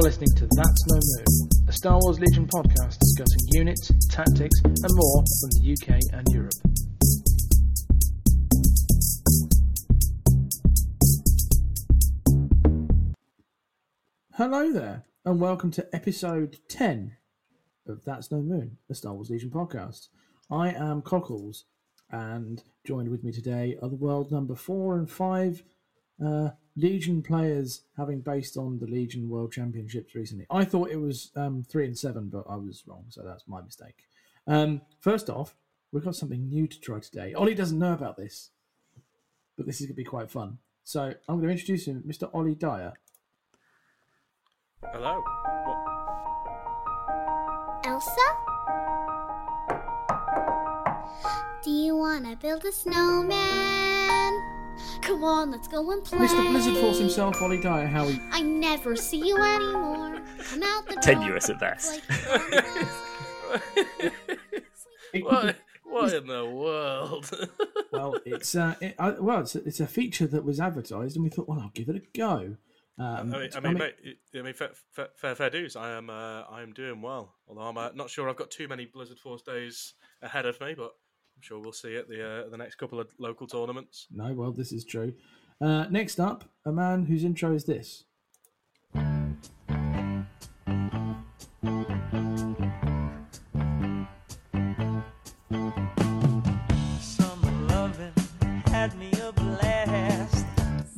[0.00, 1.26] You're listening to That's No Moon,
[1.68, 6.54] a Star Wars Legion podcast discussing units, tactics, and more from the UK and Europe.
[14.36, 17.18] Hello there, and welcome to episode 10
[17.86, 20.08] of That's No Moon, a Star Wars Legion podcast.
[20.50, 21.66] I am Cockles,
[22.10, 25.62] and joined with me today are the world number four and five
[26.24, 30.46] uh, Legion players, having based on the Legion World Championships recently.
[30.50, 33.60] I thought it was um, three and seven, but I was wrong, so that's my
[33.60, 34.06] mistake.
[34.46, 35.54] Um, first off,
[35.92, 37.34] we've got something new to try today.
[37.34, 38.50] Ollie doesn't know about this,
[39.56, 40.58] but this is going to be quite fun.
[40.84, 42.30] So I'm going to introduce him, Mr.
[42.34, 42.94] Ollie Dyer.
[44.92, 45.22] Hello.
[45.64, 46.00] What?
[47.84, 48.16] Elsa?
[51.62, 54.09] Do you want to build a snowman?
[55.10, 56.20] Come on, let's go and play.
[56.20, 56.48] Mr.
[56.52, 58.20] Blizzard Force himself, Ollie Dyer, how he.
[58.30, 60.20] I never see you anymore.
[60.44, 61.02] Come out the door.
[61.02, 62.00] Tenuous at best.
[65.12, 65.56] Like what?
[65.82, 67.28] What in the world?
[67.92, 71.24] well, it's uh, it, I, well, it's a, it's a feature that was advertised, and
[71.24, 72.56] we thought, well, I'll give it a go.
[72.96, 73.94] Um, I mean, I mean, mate,
[74.32, 75.74] I mean, fair, fair, fair, fair dues.
[75.74, 77.34] I am, uh, I am doing well.
[77.48, 80.74] Although I'm uh, not sure I've got too many Blizzard Force days ahead of me,
[80.74, 80.92] but
[81.40, 84.08] I'm sure we'll see at the uh, the next couple of local tournaments.
[84.10, 85.14] No, well, this is true.
[85.58, 88.04] Uh, next up, a man whose intro is this.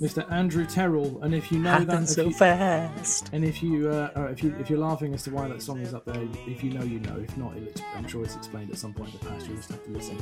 [0.03, 0.31] Mr.
[0.33, 3.31] Andrew Terrell, and if you know Happened that, so you- fast.
[3.33, 5.79] and if you, uh, uh, if you if you're laughing as to why that song
[5.81, 7.17] is up there, if you know, you know.
[7.23, 7.53] If not,
[7.97, 9.47] I'm sure it's explained at some point in the past.
[9.47, 10.19] You'll just have to listen.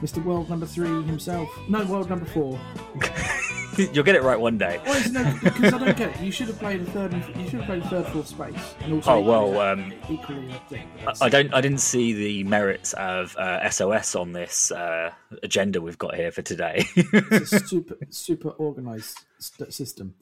[0.00, 0.24] Mr.
[0.24, 1.48] World Number Three himself.
[1.68, 2.58] No, World Number Four.
[3.92, 4.80] You'll get it right one day.
[4.84, 5.38] Why is no?
[5.42, 6.20] Because I don't get it.
[6.20, 7.12] You should have played a third.
[7.12, 8.74] And, you should have played third, fourth space.
[8.80, 10.88] And also Oh, well, equally, um, equally a thing.
[11.06, 11.52] I- I don't.
[11.54, 15.10] I didn't see the merits of uh, SOS on this uh,
[15.42, 16.84] agenda we've got here for today.
[16.96, 20.14] it's a super super organized st- system.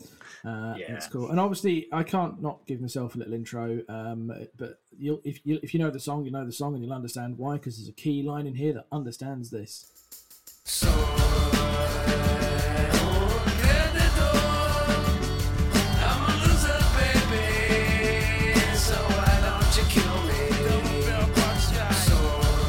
[0.45, 0.93] Uh, Yeah.
[0.93, 3.81] That's cool, and obviously I can't not give myself a little intro.
[3.89, 6.83] Um, but you'll, if you if you know the song, you know the song, and
[6.85, 7.55] you'll understand why.
[7.55, 9.91] Because there's a key line in here that understands this.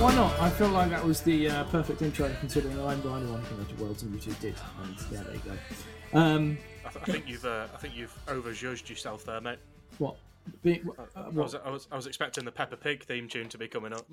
[0.05, 0.39] Why not?
[0.39, 3.47] I feel like that was the uh, perfect intro, considering I'm the only one who
[3.47, 4.53] can go to Worlds and you two did.
[4.83, 6.19] And yeah, there you go.
[6.19, 9.57] Um, I, th- I think you've, uh, I think you've overjudged yourself there, mate.
[9.97, 10.17] what?
[10.61, 13.57] Being, uh, I was, I was, I was expecting the Peppa Pig theme tune to
[13.57, 14.05] be coming up.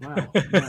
[0.00, 0.28] Wow.
[0.34, 0.60] No,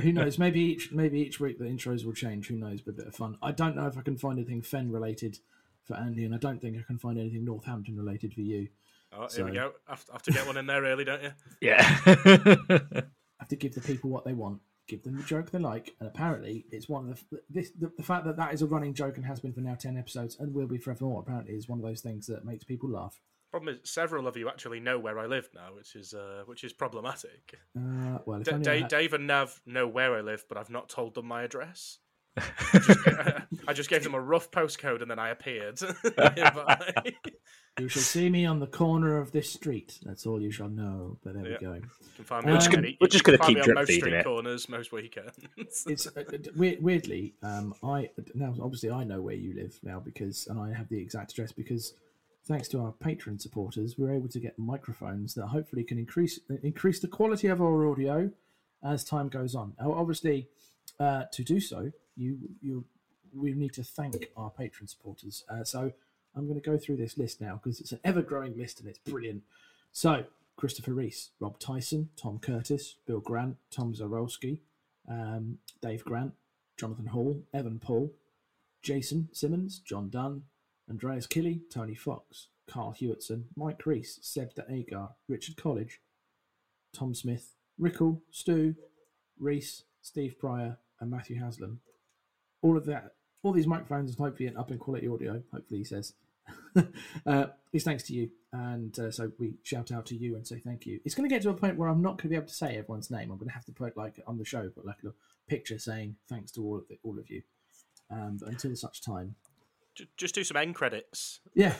[0.00, 0.36] who knows?
[0.36, 2.48] Maybe each maybe each week the intros will change.
[2.48, 2.80] Who knows?
[2.80, 3.38] But a bit of fun.
[3.40, 5.38] I don't know if I can find anything Fen related
[5.84, 8.66] for Andy, and I don't think I can find anything Northampton related for you.
[9.12, 9.74] Oh, here we go.
[9.86, 11.30] I have, I have to get one in there early, don't you?
[11.60, 13.02] yeah.
[13.38, 14.60] I have to give the people what they want.
[14.88, 18.04] Give them the joke they like, and apparently it's one of the this the, the
[18.04, 20.54] fact that that is a running joke and has been for now ten episodes and
[20.54, 21.22] will be forevermore.
[21.22, 23.20] Apparently, is one of those things that makes people laugh.
[23.50, 26.62] Problem is, several of you actually know where I live now, which is, uh, which
[26.62, 27.56] is problematic.
[27.76, 30.88] Uh, well, D- Dave, had- Dave and Nav know where I live, but I've not
[30.88, 31.98] told them my address.
[32.36, 33.00] I just,
[33.68, 35.80] I just gave them a rough postcode and then I appeared.
[36.36, 37.14] Nearby.
[37.78, 39.98] you shall see me on the corner of this street.
[40.04, 41.18] That's all you shall know.
[41.24, 41.56] But there Yeah.
[41.60, 41.74] we go.
[41.74, 41.82] You
[42.16, 44.00] can find me We're just gonna- we're just gonna keep me on most drip feeding
[44.00, 44.24] street it.
[44.24, 45.36] corners most weekends.
[45.86, 46.22] it's uh, uh,
[46.56, 50.88] weirdly um i now obviously i know where you live now because and i have
[50.88, 51.92] the exact address because
[52.46, 57.00] thanks to our patron supporters we're able to get microphones that hopefully can increase increase
[57.00, 58.30] the quality of our audio
[58.82, 60.48] as time goes on now obviously
[61.00, 62.84] uh to do so you you
[63.34, 65.92] we need to thank our patron supporters uh, so
[66.34, 68.98] i'm going to go through this list now because it's an ever-growing list and it's
[68.98, 69.42] brilliant
[69.92, 70.24] so
[70.56, 74.60] christopher reese rob tyson tom curtis bill grant tom zarowski
[75.08, 76.32] um, Dave Grant,
[76.76, 78.12] Jonathan Hall, Evan Paul,
[78.82, 80.42] Jason Simmons, John Dunn,
[80.88, 86.00] Andreas Killy, Tony Fox, Carl Hewitson, Mike Reese, Seb de Agar, Richard College,
[86.92, 88.74] Tom Smith, Rickle, Stu,
[89.38, 91.80] Reese, Steve Pryor, and Matthew Haslam.
[92.66, 93.12] All of that,
[93.44, 96.14] all these microphones and hopefully an up in quality audio, hopefully he says.
[97.26, 98.28] uh, is thanks to you.
[98.52, 100.98] And uh, so we shout out to you and say thank you.
[101.04, 102.54] It's going to get to a point where I'm not going to be able to
[102.54, 103.30] say everyone's name.
[103.30, 105.12] I'm going to have to put like on the show, but like a
[105.48, 107.42] picture saying thanks to all of the, all of you.
[108.10, 109.36] Um, but until such time,
[110.16, 111.40] just do some end credits.
[111.54, 111.74] Yeah,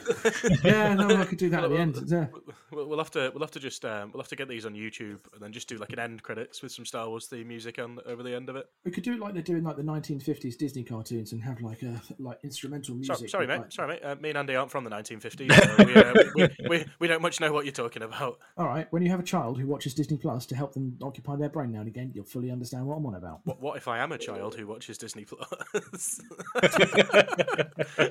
[0.65, 0.95] yeah.
[0.95, 1.99] No, I could do that at the end.
[2.07, 2.27] Yeah.
[2.73, 4.75] We'll, we'll have to we'll have to just um, we'll have to get these on
[4.75, 7.79] YouTube and then just do like an end credits with some Star Wars theme music
[7.79, 8.67] on over the end of it.
[8.85, 11.83] We could do it like they're doing like the 1950s Disney cartoons and have like
[11.83, 13.17] a like instrumental music.
[13.17, 13.59] Sorry, sorry mate.
[13.59, 14.01] like- Sorry, mate.
[14.05, 15.53] Uh, me and Andy aren't from the 1950s.
[15.77, 18.39] so we, uh, we, we, we, we don't much know what you're talking about.
[18.57, 21.37] All right, when you have a child who watches Disney Plus to help them occupy
[21.37, 23.41] their brain now and again, you'll fully understand what I'm on about.
[23.45, 26.21] What, what if I am a child who watches Disney Plus?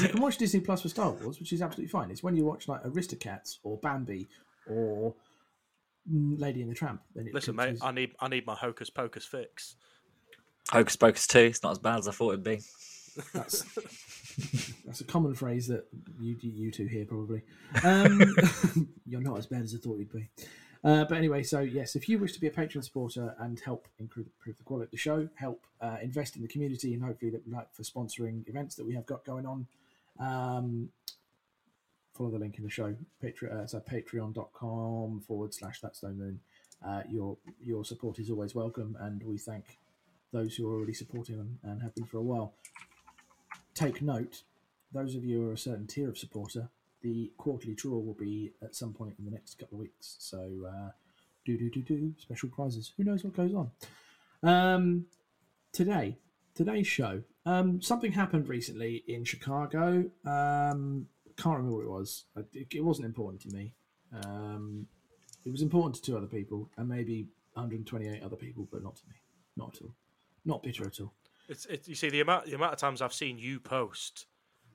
[0.00, 2.10] You can watch Disney Plus for Star Wars, which is absolutely fine.
[2.10, 4.28] It's when you watch like Aristocats or Bambi
[4.68, 5.14] or
[6.10, 7.00] mm, Lady and the Tramp.
[7.14, 7.74] Then it Listen, mate.
[7.74, 9.76] as- I need I need my hocus pocus fix.
[10.70, 12.60] Hocus Pocus 2, it's not as bad as I thought it'd be.
[13.32, 13.62] That's
[14.84, 15.86] that's a common phrase that
[16.20, 17.42] you you two hear probably.
[17.82, 18.20] Um,
[19.06, 20.28] you're not as bad as I thought you'd be.
[20.84, 23.88] Uh, but anyway, so yes, if you wish to be a patron supporter and help
[23.98, 27.30] improve, improve the quality of the show, help uh, invest in the community, and hopefully
[27.30, 29.66] that like for sponsoring events that we have got going on,
[30.20, 30.88] um,
[32.16, 32.94] follow the link in the show.
[33.22, 36.40] Patreon, uh, so patreon.com forward slash that's no moon.
[36.86, 39.78] Uh, your your support is always welcome, and we thank
[40.32, 42.52] those who are already supporting them and have been for a while
[43.78, 44.42] take note,
[44.92, 46.68] those of you who are a certain tier of supporter,
[47.02, 50.16] the quarterly draw will be at some point in the next couple of weeks.
[50.18, 50.90] So, uh,
[51.44, 52.92] do do do do special prizes.
[52.96, 53.70] Who knows what goes on?
[54.42, 55.06] Um,
[55.72, 56.18] today,
[56.54, 57.22] today's show.
[57.46, 60.10] Um, something happened recently in Chicago.
[60.26, 61.06] Um,
[61.36, 62.24] can't remember what it was.
[62.52, 63.72] It, it wasn't important to me.
[64.24, 64.86] Um,
[65.44, 69.02] it was important to two other people and maybe 128 other people, but not to
[69.08, 69.14] me.
[69.56, 69.94] Not at all.
[70.44, 71.12] Not bitter at all.
[71.48, 74.26] It's, it's you see the amount the amount of times I've seen you post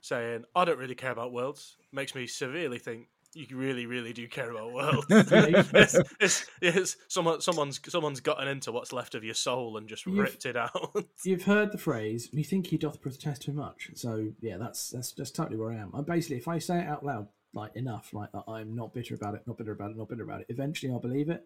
[0.04, 4.28] saying I don't really care about worlds makes me severely think you really really do
[4.28, 5.06] care about worlds.
[5.10, 10.04] it's, it's, it's someone someone's someone's gotten into what's left of your soul and just
[10.04, 10.94] You've- ripped it out.
[11.24, 15.12] You've heard the phrase "Me think he doth protest too much." So yeah, that's that's
[15.12, 15.90] that's totally where I am.
[15.94, 19.14] I'm basically, if I say it out loud, like enough, like that, I'm not bitter
[19.14, 20.46] about it, not bitter about it, not bitter about it.
[20.50, 21.44] Eventually, I'll believe it.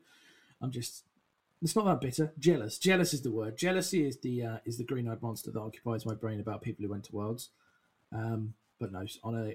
[0.60, 1.04] I'm just.
[1.62, 2.32] It's not that bitter.
[2.38, 2.78] Jealous.
[2.78, 3.56] Jealous is the word.
[3.56, 6.90] Jealousy is the uh, is the green-eyed monster that occupies my brain about people who
[6.90, 7.50] went to worlds.
[8.12, 9.54] Um, but no, on a,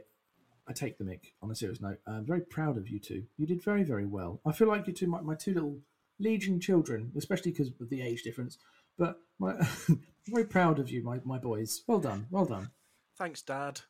[0.67, 1.33] I take the mic.
[1.41, 3.23] On a serious note, I'm very proud of you two.
[3.37, 4.41] You did very very well.
[4.45, 5.79] I feel like you two, my, my two little
[6.19, 8.57] legion children, especially because of the age difference.
[8.97, 9.53] But my,
[9.89, 11.81] I'm very proud of you, my, my boys.
[11.87, 12.69] Well done, well done.
[13.17, 13.81] Thanks, Dad.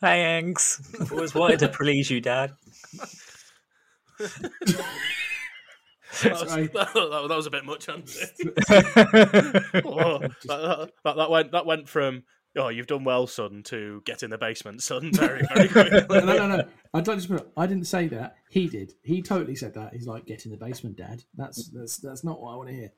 [0.00, 0.80] Thanks.
[1.12, 2.52] Always wanted to please you, Dad.
[6.22, 8.10] That was, that, that- that was a bit much, Andy.
[9.84, 12.24] Oh, that, that- that- that went that went from
[12.56, 15.10] oh you've done well, son, to get in the basement, son.
[15.14, 16.06] Very very quickly.
[16.08, 16.64] No, no, no.
[16.94, 17.52] I'd like to put.
[17.56, 18.36] I didn't say that.
[18.50, 18.94] He did.
[19.02, 19.92] He totally said that.
[19.94, 22.74] He's like, "Get in the basement, Dad." That's that's that's not what I want to
[22.74, 22.92] hear.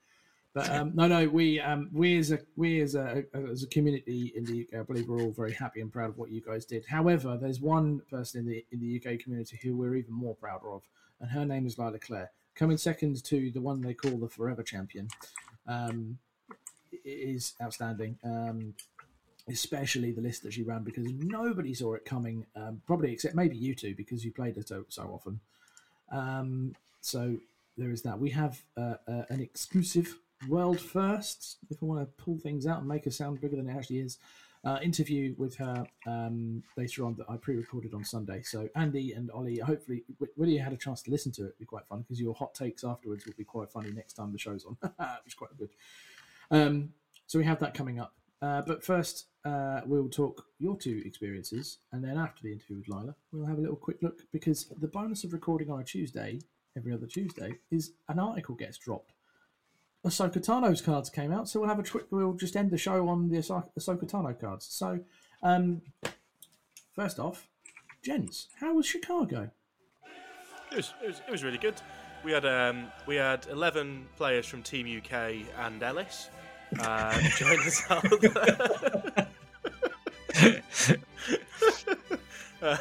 [0.55, 1.29] But um, no, no.
[1.29, 4.83] We um, we as a we as a as a community in the UK, I
[4.83, 6.85] believe we're all very happy and proud of what you guys did.
[6.87, 10.61] However, there's one person in the in the UK community who we're even more proud
[10.65, 10.83] of,
[11.21, 14.63] and her name is Lyla Claire, coming second to the one they call the Forever
[14.63, 15.09] Champion.
[15.67, 16.19] Um,
[17.05, 18.19] is outstanding.
[18.25, 18.75] Um,
[19.49, 23.57] especially the list that she ran because nobody saw it coming, um, probably except maybe
[23.57, 25.41] you two because you played it so, so often.
[26.11, 27.37] Um, so
[27.77, 28.19] there is that.
[28.19, 30.19] We have uh, uh, an exclusive
[30.49, 33.69] world first, if I want to pull things out and make it sound bigger than
[33.69, 34.19] it actually is.
[34.65, 38.43] Uh, interview with her um, later on that I pre-recorded on Sunday.
[38.43, 41.47] So Andy and Ollie, hopefully, wh- whether you had a chance to listen to it,
[41.47, 44.31] it'd be quite fun because your hot takes afterwards will be quite funny next time
[44.31, 44.77] the show's on,
[45.25, 45.71] which is quite good.
[46.53, 46.93] Um,
[47.27, 48.15] so we have that coming up.
[48.41, 52.89] Uh, but first, uh, we'll talk your two experiences, and then after the interview with
[52.89, 56.41] Lyla, we'll have a little quick look because the bonus of recording on a Tuesday,
[56.77, 59.13] every other Tuesday, is an article gets dropped.
[60.07, 62.07] Ahsoka Tano's cards came out, so we'll have a quick.
[62.11, 64.67] We'll just end the show on the Ahso- Ahsoka Tano cards.
[64.67, 65.01] So,
[65.43, 65.83] um,
[66.95, 67.49] first off,
[68.03, 69.51] gents, how was Chicago?
[70.71, 71.75] It was, it was it was really good.
[72.25, 76.31] We had um we had eleven players from Team UK and Ellis
[76.81, 78.05] uh, join us out.
[82.63, 82.77] Uh,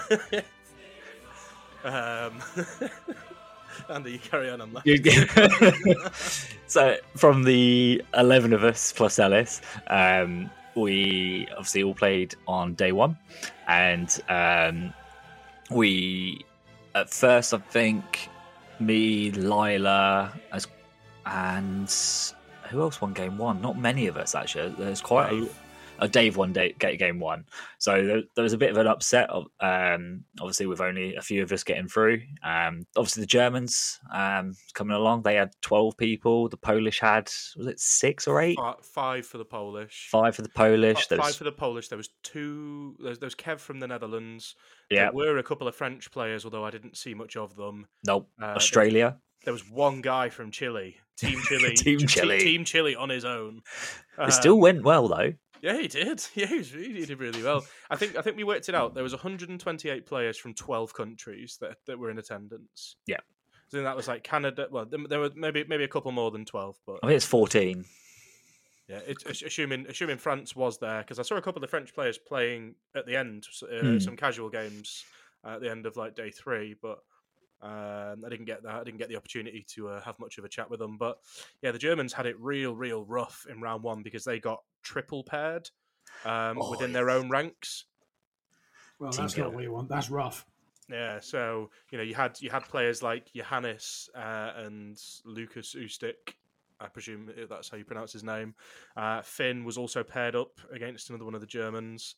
[1.83, 2.41] um,
[3.89, 4.85] Andy, you carry on on that.
[6.67, 12.91] so from the 11 of us plus Ellis, um, we obviously all played on day
[12.91, 13.17] one.
[13.67, 14.93] And um,
[15.69, 16.45] we,
[16.95, 18.29] at first, I think
[18.79, 20.67] me, Lyla, as,
[21.25, 21.91] and
[22.69, 23.61] who else won game one?
[23.61, 24.73] Not many of us, actually.
[24.77, 25.50] There's quite a.
[26.01, 27.46] uh, Dave won day, game one.
[27.77, 29.29] So there, there, was a bit of an upset.
[29.60, 32.22] Um, obviously, with only a few of us getting through.
[32.43, 36.50] Um, obviously, the Germans um, coming along, they had twelve people.
[36.50, 38.58] The Polish had was it six or eight?
[38.81, 40.10] Five for the Polish.
[40.12, 41.08] Five for the Polish.
[41.08, 41.36] Five was...
[41.36, 41.88] for the Polish.
[41.88, 42.96] There was two.
[43.00, 44.55] There was, there was Kev from the Netherlands.
[44.89, 47.86] Yeah, there were a couple of French players, although I didn't see much of them.
[48.05, 48.27] Nope.
[48.41, 53.10] Uh, Australia there was one guy from Chile, Team Chile, Team Chile, Team Chile on
[53.10, 53.62] his own.
[54.17, 55.34] Uh, it still went well though.
[55.61, 56.23] Yeah, he did.
[56.35, 57.65] Yeah, he, was, he did really well.
[57.89, 58.93] I think I think we worked it out.
[58.93, 62.95] There was 128 players from 12 countries that that were in attendance.
[63.05, 63.19] Yeah.
[63.69, 64.67] So that was like Canada.
[64.69, 67.85] Well, there were maybe maybe a couple more than 12, but I think it's 14.
[68.89, 71.93] Yeah, it's, assuming assuming France was there because I saw a couple of the French
[71.93, 74.01] players playing at the end, uh, mm.
[74.01, 75.05] some casual games
[75.45, 76.99] at the end of like day three, but
[77.61, 78.75] um, I didn't get that.
[78.75, 80.97] I didn't get the opportunity to uh, have much of a chat with them.
[80.97, 81.19] But
[81.61, 85.23] yeah, the Germans had it real, real rough in round one because they got triple
[85.23, 85.69] paired
[86.25, 87.85] um, oh, within their own ranks.
[89.00, 89.89] Well, that's not what you want.
[89.89, 90.45] That's rough.
[90.89, 96.35] Yeah, so you know you had you had players like Johannes uh, and Lucas Ustik.
[96.79, 98.55] I presume that's how you pronounce his name.
[98.97, 102.15] Uh, Finn was also paired up against another one of the Germans.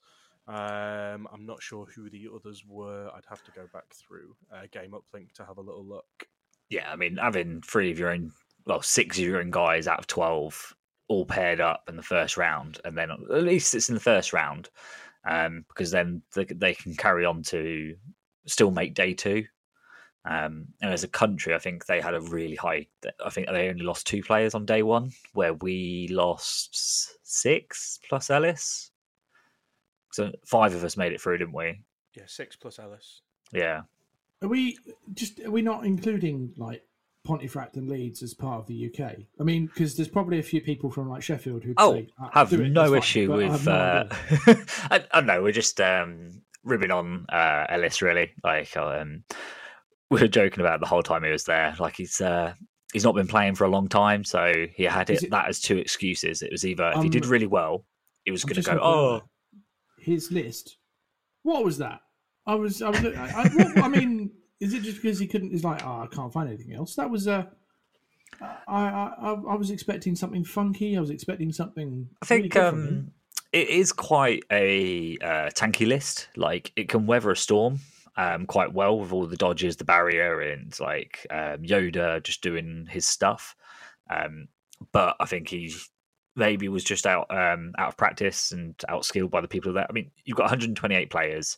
[0.47, 3.09] Um, I'm not sure who the others were.
[3.13, 6.27] I'd have to go back through uh, Game Uplink to have a little look.
[6.69, 8.31] Yeah, I mean, having three of your own,
[8.65, 10.75] well, six of your own guys out of 12
[11.07, 14.33] all paired up in the first round, and then at least it's in the first
[14.33, 14.69] round,
[15.25, 17.95] um, because then they, they can carry on to
[18.45, 19.45] still make day two.
[20.25, 22.87] Um, and as a country, I think they had a really high.
[23.23, 28.29] I think they only lost two players on day one, where we lost six plus
[28.29, 28.91] Ellis.
[30.11, 31.81] So five of us made it through, didn't we?
[32.15, 33.21] Yeah, six plus Ellis.
[33.51, 33.81] Yeah.
[34.41, 34.77] Are we
[35.13, 36.83] just are we not including like
[37.23, 39.15] Pontefract and Leeds as part of the UK?
[39.39, 42.51] I mean, because there's probably a few people from like Sheffield who oh say, have
[42.51, 43.65] no issue with.
[43.65, 44.07] No uh,
[44.91, 45.41] I, I, don't know.
[45.41, 48.31] We're just um, ribbing on uh, Ellis, really.
[48.43, 49.23] Like um,
[50.09, 51.75] we were joking about the whole time he was there.
[51.79, 52.53] Like he's uh,
[52.91, 55.59] he's not been playing for a long time, so he had it, it that as
[55.59, 56.41] two excuses.
[56.41, 57.85] It was either if um, he did really well,
[58.25, 59.21] he was going to go, oh
[60.03, 60.77] his list.
[61.43, 62.01] What was that?
[62.45, 65.51] I was, I was, I, I, what, I mean, is it just because he couldn't?
[65.51, 66.95] He's like, oh, I can't find anything else.
[66.95, 67.33] That was a.
[67.33, 67.45] Uh,
[68.67, 70.97] I, I, I was expecting something funky.
[70.97, 72.09] I was expecting something.
[72.21, 73.11] I think really um,
[73.51, 76.29] it is quite a uh, tanky list.
[76.35, 77.79] Like it can weather a storm
[78.15, 82.87] um, quite well with all the dodges, the barrier, and like um, Yoda just doing
[82.89, 83.55] his stuff.
[84.09, 84.47] Um,
[84.91, 85.73] but I think he
[86.35, 89.87] maybe was just out um, out of practice and outskilled by the people that.
[89.89, 91.57] I mean, you've got 128 players.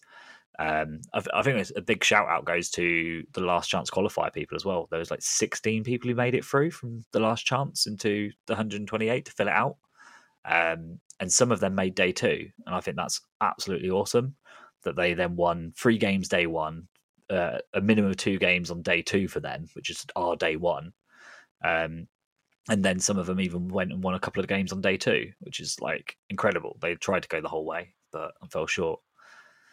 [0.58, 4.56] Um, I, I, think a big shout out goes to the last chance qualifier people
[4.56, 4.88] as well.
[4.90, 8.54] There was like 16 people who made it through from the last chance into the
[8.54, 9.76] 128 to fill it out,
[10.46, 14.36] um, and some of them made day two, and I think that's absolutely awesome
[14.86, 16.88] that they then won three games day one,
[17.30, 20.56] uh, a minimum of two games on day two for them, which is our day
[20.56, 20.94] one.
[21.64, 22.08] Um,
[22.70, 24.98] and then some of them even went and won a couple of games on day
[24.98, 26.78] two, which is like incredible.
[26.82, 29.02] They tried to go the whole way, but fell short.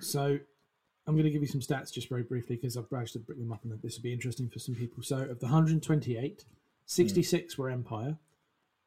[0.01, 0.39] So
[1.07, 3.41] I'm going to give you some stats just very briefly because I've browsed to bring
[3.41, 5.03] them up and this will be interesting for some people.
[5.03, 6.45] So of the 128,
[6.87, 7.59] 66 mm.
[7.59, 8.17] were Empire,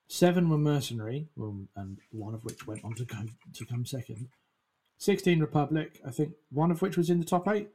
[0.08, 4.30] seven were Mercenary, and one of which went on to come to come second.
[4.98, 7.70] 16 Republic, I think one of which was in the top eight.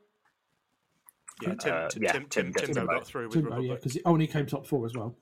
[1.42, 3.68] Yeah, Tim, uh, Tim, yeah, Tim, Tim, Tim, Timbo got through with Timbo, Republic.
[3.68, 5.14] Yeah, because he only came top four as well.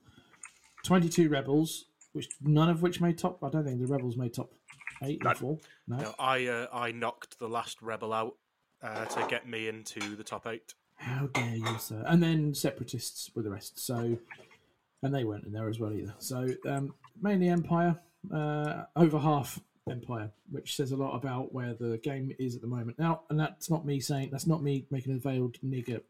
[0.85, 3.43] 22 rebels, which none of which made top.
[3.43, 4.51] I don't think the rebels made top
[5.03, 5.57] eight or four.
[5.87, 8.35] No, no I uh, I knocked the last rebel out
[8.81, 10.73] uh, to get me into the top eight.
[10.95, 12.03] How dare you, sir?
[12.05, 13.79] And then separatists were the rest.
[13.79, 14.17] So,
[15.01, 16.13] and they weren't in there as well either.
[16.19, 17.97] So um, mainly Empire,
[18.33, 19.59] uh, over half
[19.89, 22.99] Empire, which says a lot about where the game is at the moment.
[22.99, 26.01] Now, and that's not me saying that's not me making a veiled nigger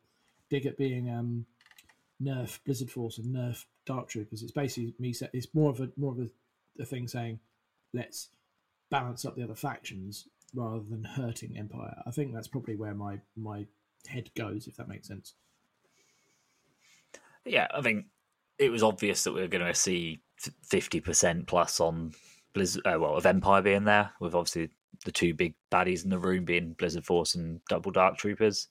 [0.50, 1.46] dig at being um,
[2.22, 4.42] nerf Blizzard Force and nerf Dark Troopers.
[4.42, 5.14] It's basically me.
[5.34, 6.30] It's more of a more of a,
[6.82, 7.40] a thing saying,
[7.94, 8.30] let's
[8.90, 12.02] balance up the other factions rather than hurting Empire.
[12.06, 13.66] I think that's probably where my my
[14.08, 15.34] head goes, if that makes sense.
[17.46, 18.06] Yeah, I think
[18.58, 20.22] it was obvious that we were going to see
[20.64, 22.14] fifty percent plus on
[22.54, 22.86] Blizzard.
[22.86, 24.70] Uh, well, of Empire being there, with obviously
[25.06, 28.68] the two big baddies in the room being Blizzard Force and Double Dark Troopers.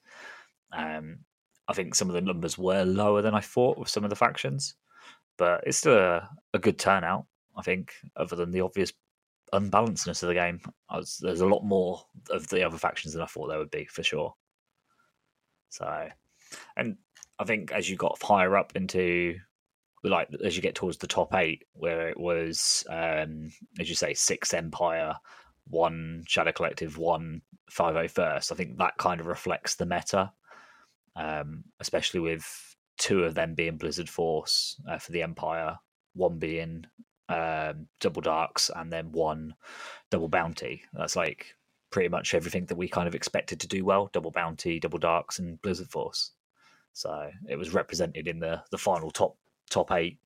[0.73, 1.21] Um,
[1.69, 4.17] I think some of the numbers were lower than I thought with some of the
[4.17, 4.75] factions,
[5.37, 7.27] but it's still a, a good turnout.
[7.57, 8.93] I think, other than the obvious
[9.53, 13.27] unbalancedness of the game, was, there's a lot more of the other factions than I
[13.27, 14.35] thought there would be for sure.
[15.71, 16.09] So,
[16.77, 16.97] and
[17.39, 19.37] I think as you got higher up into
[20.05, 24.15] like as you get towards the top eight, where it was, um, as you say,
[24.15, 25.15] six Empire,
[25.69, 28.53] one Shadow Collective, one 501st.
[28.53, 30.33] I think that kind of reflects the meta,
[31.17, 35.77] um, especially with two of them being Blizzard Force uh, for the Empire,
[36.15, 36.85] one being
[37.29, 39.55] um, Double Darks, and then one
[40.11, 40.83] Double Bounty.
[40.93, 41.55] That's like
[41.91, 45.39] pretty much everything that we kind of expected to do well double bounty double darks
[45.39, 46.33] and blizzard force
[46.93, 49.37] so it was represented in the the final top
[49.71, 50.19] top eight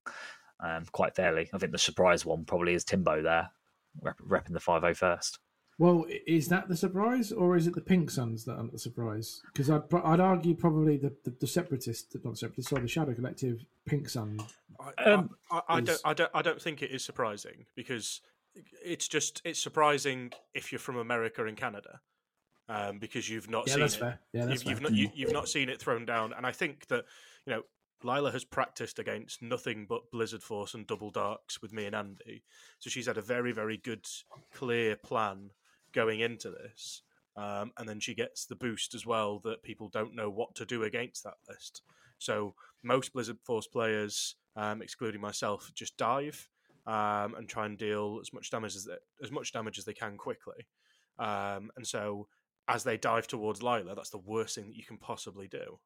[0.60, 3.50] um, quite fairly i think the surprise one probably is timbo there
[4.00, 5.38] rep, repping the 501st
[5.78, 9.40] Well, is that the surprise, or is it the Pink Suns that are the surprise?
[9.52, 13.64] Because I'd, I'd argue probably the, the, the separatist, not separatist, sorry, the Shadow Collective,
[13.86, 14.38] Pink Sun.
[14.98, 18.20] I, Um, I, I, I don't, I don't, I don't think it is surprising because
[18.84, 22.00] it's just it's surprising if you're from America and Canada,
[22.68, 24.00] um, because you've not Yeah, seen that's it.
[24.00, 24.20] fair.
[24.32, 24.90] Yeah, that's you've, you've fair.
[24.90, 27.04] not you, you've not seen it thrown down, and I think that
[27.46, 27.62] you know
[28.02, 32.42] Lyla has practiced against nothing but Blizzard Force and Double Darks with me and Andy,
[32.78, 34.06] so she's had a very very good
[34.52, 35.50] clear plan
[35.92, 37.02] going into this,
[37.36, 40.64] um, and then she gets the boost as well that people don't know what to
[40.64, 41.82] do against that list.
[42.22, 46.48] So most Blizzard Force players, um, excluding myself, just dive
[46.86, 49.94] um, and try and deal as much damage as they, as much damage as they
[49.94, 50.66] can quickly.
[51.18, 52.28] Um, and so
[52.68, 55.78] as they dive towards Lyla, that's the worst thing that you can possibly do.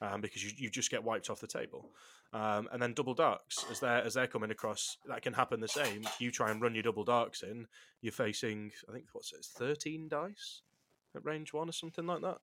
[0.00, 1.90] Um, because you, you just get wiped off the table,
[2.32, 5.66] um, and then double darks as they're as they're coming across, that can happen the
[5.66, 6.02] same.
[6.20, 7.66] You try and run your double darks in,
[8.00, 10.62] you're facing I think what's it, thirteen dice
[11.16, 12.38] at range one or something like that.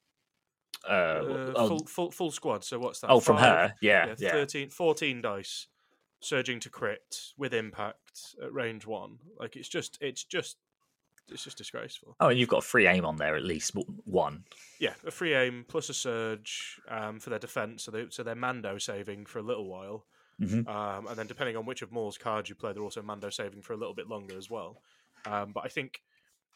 [0.87, 2.63] Uh, Uh, oh, full, full full squad.
[2.63, 3.09] So what's that?
[3.09, 5.67] oh, from her yeah yeah, yeah 13, 14 dice
[6.21, 9.19] surging to crit with impact at range one.
[9.39, 10.57] Like it's just, it's just,
[11.31, 12.15] it's just disgraceful.
[12.19, 14.43] oh and you've got free aim on there at least one
[14.79, 18.35] Yeah, a free aim plus a surge um, for their defense, so they so they're
[18.35, 20.05] Mando saving for a little while,
[20.41, 20.67] Mhm.
[20.67, 23.61] um, and then depending on which of Maul's cards you play, they're also Mando saving
[23.61, 24.81] for a little bit longer as well.
[25.25, 26.01] Um, but I think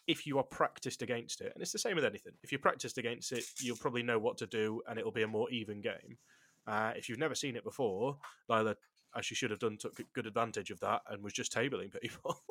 [0.10, 2.98] if you are practiced against it, and it's the same with anything, if you're practiced
[2.98, 6.18] against it, you'll probably know what to do, and it'll be a more even game.
[6.66, 8.18] Uh, if you've never seen it before,
[8.50, 8.76] Lyla,
[9.16, 12.42] as she should have done, took good advantage of that and was just tabling people.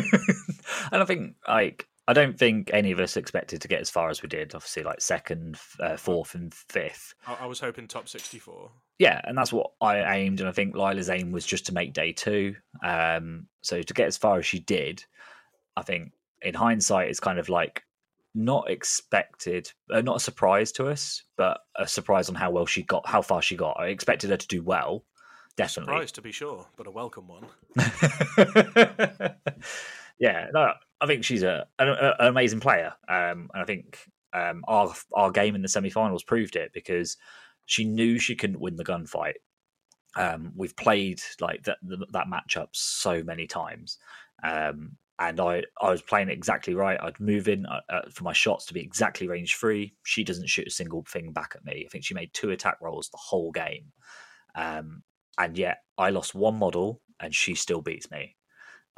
[0.92, 4.08] and I think like I don't think any of us expected to get as far
[4.08, 4.54] as we did.
[4.54, 7.14] Obviously, like second, uh, fourth, and fifth.
[7.26, 8.70] I, I was hoping top sixty-four.
[8.98, 11.92] Yeah, and that's what I aimed, and I think Lyla's aim was just to make
[11.92, 12.56] day two.
[12.82, 15.04] Um, so to get as far as she did,
[15.76, 17.82] I think in hindsight, it's kind of like
[18.34, 22.82] not expected, uh, not a surprise to us, but a surprise on how well she
[22.82, 23.78] got, how far she got.
[23.78, 25.04] I expected her to do well,
[25.56, 25.92] definitely.
[25.92, 27.46] Surprise to be sure, but a welcome one.
[30.18, 33.98] yeah, no, I think she's a an, an amazing player, um, and I think
[34.32, 37.16] um, our our game in the semi-finals proved it because
[37.66, 39.34] she knew she couldn't win the gunfight.
[40.16, 43.98] Um, we've played like that that matchup so many times,
[44.42, 46.98] um, and I I was playing exactly right.
[47.02, 49.94] I'd move in uh, uh, for my shots to be exactly range free.
[50.04, 51.84] She doesn't shoot a single thing back at me.
[51.86, 53.92] I think she made two attack rolls the whole game,
[54.54, 55.02] um,
[55.38, 58.36] and yet I lost one model, and she still beats me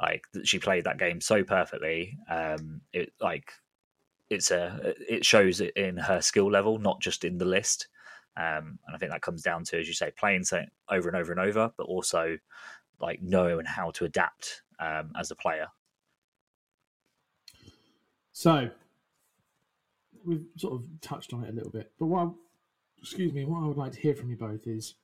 [0.01, 3.53] like she played that game so perfectly um it like
[4.29, 7.87] it's a it shows in her skill level not just in the list
[8.37, 11.17] um and i think that comes down to as you say playing something over and
[11.17, 12.37] over and over but also
[12.99, 15.67] like knowing how to adapt um as a player
[18.41, 18.71] So,
[20.25, 22.31] we've sort of touched on it a little bit, but what, I-
[22.99, 24.95] excuse me, what I would like to hear from you both is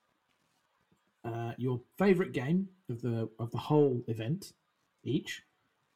[1.23, 4.53] uh, your favourite game of the of the whole event,
[5.03, 5.43] each,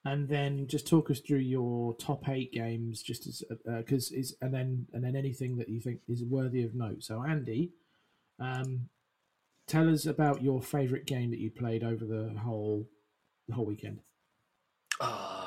[0.06, 4.54] and then just talk us through your top eight games, just as because is and
[4.54, 7.01] then and then anything that you think is worthy of note.
[7.04, 7.71] So, Andy,
[8.38, 8.89] um,
[9.65, 12.88] tell us about your favourite game that you played over the whole
[13.47, 14.01] the whole weekend.
[14.99, 15.40] um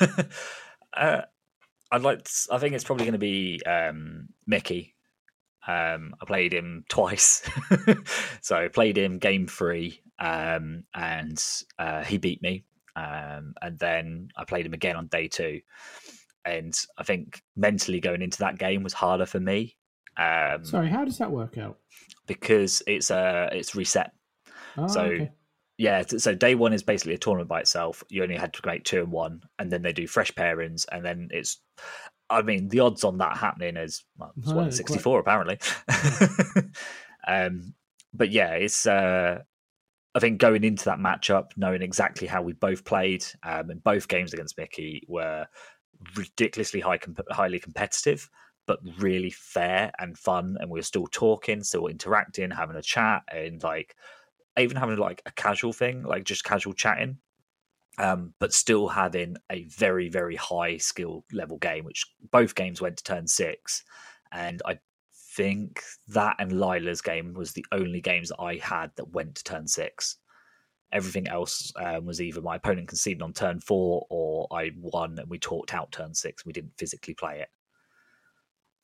[0.96, 1.22] uh,
[1.92, 4.94] i'd like to, i think it's probably going to be um mickey.
[5.66, 7.42] Um i played him twice.
[8.40, 11.42] So I played him game three um and
[11.78, 12.64] uh he beat me.
[12.96, 15.60] Um and then i played him again on day two.
[16.44, 19.76] And i think mentally going into that game was harder for me.
[20.16, 21.78] Um Sorry, how does that work out?
[22.28, 24.12] because it's uh it's reset.
[24.76, 25.32] Oh, so okay.
[25.78, 28.02] Yeah, so day one is basically a tournament by itself.
[28.08, 31.04] You only had to make two and one, and then they do fresh pairings, and
[31.04, 31.58] then it's.
[32.28, 35.58] I mean, the odds on that happening is well, it's No, one sixty four apparently.
[37.28, 37.74] um,
[38.12, 38.86] but yeah, it's.
[38.86, 39.42] Uh,
[40.16, 44.08] I think going into that matchup, knowing exactly how we both played, um, and both
[44.08, 45.46] games against Mickey were
[46.16, 48.28] ridiculously high, comp- highly competitive,
[48.66, 50.56] but really fair and fun.
[50.58, 53.94] And we were still talking, still interacting, having a chat, and like
[54.58, 57.18] even having like a casual thing, like just casual chatting.
[57.98, 61.84] um, but still having a very very high skill level game.
[61.84, 63.84] Which both games went to turn six,
[64.32, 64.78] and I
[65.12, 69.44] think that and Lyla's game was the only games that I had that went to
[69.44, 70.16] turn six.
[70.92, 75.28] Everything else um, was either my opponent conceded on turn four or I won and
[75.28, 76.46] we talked out turn six.
[76.46, 77.48] We didn't physically play it.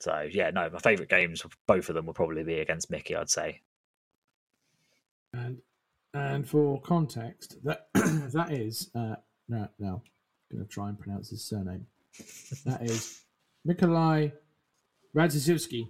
[0.01, 3.15] So yeah, no, my favourite games, both of them, will probably be against Mickey.
[3.15, 3.61] I'd say.
[5.33, 5.57] And
[6.15, 9.15] and for context, that that is uh,
[9.49, 10.01] no no,
[10.51, 11.87] I'm going to try and pronounce his surname.
[12.65, 13.21] That is
[13.67, 14.31] Mikolai
[15.15, 15.89] Radziszewski.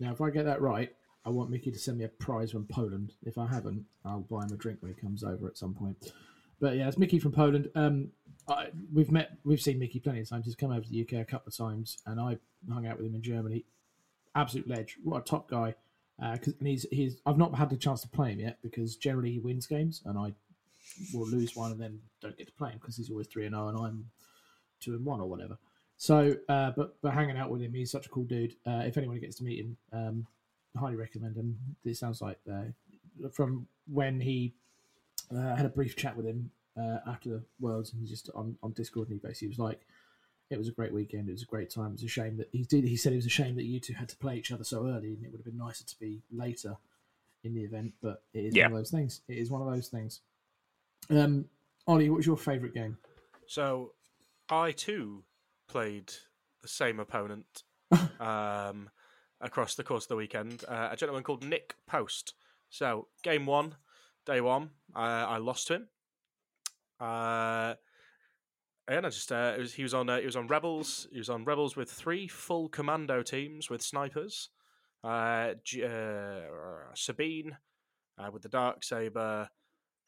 [0.00, 0.90] Now, if I get that right,
[1.24, 3.12] I want Mickey to send me a prize from Poland.
[3.22, 6.12] If I haven't, I'll buy him a drink when he comes over at some point.
[6.60, 7.70] But yeah, it's Mickey from Poland.
[7.74, 8.10] Um,
[8.48, 10.46] I, we've met, we've seen Mickey plenty of times.
[10.46, 12.38] He's come over to the UK a couple of times, and I
[12.72, 13.64] hung out with him in Germany.
[14.34, 14.96] Absolute ledge.
[15.02, 15.74] What a top guy.
[16.22, 17.16] Uh, cause, and he's he's.
[17.26, 20.18] I've not had the chance to play him yet because generally he wins games, and
[20.18, 20.32] I
[21.12, 23.54] will lose one and then don't get to play him because he's always three and
[23.54, 24.10] zero, and I'm
[24.80, 25.58] two and one or whatever.
[25.98, 28.56] So, uh, but but hanging out with him, he's such a cool dude.
[28.66, 30.26] Uh, if anyone gets to meet him, um,
[30.76, 31.58] highly recommend him.
[31.84, 34.54] It sounds like uh, from when he
[35.34, 38.56] uh, had a brief chat with him uh, after the Worlds, and he just on,
[38.62, 39.80] on Discord, and he basically was like,
[40.50, 41.28] "It was a great weekend.
[41.28, 41.88] It was a great time.
[41.88, 43.80] It was a shame that he did." He said it was a shame that you
[43.80, 45.98] two had to play each other so early, and it would have been nicer to
[45.98, 46.76] be later
[47.44, 47.94] in the event.
[48.00, 48.64] But it is Yeah.
[48.66, 49.22] one of those things.
[49.28, 50.20] It is one of those things.
[51.10, 51.48] Um,
[51.86, 52.98] Ollie, what was your favourite game?
[53.46, 53.94] So,
[54.48, 55.24] I too
[55.68, 56.12] played
[56.62, 57.62] the same opponent
[58.20, 58.90] um,
[59.40, 60.64] across the course of the weekend.
[60.66, 62.34] Uh, a gentleman called Nick Post.
[62.68, 63.76] So, game one,
[64.24, 65.88] day one, uh, I lost to him.
[66.98, 67.74] Uh,
[68.88, 71.08] and I just uh, was, he was on uh, he was on Rebels.
[71.10, 74.50] He was on Rebels with three full commando teams with snipers.
[75.02, 76.40] Uh, G- uh,
[76.94, 77.56] Sabine
[78.18, 79.48] uh, with the dark saber,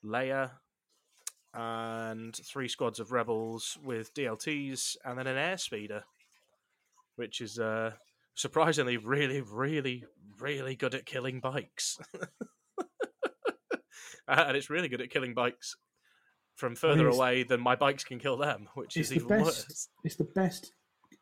[0.04, 0.50] Leia,
[1.54, 6.02] and three squads of rebels with DLTs, and then an airspeeder,
[7.16, 7.92] which is uh,
[8.34, 10.04] surprisingly really, really,
[10.40, 11.98] really good at killing bikes.
[14.30, 15.74] And it's really good at killing bikes
[16.58, 19.44] from further it's- away than my bikes can kill them, which is even best.
[19.44, 19.88] worse.
[20.04, 20.72] It's the best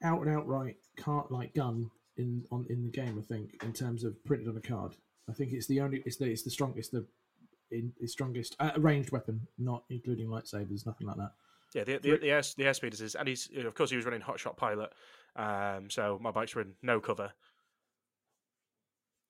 [0.02, 3.18] out and outright cart like gun in on in the game.
[3.18, 4.96] I think in terms of printed on a card.
[5.28, 6.02] I think it's the only.
[6.06, 6.90] It's the it's the strongest.
[6.92, 7.06] The
[7.70, 11.32] in, the strongest uh, ranged weapon, not including lightsabers, nothing like that.
[11.74, 14.20] Yeah, the the, the, air, the airspeeders is, and he's of course he was running
[14.22, 14.90] Hotshot Pilot,
[15.34, 17.32] um, so my bikes were in no cover.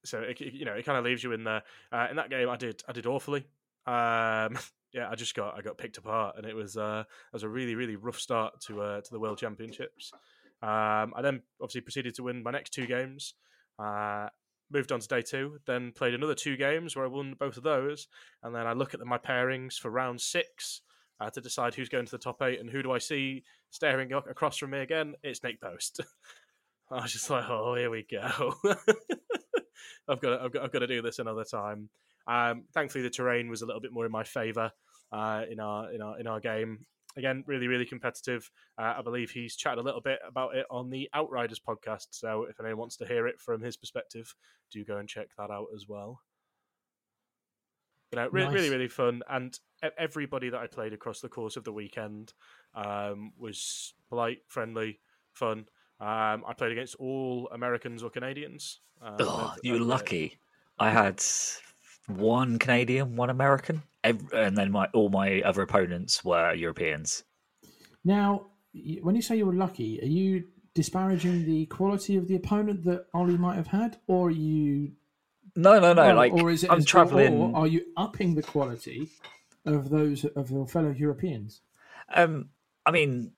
[0.04, 1.62] So it, it- you know it kind of leaves you in there.
[1.90, 3.46] Uh, in that game, I did I did awfully.
[3.86, 4.58] Um,
[4.96, 7.48] yeah, I just got I got picked apart, and it was uh, it was a
[7.48, 10.10] really really rough start to uh, to the World Championships.
[10.62, 13.34] Um, I then obviously proceeded to win my next two games.
[13.78, 14.28] Uh,
[14.72, 17.62] moved on to day two, then played another two games where I won both of
[17.62, 18.08] those,
[18.42, 20.80] and then I look at my pairings for round six
[21.20, 24.14] uh, to decide who's going to the top eight and who do I see staring
[24.14, 25.14] across from me again.
[25.22, 26.00] It's Nick Post.
[26.90, 28.54] I was just like, oh, here we go.
[30.08, 31.90] I've got, to, I've got, I've got to do this another time.
[32.26, 34.72] Um, thankfully, the terrain was a little bit more in my favour
[35.12, 36.86] uh, in our in our in our game.
[37.18, 38.50] Again, really, really competitive.
[38.78, 42.08] Uh, I believe he's chatted a little bit about it on the Outriders podcast.
[42.10, 44.34] So, if anyone wants to hear it from his perspective,
[44.70, 46.20] do go and check that out as well.
[48.10, 48.54] But no, really, Nice.
[48.54, 49.22] really, really fun.
[49.28, 49.58] And
[49.98, 52.34] everybody that I played across the course of the weekend
[52.74, 55.00] um, was polite, friendly,
[55.32, 55.66] fun.
[55.98, 58.80] Um, I played against all Americans or Canadians.
[59.00, 60.38] Um, Oh, you're uh, lucky.
[60.78, 61.22] I had
[62.06, 63.82] one Canadian, one American,
[64.32, 67.24] and then my all my other opponents were Europeans.
[68.04, 68.46] Now,
[69.02, 73.06] when you say you were lucky, are you disparaging the quality of the opponent that
[73.14, 74.92] Ollie might have had, or are you?
[75.56, 76.10] No, no, no.
[76.10, 76.70] or, like or is it?
[76.70, 77.34] I'm traveling.
[77.34, 79.08] Or are you upping the quality
[79.64, 81.62] of those of your fellow Europeans?
[82.14, 82.50] Um,
[82.84, 83.32] I mean,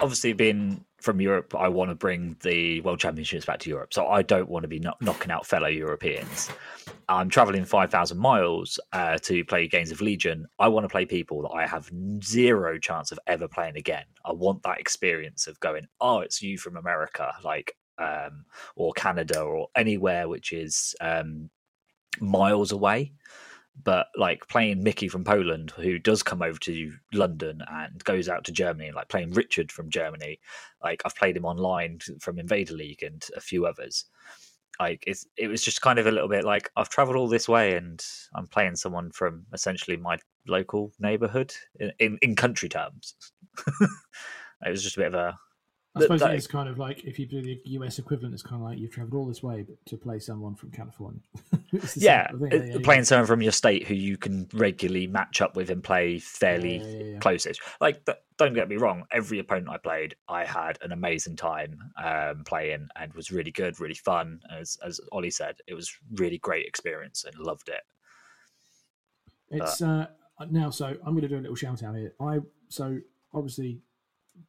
[0.00, 3.92] obviously, being from Europe, I want to bring the World Championships back to Europe.
[3.92, 6.50] So I don't want to be kno- knocking out fellow Europeans.
[7.08, 10.46] I'm traveling 5,000 miles uh, to play games of Legion.
[10.58, 11.90] I want to play people that I have
[12.22, 14.04] zero chance of ever playing again.
[14.24, 19.40] I want that experience of going, oh, it's you from America, like, um, or Canada,
[19.40, 21.50] or anywhere which is um,
[22.18, 23.12] miles away
[23.82, 28.44] but like playing Mickey from Poland, who does come over to London and goes out
[28.44, 30.38] to Germany, like playing Richard from Germany,
[30.82, 34.04] like I've played him online from Invader League and a few others.
[34.78, 37.48] Like it's it was just kind of a little bit like I've travelled all this
[37.48, 43.14] way and I'm playing someone from essentially my local neighbourhood in, in, in country terms.
[43.80, 45.38] it was just a bit of a
[45.96, 48.60] I suppose that- it's kind of like if you do the US equivalent, it's kind
[48.60, 51.20] of like you've travelled all this way to play someone from California.
[51.84, 55.54] Same- yeah, uh, yeah, playing someone from your state who you can regularly match up
[55.54, 57.18] with and play fairly Yeah, yeah, yeah.
[57.20, 57.58] close-ish.
[57.80, 58.04] Like,
[58.36, 62.88] don't get me wrong, every opponent I played, I had an amazing time um, playing
[62.96, 64.40] and was really good, really fun.
[64.50, 67.82] As as Ollie said, it was really great experience and loved it.
[69.50, 70.06] It's uh,
[70.50, 72.14] now so I'm going to do a little shout out here.
[72.20, 72.98] I so
[73.32, 73.78] obviously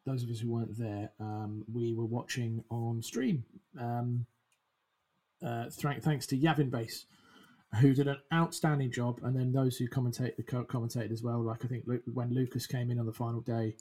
[0.06, 3.44] those of us who weren't there, um, we were watching on stream.
[3.80, 4.26] Um,
[5.46, 7.06] uh, th- thanks to Yavin Base,
[7.82, 11.42] who did an outstanding job, and then those who commentate the co- commentated as well.
[11.42, 13.76] Like I think Lu- when Lucas came in on the final day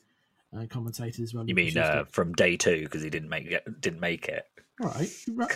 [0.55, 1.45] commentated as well.
[1.47, 3.81] You mean uh, from day two because he didn't make it?
[3.81, 4.45] Didn't make it.
[4.83, 5.09] All right,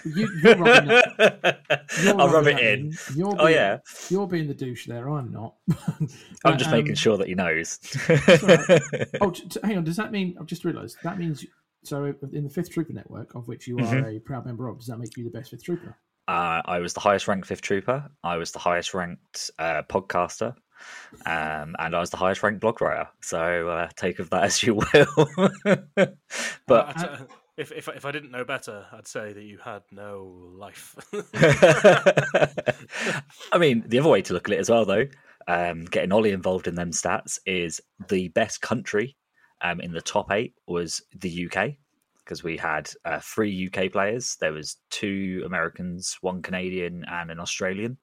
[0.04, 1.58] you, you're rubbing it.
[2.04, 2.92] You're I'll rub it that in.
[3.16, 3.78] You're Oh being, yeah,
[4.10, 5.10] you're being the douche there.
[5.10, 5.54] I'm not.
[6.44, 7.80] I'm just um, making sure that he knows.
[9.20, 9.82] Oh, t- t- hang on.
[9.84, 11.44] Does that mean I've just realised that means
[11.82, 14.16] so in the Fifth Trooper Network, of which you are Mhm.
[14.16, 15.96] a proud member of, does that make you the best Fifth Trooper?
[16.28, 18.08] Uh, I was the highest ranked fifth trooper.
[18.22, 20.54] I was the highest ranked uh, podcaster,
[21.26, 23.08] um, and I was the highest ranked blog writer.
[23.20, 25.28] So uh, take of that as you will.
[26.66, 27.26] but I'd
[27.58, 30.94] if, if if I didn't know better, I'd say that you had no life.
[33.52, 35.06] I mean, the other way to look at it as well, though,
[35.48, 39.16] um, getting Ollie involved in them stats is the best country
[39.60, 41.70] um, in the top eight was the UK
[42.18, 44.36] because we had uh, three UK players.
[44.40, 47.98] There was two Americans, one Canadian, and an Australian.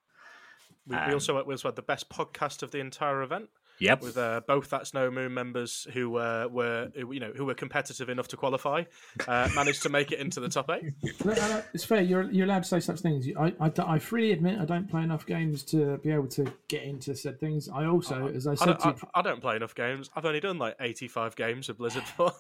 [0.87, 4.01] We, we also we also had the best podcast of the entire event Yep.
[4.01, 7.53] with uh, both That's No Moon members who uh, were who, you know who were
[7.53, 8.83] competitive enough to qualify,
[9.27, 10.93] uh, managed to make it into the top eight.
[11.25, 12.01] No, no, no, it's fair.
[12.01, 13.27] You're you're allowed to say such things.
[13.37, 16.83] I, I, I freely admit I don't play enough games to be able to get
[16.83, 17.67] into said things.
[17.67, 20.09] I also, as I I said don't, to I, you, I don't play enough games.
[20.15, 22.31] I've only done like eighty-five games of Blizzard for.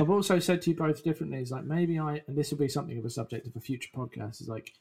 [0.00, 1.38] I've also said to you both differently.
[1.38, 3.90] It's like maybe I, and this will be something of a subject of a future
[3.94, 4.40] podcast.
[4.40, 4.72] Is like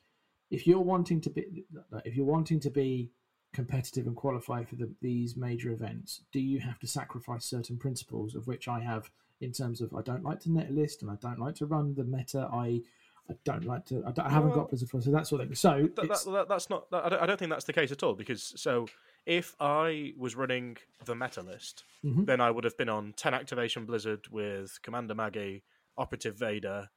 [0.51, 1.65] if you're wanting to be,
[2.05, 3.09] if you're wanting to be
[3.53, 8.35] competitive and qualify for the, these major events, do you have to sacrifice certain principles
[8.35, 9.09] of which I have
[9.41, 11.93] in terms of I don't like to net list and I don't like to run
[11.95, 12.49] the meta.
[12.51, 12.81] I
[13.29, 14.03] I don't like to.
[14.05, 15.55] I, don't- I haven't Well, got Blizzard for so that sort of thing.
[15.55, 16.91] So that, that, that, that's not.
[16.91, 18.15] That, I, don't, I don't think that's the case at all.
[18.15, 18.85] Because so,
[19.25, 20.75] if I was running
[21.05, 22.25] the meta list, Mhm.
[22.25, 25.63] then I would have been on ten activation Blizzard with Commander Maggie,
[25.97, 26.89] Operative Vader,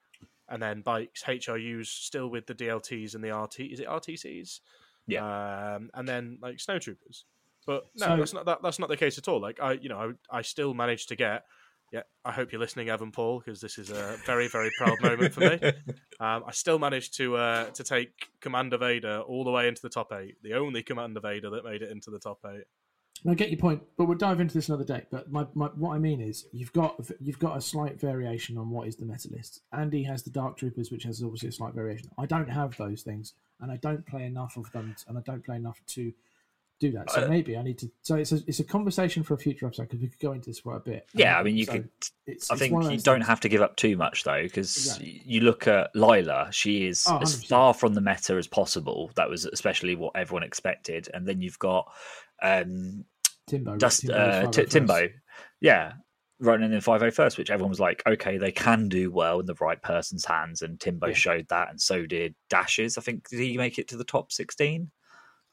[0.49, 3.61] and then bikes HRUs still with the DLTs and the RT.
[3.61, 4.61] Is it RTCs?
[5.07, 5.75] Yeah.
[5.77, 7.25] Um, and then like snowtroopers.
[7.67, 9.41] But no, So- that's not that, that's not the case at all.
[9.41, 11.45] Like I, you know, I, I still managed to get.
[11.93, 15.33] Yeah, I hope you're listening, Evan Paul, because this is a very, very proud moment
[15.33, 15.61] for me.
[16.19, 18.09] Um, I still managed to uh, to take
[18.41, 20.37] Commander Vader all the way into the top eight.
[20.43, 22.65] The only Commander Vader that made it into the top eight.
[23.27, 25.05] I get your point, but we'll dive into this another day.
[25.11, 28.71] But my, my what I mean is you've got you've got a slight variation on
[28.71, 29.63] what is the meta list.
[29.73, 32.09] Andy has the Dark Troopers, which has obviously a slight variation.
[32.19, 35.45] I don't have those things, and I don't play enough of them, and I don't
[35.45, 36.13] play enough to
[36.79, 37.11] do that.
[37.11, 37.91] So maybe I need to.
[38.03, 40.51] So it's a, it's a conversation for a future episode because we could go into
[40.51, 41.09] this quite a bit.
[41.15, 41.89] Yeah, Um, I mean, you so could.
[42.27, 43.27] It's, I it's think you don't things.
[43.29, 45.23] have to give up too much though, because Exactly.
[45.25, 46.49] you look at Lyla.
[46.53, 49.11] She is Oh, as far from the meta as possible.
[49.17, 51.09] That was especially what everyone expected.
[51.15, 51.91] And then you've got
[52.43, 53.05] um,
[53.47, 53.77] Timbo.
[53.77, 55.09] just Timbo's uh, T- Timbo,
[55.61, 55.93] yeah,
[56.41, 59.47] running in five oh first, which everyone was like, okay, they can do well in
[59.47, 61.15] the right person's hands, and Timbo Yeah.
[61.15, 62.99] showed that, and so did Dashes.
[62.99, 64.91] I think did he make it to the top sixteen?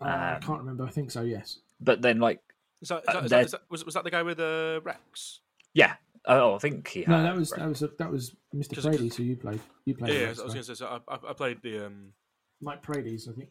[0.01, 0.85] Uh, I um, can't remember.
[0.85, 1.21] I think so.
[1.21, 1.59] Yes.
[1.79, 2.39] But then, like,
[2.81, 4.23] Is that, is Uh, that, is they're- that, is that was, was that the guy
[4.23, 5.39] with the Rex?
[5.73, 7.05] yeah, oh, I think he.
[7.07, 8.73] No, that was that was that was Mr.
[8.73, 9.61] Just- Paredes who you played.
[9.85, 10.13] You played.
[10.13, 10.47] Yeah, yeah, I was right?
[10.47, 10.73] going to say.
[10.75, 11.85] So I, I, I played the.
[11.85, 12.13] Um,
[12.61, 13.49] Mike Paredes, I think.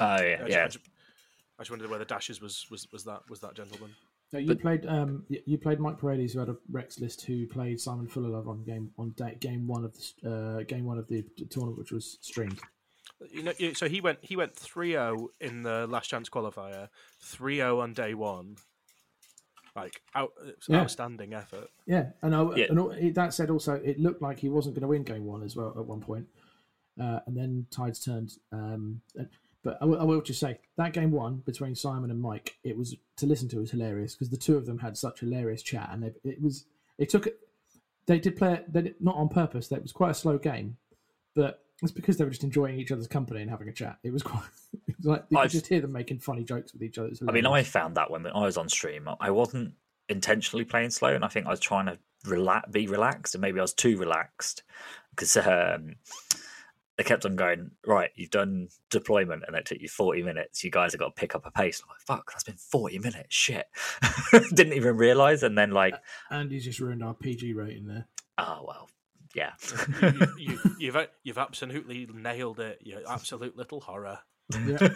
[0.00, 0.64] Oh I yeah, yeah.
[0.64, 0.78] I just,
[1.58, 3.90] I just wondered whether Dashes was, was, was that was that gentleman.
[4.32, 7.46] No, you But- played um you played Mike Paredes who had a Rex list who
[7.46, 10.28] played Simon Fullerlove on game on day, game one of the
[10.60, 12.60] uh, game one of the tournament which was streamed.
[13.30, 16.88] You know, so he went he went 3-0 in the last chance qualifier,
[17.24, 18.56] 3-0 on day one.
[19.74, 20.32] Like out,
[20.68, 20.80] Yeah.
[20.80, 21.68] outstanding effort.
[21.86, 22.66] Yeah, and, I, Yeah.
[22.70, 25.42] and all- that said, also it looked like he wasn't going to win game one
[25.42, 26.26] as well at one point,
[27.00, 28.32] uh, and then tides turned.
[28.52, 29.28] Um, and-
[29.66, 33.26] but I will, just say that game one between Simon and Mike, it was to
[33.26, 36.20] listen to was hilarious because the two of them had such hilarious chat, and it,
[36.22, 36.66] it was
[36.98, 37.26] it took.
[38.06, 39.66] They did play it, they did, not on purpose.
[39.66, 40.76] That was quite a slow game,
[41.34, 43.98] but it's because they were just enjoying each other's company and having a chat.
[44.04, 44.44] It was quite.
[44.86, 47.10] It was like you could just hear them making funny jokes with each other.
[47.26, 49.72] I mean, I found that when I was on stream, I wasn't
[50.08, 53.58] intentionally playing slow, and I think I was trying to relax, be relaxed, and maybe
[53.58, 54.62] I was too relaxed
[55.10, 55.96] because um,
[56.96, 57.72] they kept on going.
[57.86, 60.64] Right, you've done deployment, and it took you forty minutes.
[60.64, 61.82] You guys have got to pick up a pace.
[61.82, 63.34] I'm like, fuck, that's been forty minutes.
[63.34, 63.66] Shit,
[64.54, 65.42] didn't even realize.
[65.42, 65.94] And then like,
[66.30, 68.06] and he's just ruined our PG rating there.
[68.38, 68.88] Oh well,
[69.34, 69.52] yeah.
[70.02, 72.80] you, you, you've you've absolutely nailed it.
[72.82, 74.18] You absolute little horror.
[74.64, 74.88] Yeah.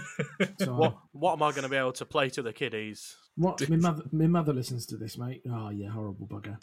[0.61, 3.17] So, What what am I going to be able to play to the kiddies?
[3.35, 3.69] what?
[3.69, 5.43] My mother, my mother listens to this, mate.
[5.51, 6.57] Oh yeah, horrible bugger.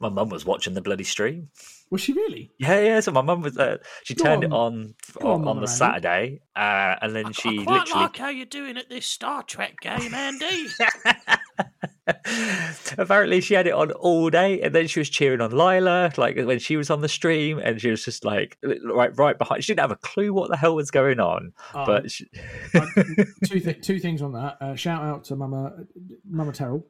[0.00, 1.48] My mum was watching the bloody stream.
[1.90, 2.50] was she really?
[2.58, 3.00] Yeah, yeah.
[3.00, 3.56] So my mum was.
[3.56, 4.74] Uh, she Go turned it on.
[4.74, 5.72] on Go on, on, on the Andy.
[5.72, 8.02] Saturday, uh, and then she I quite literally.
[8.02, 10.66] like how you're doing at this Star Trek game, Andy.
[12.96, 16.36] Apparently, she had it on all day, and then she was cheering on Lyla, like
[16.36, 19.62] when she was on the stream, and she was just like right, right behind.
[19.64, 22.26] She didn't have a clue what the hell was going on, Oh, but she,
[23.46, 24.56] two th- two things on that.
[24.60, 25.72] Uh, shout out to Mama
[26.28, 26.86] Mama Terrell.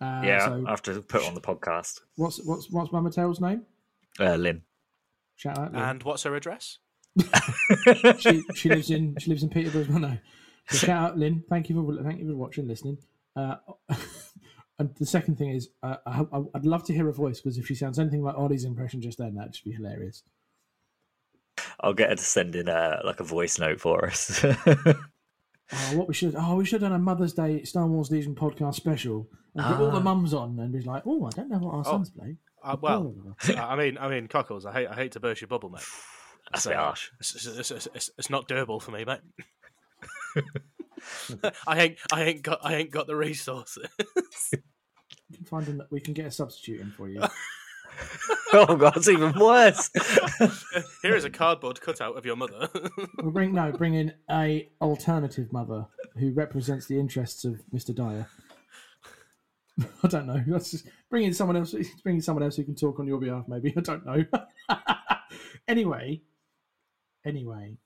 [0.00, 2.00] Uh, yeah, So I have to put on the podcast.
[2.16, 3.62] what's what's what's Mama Terrell's name?
[4.18, 4.62] Uh, Lynn,
[5.36, 5.72] Shout out.
[5.72, 5.82] Lynn.
[5.82, 6.78] and what's her address?
[8.18, 9.86] she she lives in she lives in Peterborough.
[9.90, 10.18] Well, no.
[10.68, 11.44] So shout out Lynn.
[11.48, 12.98] Thank you for thank you for watching, listening.
[13.36, 13.56] Uh,
[14.78, 17.58] and the second thing is, uh, I, I, I'd love to hear her voice because
[17.58, 20.22] if she sounds anything like Ollie's impression just then, that'd just be hilarious.
[21.80, 24.44] I'll get her to send in a like a voice note for us.
[25.72, 28.34] Oh, what we should oh we should have done a Mother's Day Star Wars Legion
[28.34, 30.02] podcast special and get all the Ah.
[30.02, 32.36] mums on and be like, oh, I don't know what our sons play.
[32.62, 33.14] Uh, well,
[33.56, 34.66] I mean, I mean, cockles.
[34.66, 35.82] I hate, I hate to burst your bubble, mate.
[36.52, 37.10] That's a bit harsh.
[37.20, 39.20] It's, it's, it's, it's, it's not doable for me, mate.
[41.66, 43.86] I ain't, I ain't got, I ain't got the resources.
[45.30, 47.22] we can find an, we can get a substitute in for you.
[48.52, 49.90] oh god, it's even worse.
[51.02, 52.68] Here is a cardboard cutout of your mother.
[53.18, 55.86] We'll bring no, bring in a alternative mother
[56.18, 57.94] who represents the interests of Mr.
[57.94, 58.26] Dyer.
[60.02, 60.42] I don't know.
[60.46, 61.74] Let's just bring in someone else.
[62.02, 63.44] Bring in someone else who can talk on your behalf.
[63.46, 64.24] Maybe I don't know.
[65.68, 66.22] anyway,
[67.24, 67.76] anyway,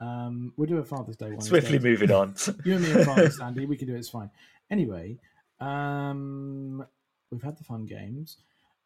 [0.00, 1.40] um, we'll do a Father's Day one.
[1.40, 1.90] Swiftly instead.
[1.90, 2.34] moving on.
[2.64, 3.66] You and me and Father's Andy.
[3.66, 3.98] We can do it.
[3.98, 4.30] It's fine.
[4.70, 5.18] Anyway,
[5.60, 6.84] um,
[7.30, 8.38] we've had the fun games.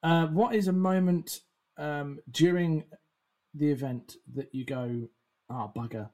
[0.03, 1.41] Uh, what is a moment
[1.77, 2.85] um, during
[3.55, 5.09] the event that you go,
[5.51, 6.11] ah, bugger,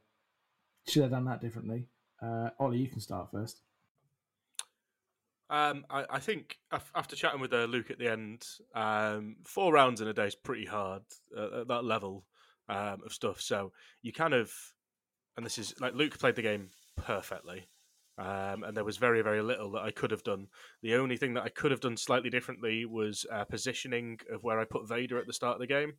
[0.89, 1.89] should have done that differently?
[2.23, 3.61] Uh, Ollie, you can start first.
[5.49, 6.59] Um, I, I think
[6.95, 8.45] after chatting with uh, Luke at the end,
[8.75, 11.03] um, four rounds in a day is pretty hard
[11.37, 12.25] uh, at that level
[12.69, 13.41] um, of stuff.
[13.41, 13.73] So
[14.03, 14.53] you kind of,
[15.37, 17.69] and this is like Luke played the game perfectly,
[18.19, 20.47] um, and there was very very little that I could have done.
[20.83, 24.59] The only thing that I could have done slightly differently was uh, positioning of where
[24.61, 25.95] I put Vader at the start of the game.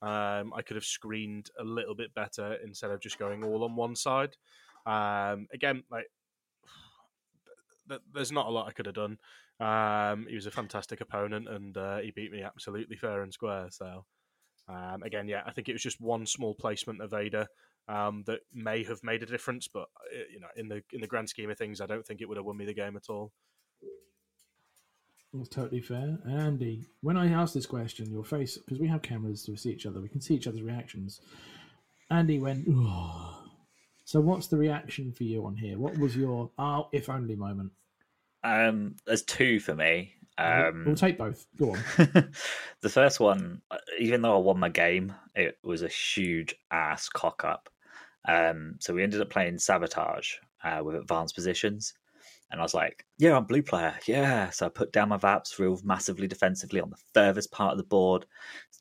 [0.00, 3.74] Um, I could have screened a little bit better instead of just going all on
[3.74, 4.36] one side.
[4.86, 6.06] Um, again, like
[7.88, 9.18] th- there's not a lot I could have done.
[9.60, 13.66] Um, he was a fantastic opponent, and uh, he beat me absolutely fair and square.
[13.70, 14.04] So,
[14.68, 17.48] um, again, yeah, I think it was just one small placement of Vader
[17.88, 21.06] um, that may have made a difference, but uh, you know, in the in the
[21.06, 23.08] grand scheme of things, I don't think it would have won me the game at
[23.08, 23.32] all.
[25.32, 26.18] That's totally fair.
[26.26, 29.84] Andy, when I asked this question, your face, because we have cameras to see each
[29.84, 31.20] other, we can see each other's reactions.
[32.10, 33.44] Andy went, oh.
[34.04, 35.78] So, what's the reaction for you on here?
[35.78, 37.72] What was your, oh, if only moment?
[38.42, 40.14] Um, there's two for me.
[40.38, 41.46] Um, we'll take both.
[41.58, 41.78] Go on.
[42.80, 47.10] the first one, uh, even though I won my game, it was a huge ass
[47.10, 47.68] cock up.
[48.28, 51.94] Um, so we ended up playing sabotage uh, with advanced positions,
[52.50, 55.58] and I was like, "Yeah, I'm blue player, yeah." So I put down my Vaps
[55.58, 58.26] real massively defensively on the furthest part of the board,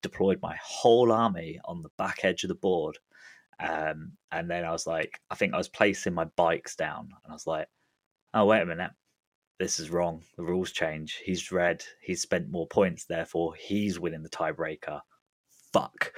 [0.04, 3.00] deployed my whole army on the back edge of the board,
[3.60, 7.32] um, and then I was like, I think I was placing my bikes down, and
[7.32, 7.68] I was like,
[8.34, 8.92] "Oh wait a minute."
[9.60, 10.24] this is wrong.
[10.36, 11.20] The rules change.
[11.24, 11.84] He's red.
[12.02, 15.02] He's spent more points, therefore he's winning the tiebreaker.
[15.74, 16.14] Fuck.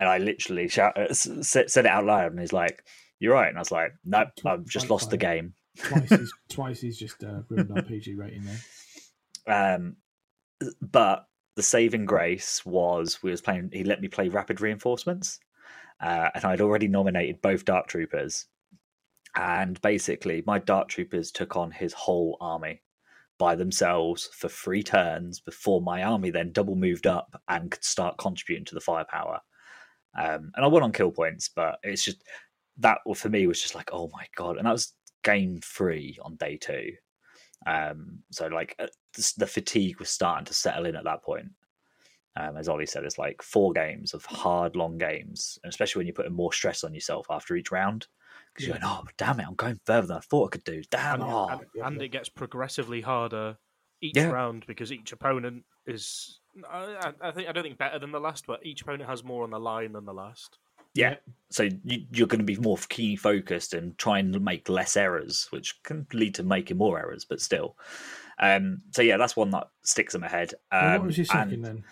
[0.00, 2.84] And I literally shout, uh, said, it out loud, and he's like,
[3.18, 6.80] "You're right." And I was like, "Nope, I've just lost the game." Twice he's, twice
[6.80, 9.76] he's just uh, ruined our PG rating there.
[9.76, 9.96] Um,
[10.80, 13.70] but the saving grace was we was playing.
[13.72, 15.38] He let me play rapid reinforcements,
[16.00, 18.46] uh, and I'd already nominated both Dark Troopers.
[19.36, 22.82] And basically, my Dark Troopers took on his whole army
[23.38, 28.18] by themselves for three turns before my army then double moved up and could start
[28.18, 29.40] contributing to the firepower.
[30.16, 32.22] Um, and I won on kill points, but it's just
[32.78, 34.56] that for me was just like, oh my god!
[34.56, 34.92] And that was
[35.22, 36.92] game three on day two.
[37.66, 38.86] Um, so like uh,
[39.36, 41.48] the, fatigue was starting to settle in at that point.
[42.36, 46.06] Um, as Ollie said, it's like four games of hard, long games, and especially when
[46.06, 48.06] you're putting more stress on yourself after each round.
[48.54, 50.82] Because you're going, oh, damn it, I'm going further than I thought I could do.
[50.90, 51.48] Damn, and, oh.
[51.48, 53.56] and, and it gets progressively harder
[54.00, 54.30] each Yeah.
[54.30, 56.40] round because each opponent is.
[56.70, 59.24] I, I I think I don't think better than the last, but each opponent has
[59.24, 60.58] more on the line than the last.
[60.94, 61.16] Yeah.
[61.50, 65.48] So you, you're going to be more key focused and try and make less errors,
[65.50, 67.76] which can lead to making more errors, but still.
[68.38, 70.54] Um, so yeah, that's one that sticks in my head.
[70.70, 71.84] Um, what was your second and,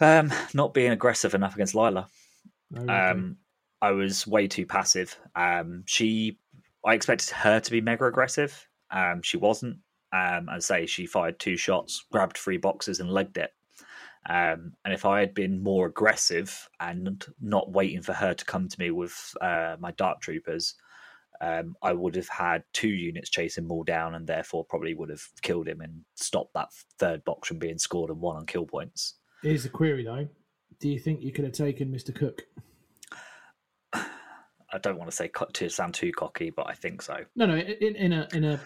[0.00, 0.30] then?
[0.30, 2.06] Um, not being aggressive enough against Lyla.
[2.76, 2.92] Oh, okay.
[2.92, 3.36] Um,
[3.82, 5.16] I was way too passive.
[5.34, 6.38] Um, she,
[6.84, 8.68] I expected her to be mega aggressive.
[8.90, 9.78] Um, she wasn't.
[10.12, 13.52] Um, I say, she fired two shots, grabbed three boxes, and legged it.
[14.28, 18.68] Um, and if I had been more aggressive and not waiting for her to come
[18.68, 20.74] to me with uh, my dark troopers,
[21.40, 25.22] um, I would have had two units chasing Maul down, and therefore probably would have
[25.40, 26.68] killed him and stopped that
[26.98, 29.14] third box from being scored and won on kill points.
[29.42, 30.28] Here's the query though:
[30.80, 32.14] Do you think you could have taken Mr.
[32.14, 32.42] Cook?
[34.72, 37.18] I don't want to say co- to sound too cocky, but I think so.
[37.36, 37.56] No, no.
[37.56, 38.60] In, in a in a.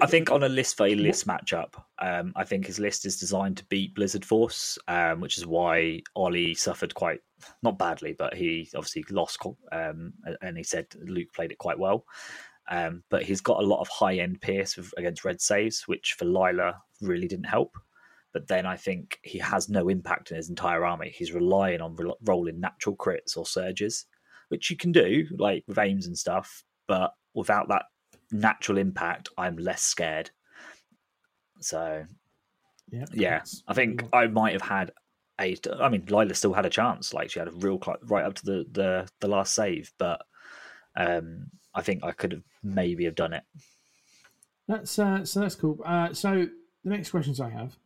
[0.00, 3.56] I think on a list by list matchup, um, I think his list is designed
[3.58, 7.20] to beat Blizzard Force, um, which is why Ollie suffered quite
[7.62, 9.38] not badly, but he obviously lost.
[9.72, 12.04] Um, and he said Luke played it quite well,
[12.70, 16.14] um, but he's got a lot of high end pierce with, against red saves, which
[16.18, 17.76] for Lyla really didn't help.
[18.32, 21.12] But then I think he has no impact in his entire army.
[21.12, 24.06] He's relying on re- rolling natural crits or surges,
[24.50, 27.86] which you can do like with aims and stuff, but without that
[28.30, 30.30] natural impact, I'm less scared.
[31.60, 32.04] So
[32.90, 34.92] yeah, yeah, I think I might have had
[35.40, 35.56] a.
[35.80, 37.14] I mean, Lyla still had a chance.
[37.14, 40.22] Like she had a real cl- right up to the the, the last save, but
[40.96, 43.44] um, I think I could have maybe have done it.
[44.66, 45.80] That's uh, so that's cool.
[45.84, 46.46] Uh, so
[46.84, 47.76] the next questions I have,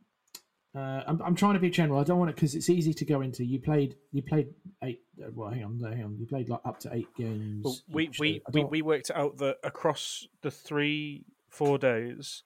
[0.75, 2.01] uh, I'm, I'm trying to be general.
[2.01, 3.45] I don't want it because it's easy to go into.
[3.45, 4.49] You played you played
[4.83, 5.01] eight.
[5.22, 6.16] uh, Well, hang on, hang on.
[6.18, 7.64] You played like up to eight games.
[7.64, 12.43] Well, we we, we we worked out that across the three four days,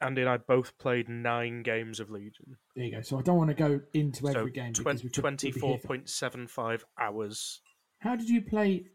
[0.00, 2.56] Andy and I both played nine games of Legion.
[2.74, 3.02] there you go.
[3.02, 5.20] So I don't want to go into So every game because we could, we'd be
[5.20, 7.60] twenty four point seven five hours.
[8.00, 8.86] How did you play?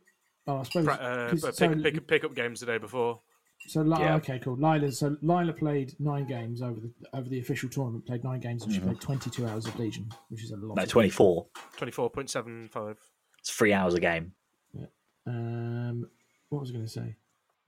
[0.47, 0.87] Oh, I suppose.
[0.87, 3.21] Uh, but so, pick, pick, pick up games the day before.
[3.67, 4.15] So Yeah.
[4.15, 4.57] okay, cool.
[4.57, 4.91] Lyla.
[4.91, 8.05] So Lyla played nine games over the over the official tournament.
[8.05, 10.75] Played nine games and she played 22 hours of Legion, which is a lot.
[10.77, 11.47] No, twenty four.
[11.77, 12.97] Twenty four point seven five.
[13.39, 14.33] It's three hours a game.
[14.73, 14.85] Yeah.
[15.27, 16.07] Um,
[16.49, 17.15] what was I going to say?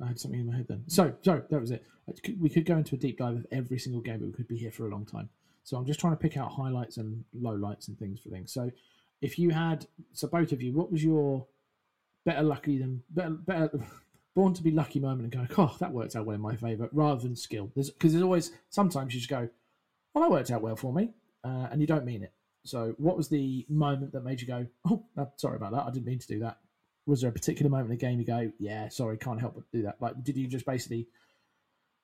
[0.02, 0.84] I had something in my head then.
[0.88, 1.84] So, sorry, that was it.
[2.40, 4.58] We could go into a deep dive of every single game, but we could be
[4.58, 5.30] here for a long time.
[5.64, 8.52] So I'm just trying to pick out highlights and lowlights and things for things.
[8.54, 8.72] So,
[9.22, 11.46] if you had, so both of you, what was your
[12.26, 13.72] better lucky than better, better
[14.38, 16.90] born to be lucky moment and go, oh, that worked out well in my favour,
[16.92, 17.66] rather than skill?
[17.66, 19.50] Because there's, there's always sometimes you just go,
[20.14, 21.10] well, that worked out well for me,
[21.44, 22.34] uh, and you don't mean it.
[22.64, 25.04] So, what was the moment that made you go, oh,
[25.38, 26.60] sorry about that, I didn't mean to do that?
[27.08, 29.64] was there a particular moment in the game you go, yeah, sorry, can't help but
[29.72, 29.96] do that?
[30.02, 31.08] Like, did you just basically,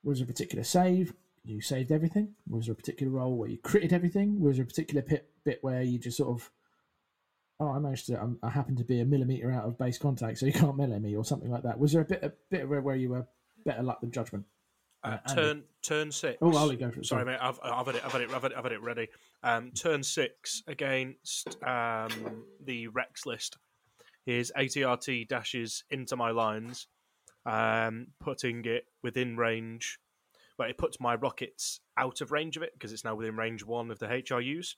[0.01, 1.13] was there a particular save?
[1.43, 2.33] You saved everything?
[2.49, 4.39] Was there a particular role where you critted everything?
[4.39, 6.49] Was there a particular bit, bit where you just sort of,
[7.59, 10.39] oh, I managed to, I'm, I happen to be a millimeter out of base contact,
[10.39, 11.79] so you can't melee me or something like that?
[11.79, 13.27] Was there a bit, a bit where, where you were
[13.65, 14.45] better luck than judgment?
[15.03, 15.41] Uh, Andy.
[15.41, 16.37] turn turn six.
[16.41, 17.05] Oh, Ollie, go for it.
[17.05, 17.37] Sorry, mate.
[17.41, 18.05] I've, I've had it.
[18.05, 18.29] I've had it.
[18.31, 18.57] I've had it.
[18.57, 19.09] I've had it ready.
[19.43, 23.57] Um, turn six against um, the Rex list.
[24.25, 26.87] His ATRT dashes into my lines,
[27.45, 29.99] um, putting it within range.
[30.57, 33.65] But it puts my rockets out of range of it because it's now within range
[33.65, 34.75] one of the HRUs.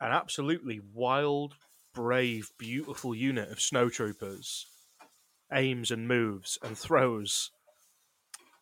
[0.00, 1.56] An absolutely wild,
[1.98, 4.66] brave, beautiful unit of snow troopers
[5.52, 7.50] aims and moves and throws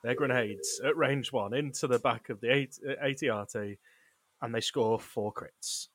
[0.03, 3.77] their grenades at range one into the back of the AT- ATRT,
[4.41, 5.89] and they score four crits.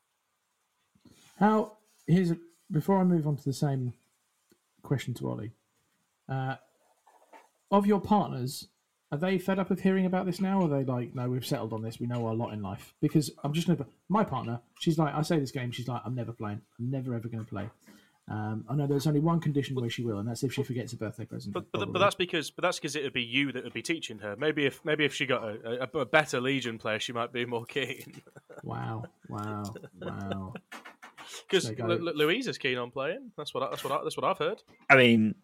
[1.39, 2.37] How here's a,
[2.69, 3.93] before I move on to the same
[4.83, 5.53] question to Ollie.
[6.29, 6.57] Uh,
[7.71, 8.67] of your partners,
[9.11, 10.61] are they fed up of hearing about this now?
[10.61, 11.99] Or are they like, no, we've settled on this.
[11.99, 12.93] We know our lot in life.
[13.01, 13.85] Because I'm just gonna.
[14.09, 16.61] My partner, she's like, I say this game, she's like, I'm never playing.
[16.79, 17.69] I'm never ever going to play.
[18.27, 20.93] Um, I know there's only one condition where she will, and that's if she forgets
[20.93, 21.53] a birthday present.
[21.53, 23.81] But but, but that's because but that's because it would be you that would be
[23.81, 24.35] teaching her.
[24.37, 27.45] Maybe if maybe if she got a, a, a better Legion player, she might be
[27.45, 28.21] more keen.
[28.63, 29.63] wow, wow,
[29.99, 30.53] wow.
[31.49, 32.13] Because There you.
[32.15, 33.31] Louise is keen on playing.
[33.35, 34.63] That's what I, that's what I, that's what I've heard.
[34.89, 35.35] I mean,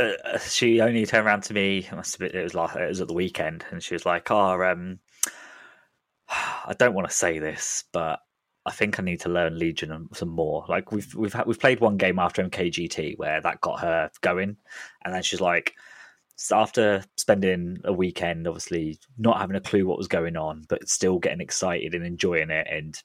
[0.00, 1.78] uh, she only turned around to me.
[1.78, 4.06] It must have been, it was like it was at the weekend, and she was
[4.06, 4.98] like, "Oh, um,
[6.28, 8.20] I don't want to say this, but
[8.66, 10.64] I think I need to learn Legion some more.
[10.68, 14.56] Like we've we've we've played one game after MKGT where that got her going,
[15.04, 15.74] and then she's like."
[16.50, 21.18] After spending a weekend, obviously not having a clue what was going on, but still
[21.18, 22.98] getting excited and enjoying it, and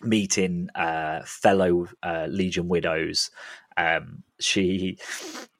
[0.00, 3.30] meeting uh, fellow uh, Legion widows,
[3.76, 4.98] um, she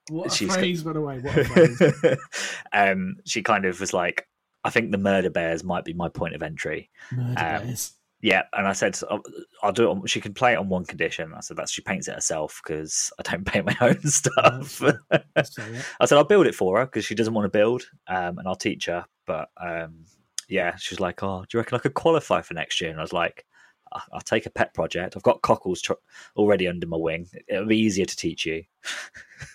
[0.08, 1.20] What a She's phrase, by the way.
[1.20, 2.18] What a phrase.
[2.72, 4.28] um, she kind of was like,
[4.64, 6.90] I think the murder bears might be my point of entry.
[7.12, 7.92] Murder Um, bears.
[8.20, 9.22] Yeah, and I said I'll,
[9.62, 9.90] I'll do it.
[9.90, 11.34] On, she can play it on one condition.
[11.34, 14.70] I said that she paints it herself because I don't paint my own stuff.
[14.70, 15.18] So, yeah.
[16.00, 18.48] I said I'll build it for her because she doesn't want to build, um, and
[18.48, 19.04] I'll teach her.
[19.26, 20.06] But um,
[20.48, 23.02] yeah, she's like, "Oh, do you reckon I could qualify for next year?" And I
[23.02, 23.44] was like,
[24.12, 25.16] I'll take a pet project.
[25.16, 25.92] I've got cockles tr-
[26.36, 27.28] already under my wing.
[27.48, 28.64] It'll be easier to teach you.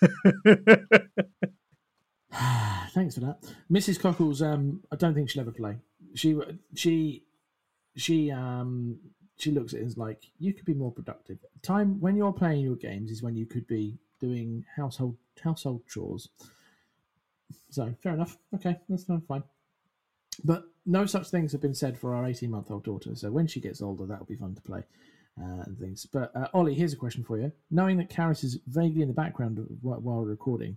[2.92, 3.38] Thanks for that,
[3.70, 4.00] Mrs.
[4.00, 4.42] Cockles.
[4.42, 5.76] Um, I don't think she'll ever play.
[6.14, 6.36] She
[6.74, 7.24] she
[7.96, 8.98] she um
[9.36, 11.38] she looks at it as like you could be more productive.
[11.62, 16.28] Time when you're playing your games is when you could be doing household household chores.
[17.70, 18.36] So fair enough.
[18.54, 19.20] Okay, that's fine.
[19.22, 19.42] fine.
[20.44, 23.14] But no such things have been said for our 18 month old daughter.
[23.14, 24.82] So when she gets older, that'll be fun to play
[25.40, 26.06] uh, and things.
[26.06, 27.52] But uh, Ollie, here's a question for you.
[27.70, 30.76] Knowing that Karis is vaguely in the background while while recording,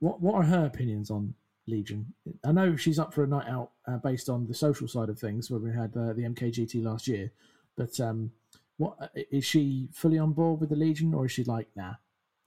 [0.00, 1.34] what what are her opinions on
[1.66, 2.12] Legion?
[2.44, 5.18] I know she's up for a night out uh, based on the social side of
[5.18, 7.30] things, where we had uh, the MKGT last year.
[7.76, 8.32] But um,
[8.76, 11.94] what uh, is she fully on board with the Legion, or is she like, nah,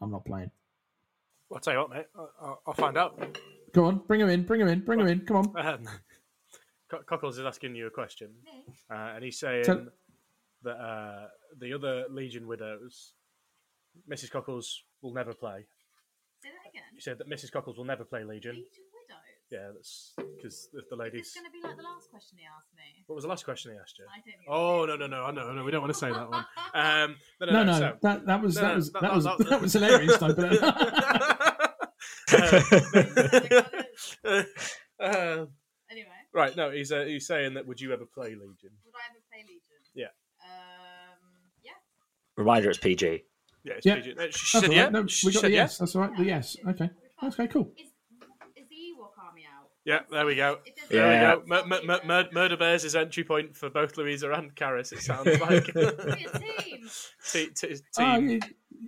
[0.01, 0.51] I'm not playing?
[1.53, 2.05] I'll tell you what, mate.
[2.15, 3.37] I'll- I'll, I'll find out.
[3.73, 5.21] Go on, bring him in, bring him in, bring him in.
[5.21, 5.53] Come on.
[5.65, 5.87] Um,
[6.89, 8.29] Co- Cockles is asking you a question,
[8.89, 9.87] uh, and he's saying Tell-
[10.63, 11.27] that uh,
[11.59, 13.13] the other Legion widows,
[14.09, 14.31] Mrs.
[14.31, 15.65] Cockles will never play.
[16.43, 16.83] Say that again.
[16.95, 17.51] He said that Mrs.
[17.51, 18.55] Cockles will never play Legion.
[18.55, 19.23] Legion Widows.
[19.49, 21.33] Yeah, that's because the, the ladies.
[21.33, 23.03] this going to be like the last question he asked me?
[23.07, 24.05] What was the last question he asked you?
[24.13, 26.29] I don't Oh no no no I know no we don't want to say that
[26.29, 26.45] one.
[26.73, 27.71] Um, no no No, no.
[27.71, 29.73] no, so- that that was No, that no, was that- that was that- that was
[29.73, 30.17] hilarious.
[30.17, 30.59] though, but-
[34.25, 34.43] Uh,
[34.99, 35.47] uh, Anyway,
[36.37, 38.71] right, no, he's uh, he's saying that would you ever play Legion?
[38.85, 39.61] would I ever play Legion?
[39.93, 40.05] Yeah.
[40.43, 41.19] Um.
[41.63, 41.71] Yeah.
[42.35, 43.23] Reminder, it's PG.
[43.63, 43.95] Yeah, it's Yeah.
[43.95, 44.09] PG.
[44.09, 44.83] She That's said all yeah.
[44.83, 44.91] right.
[44.91, 45.61] No, She we got said the yeah.
[45.63, 45.77] yes.
[45.77, 46.17] That's all right.
[46.17, 46.57] The yes.
[46.67, 46.89] Okay.
[47.21, 47.47] That's okay.
[47.51, 47.71] Cool.
[47.77, 47.87] Is
[48.55, 49.69] is the Ewok army out?
[49.85, 50.59] Yeah, there we go.
[50.89, 51.35] There Yeah.
[51.35, 51.47] we go.
[51.47, 54.91] Mur- mur- mur- mur- Murder Bears is entry point for both Louisa and Karis.
[54.93, 55.73] It sounds like.
[55.73, 56.89] Be a team.
[57.31, 58.29] Te- te- Oh, team.
[58.29, 58.39] you,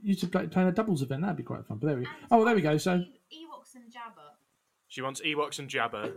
[0.04, 1.22] you should play, play a doubles event.
[1.22, 1.78] That'd be quite fun.
[1.80, 2.10] But there we go.
[2.22, 2.78] And Oh, there we go.
[2.78, 4.36] So Ewoks and Jabba.
[4.88, 6.14] She wants Ewoks and Jabba.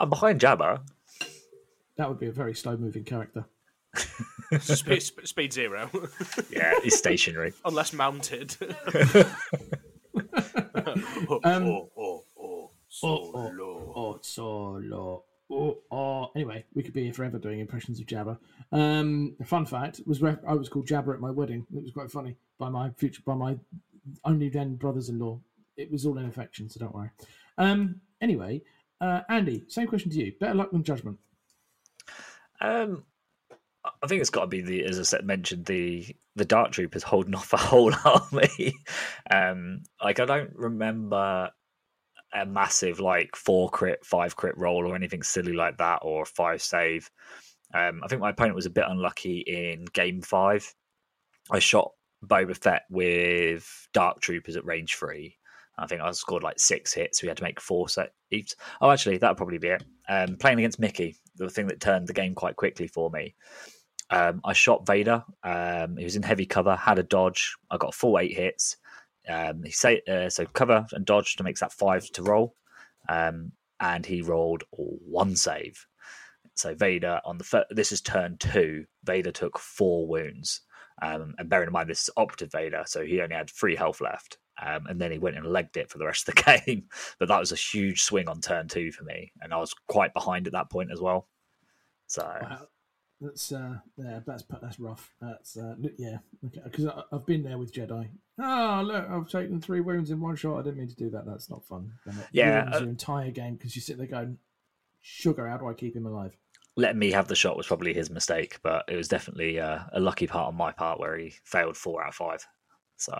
[0.00, 0.80] I'm behind Jabba.
[1.96, 3.44] that would be a very slow moving character.
[4.60, 5.90] Speed, sp- speed zero,
[6.50, 7.52] Yeah, he's stationary.
[7.64, 8.56] unless mounted.
[11.44, 12.70] Um, oh, oh, oh,
[13.02, 13.92] Oh, solo.
[13.94, 15.24] Oh, solo.
[15.50, 16.30] Oh, oh.
[16.34, 18.36] Anyway, we could be here forever doing impressions of Jabba.
[18.72, 21.66] Um, fun fact was ref- I was called Jabba at my wedding.
[21.74, 23.56] It was quite funny by my future by my
[24.24, 25.40] only then brothers-in-law.
[25.76, 27.10] It was all in affection, so don't worry.
[27.58, 28.62] Um, anyway,
[29.00, 30.32] uh, Andy, same question to you.
[30.38, 31.18] Better luck than judgment.
[32.60, 33.04] Um,
[34.02, 37.02] I think it's got to be the, as I said, mentioned the the Dark Troopers
[37.02, 38.74] holding off a whole army.
[39.30, 41.50] um, like I don't remember
[42.32, 46.26] a massive like four crit, five crit roll or anything silly like that, or a
[46.26, 47.10] five save.
[47.72, 50.74] Um, I think my opponent was a bit unlucky in game five.
[51.50, 51.92] I shot
[52.24, 55.36] Boba Fett with Dark Troopers at range three.
[55.78, 57.22] I think I scored like six hits.
[57.22, 58.54] We had to make four saves.
[58.80, 59.84] Oh, actually, that'll probably be it.
[60.08, 63.34] Um, playing against Mickey, the thing that turned the game quite quickly for me.
[64.10, 65.24] Um, I shot Vader.
[65.44, 67.54] Um, he was in heavy cover, had a dodge.
[67.70, 68.76] I got full eight hits.
[69.28, 72.54] Um, he say uh, so cover and dodge to makes that five to roll,
[73.08, 75.86] um, and he rolled one save.
[76.54, 78.84] So Vader on the fir- this is turn two.
[79.04, 80.62] Vader took four wounds,
[81.00, 84.00] um, and bearing in mind this is operative Vader, so he only had three health
[84.00, 84.38] left.
[84.60, 86.84] Um, and then he went and legged it for the rest of the game.
[87.18, 90.14] But that was a huge swing on turn two for me, and I was quite
[90.14, 91.28] behind at that point as well.
[92.06, 92.68] So Wow,
[93.20, 95.14] that's uh, yeah, that's that's rough.
[95.20, 96.60] That's uh, yeah, okay.
[96.64, 98.08] Because I've been there with Jedi.
[98.38, 100.58] Oh look, I've taken three wounds in one shot.
[100.58, 101.26] I didn't mean to do that.
[101.26, 101.92] That's not fun.
[102.06, 104.38] It Yeah, uh, your entire game because you sit there going,
[105.00, 106.36] "Sugar, how do I keep him alive?"
[106.76, 110.00] letting me have the shot was probably his mistake, but it was definitely uh, a
[110.00, 112.46] lucky part on my part where he failed four out of five.
[112.96, 113.18] So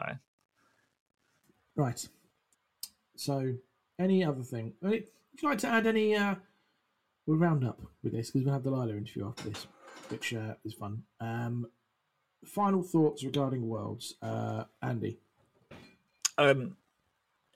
[1.76, 2.06] Right.
[3.16, 3.54] So,
[3.98, 4.74] any other thing?
[4.82, 5.04] Would
[5.42, 6.14] you like to add any?
[6.16, 6.36] Uh,
[7.26, 9.66] we'll round up with this because we'll have the Lyla interview after this,
[10.08, 11.02] which uh, is fun.
[11.20, 11.66] Um,
[12.44, 15.18] final thoughts regarding Worlds, uh, Andy.
[16.38, 16.76] um,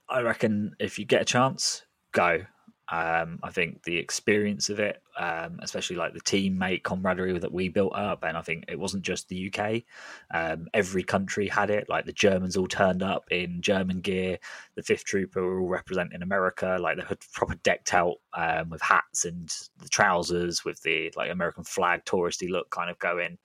[0.09, 2.45] I reckon if you get a chance, go.
[2.91, 7.69] Um, I think the experience of it, um, especially like the teammate camaraderie that we
[7.69, 9.83] built up, and I think it wasn't just the UK.
[10.35, 11.89] Um, every country had it.
[11.89, 14.39] Like the Germans all turned up in German gear.
[14.75, 16.77] The Fifth Trooper were all representing America.
[16.79, 21.31] Like they had proper decked out um, with hats and the trousers with the like
[21.31, 23.39] American flag touristy look kind of going.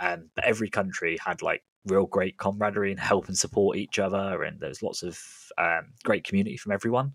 [0.00, 4.42] Um, but every country had like real great camaraderie and help and support each other,
[4.42, 5.18] and there's lots of
[5.58, 7.12] um, great community from everyone.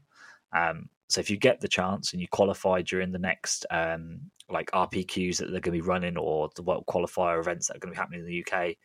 [0.56, 4.72] Um, so if you get the chance and you qualify during the next um, like
[4.72, 7.94] RPQs that they're going to be running or the world qualifier events that are going
[7.94, 8.76] to be happening in the UK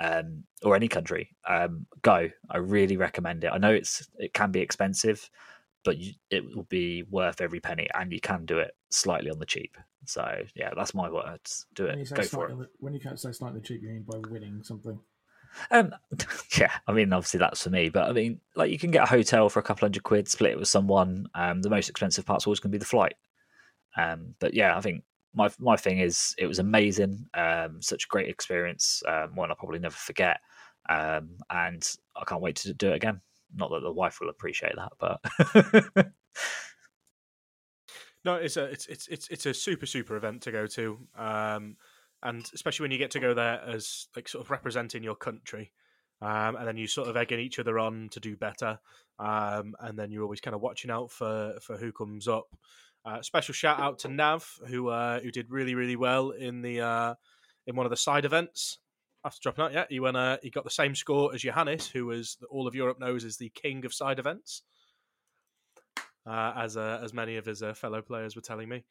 [0.00, 2.28] um, or any country, um, go.
[2.50, 3.50] I really recommend it.
[3.52, 5.28] I know it's it can be expensive,
[5.84, 9.38] but you, it will be worth every penny, and you can do it slightly on
[9.38, 9.76] the cheap.
[10.06, 11.66] So yeah, that's my words.
[11.74, 12.08] Do it.
[12.14, 12.58] Go for it.
[12.58, 15.00] the- when you can't say slightly cheap, you mean by winning something.
[15.70, 15.94] Um,
[16.58, 19.06] yeah, I mean, obviously that's for me, but I mean, like you can get a
[19.06, 21.26] hotel for a couple hundred quid, split it with someone.
[21.34, 23.14] Um, the most expensive part's always going to be the flight.
[23.96, 25.04] Um, but yeah, I think
[25.34, 27.26] my my thing is it was amazing.
[27.34, 29.02] Um, such a great experience.
[29.06, 30.38] Um, one I'll probably never forget.
[30.88, 31.86] Um, and
[32.16, 33.20] I can't wait to do it again.
[33.54, 36.12] Not that the wife will appreciate that, but
[38.24, 41.76] No, it's a it's it's it's it's a super super event to go to, um,
[42.22, 45.72] and especially when you get to go there as like sort of representing your country,
[46.20, 48.78] um, and then you sort of egging each other on to do better,
[49.18, 52.46] um, and then you're always kind of watching out for for who comes up.
[53.04, 56.80] Uh, special shout out to Nav who uh, who did really really well in the
[56.80, 57.14] uh,
[57.66, 58.78] in one of the side events.
[59.24, 60.16] After dropping out, yeah, he went.
[60.16, 63.36] Uh, he got the same score as Johannes, who was all of Europe knows as
[63.36, 64.62] the king of side events
[66.28, 68.84] uh, as uh, as many of his uh, fellow players were telling me.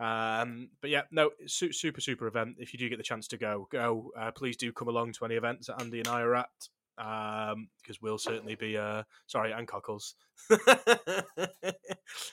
[0.00, 2.56] Um, but yeah, no, su- super super event.
[2.58, 4.10] If you do get the chance to go, go.
[4.18, 6.48] Uh, please do come along to any events that Andy and I are at,
[6.96, 8.76] because we'll certainly be.
[8.76, 10.14] Uh, sorry, and Cockles.
[10.50, 10.62] it's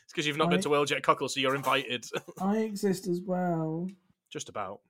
[0.09, 2.05] because you've not been to World Jet Cockles, so you're invited.
[2.41, 3.87] I exist as well.
[4.31, 4.81] Just about.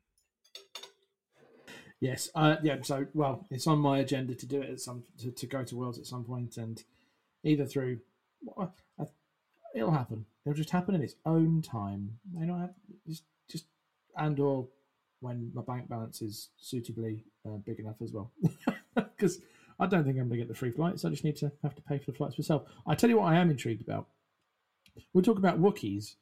[2.00, 2.78] Yes, uh, yeah.
[2.82, 5.76] So, well, it's on my agenda to do it at some to, to go to
[5.76, 6.84] Worlds at some point, and
[7.44, 8.00] either through,
[8.58, 8.68] I,
[9.76, 10.26] it'll happen.
[10.46, 12.18] It'll just happen in its own time.
[12.34, 12.74] They don't have
[13.08, 13.66] just just
[14.18, 14.68] and or
[15.20, 18.32] when my bank balance is suitably uh, big enough as well,
[18.96, 19.40] because
[19.80, 21.06] I don't think I'm going to get the free flights.
[21.06, 22.64] I just need to have to pay for the flights myself.
[22.88, 24.08] I tell you what, I am intrigued about.
[25.14, 26.16] We'll talk about Wookiees.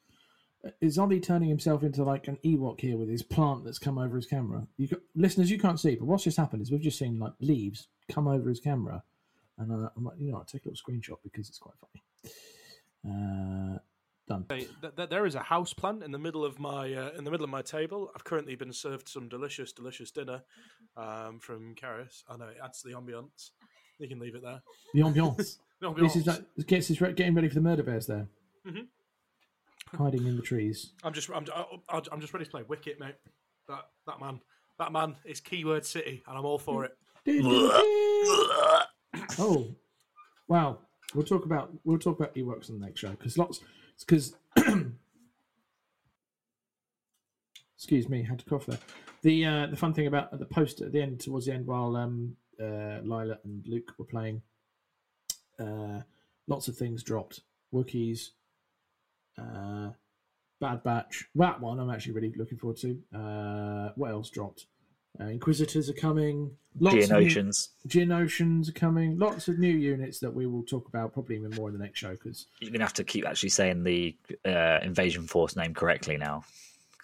[0.82, 4.18] Is Ollie turning himself into like an Ewok here with his plant that's come over
[4.18, 4.68] his camera?
[4.76, 7.88] You listeners, you can't see, but what's just happened is we've just seen like leaves
[8.12, 9.04] come over his camera,
[9.58, 12.04] and uh, I'm like, you know, I'll take a little screenshot because it's quite funny.
[13.08, 13.78] Uh,
[14.28, 14.45] done.
[14.50, 17.24] Hey, th- th- there is a house plant in the middle of my uh, in
[17.24, 18.12] the middle of my table.
[18.16, 20.43] I've currently been served some delicious, delicious dinner
[20.97, 22.24] um, from Karis.
[22.30, 23.52] I know it adds to the ambience.
[24.00, 24.62] You can leave it there.
[24.93, 25.58] The ambiance.
[25.82, 28.28] The this is like, gets us re- getting ready for the murder bears there,
[28.68, 28.88] Mhm.
[29.97, 30.91] hiding in the trees.
[31.06, 31.45] I'm just I'm,
[31.88, 33.16] I'm I'm just ready to play Wicket, mate.
[33.70, 34.41] That that man
[34.78, 36.97] that man is keyword city, and I'm all for it.
[39.39, 39.68] oh,
[40.50, 40.80] wow.
[41.14, 43.62] We'll talk about we'll talk about Ewoks on the next show because lots
[43.99, 44.36] because
[47.76, 48.80] excuse me, had to cough there.
[49.22, 51.95] The uh, the fun thing about the poster at the end towards the end while
[51.95, 54.41] um, uh, Lyla and Luke were playing,
[55.60, 56.01] uh,
[56.47, 57.41] lots of things dropped.
[57.74, 58.30] Wookiees,
[59.38, 59.91] uh,
[60.60, 61.26] Bad Batch.
[61.36, 62.99] That one I'm actually really looking forward to.
[63.16, 64.66] Uh, what else dropped?
[65.20, 66.52] Uh, Inquisitors are coming.
[66.80, 67.70] Lots of new- Geonosians.
[67.88, 69.18] Geonosians are coming.
[69.20, 72.00] Lots of new units that we will talk about probably even more in the next
[72.00, 74.16] show because You're gonna have to keep actually saying the
[74.46, 76.44] uh, invasion force name correctly now.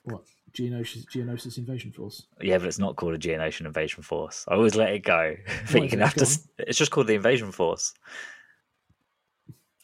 [0.05, 0.21] what
[0.53, 2.27] Geonosis, Geonosis Invasion Force.
[2.41, 4.45] Yeah, but it's not called a Geonosian invasion force.
[4.47, 6.03] I always let it go, but What you is can it?
[6.05, 6.21] have to.
[6.21, 7.93] S- It's just called the invasion force.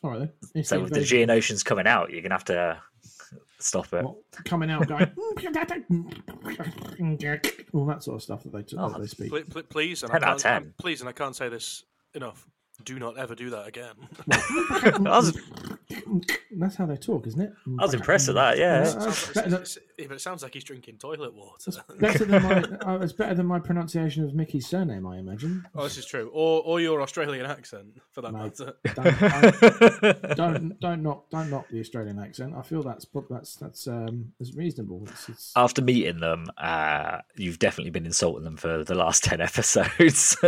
[0.04, 0.32] All right then.
[0.56, 2.82] It's So the with the Geonosians coming out, you're gonna have to
[3.64, 4.04] stop it.
[4.04, 5.12] What, coming out going
[7.74, 9.30] all that sort of stuff that they, Oh, they speak.
[9.30, 10.68] Pl- pl- please, and 10 I out of can't, 10.
[10.70, 11.84] um, please, and I can't say this
[12.14, 12.48] enough.
[12.84, 13.94] Do not ever do that again.
[14.32, 15.38] I was,
[16.58, 17.54] That's how they talk, isn't it?
[17.80, 18.58] I was impressed at that.
[18.58, 21.72] Yeah, Sounds like- better, than, it's- yeah, but it sounds like he's drinking toilet water.
[22.00, 22.56] better than my.
[22.82, 25.66] Uh, it's better than my pronunciation of Mickey's surname, I imagine.
[25.76, 26.30] Oh, this is true.
[26.34, 28.60] Or or your Australian accent, for that Mate.
[28.60, 28.74] matter.
[28.96, 29.20] Don't,
[30.02, 32.56] don't, don't don't knock don't knock the Australian accent.
[32.56, 35.04] I feel that's that's that's um is reasonable.
[35.10, 39.40] It's, it's, After meeting them, uh, you've definitely been insulting them for the last ten
[39.42, 40.36] episodes.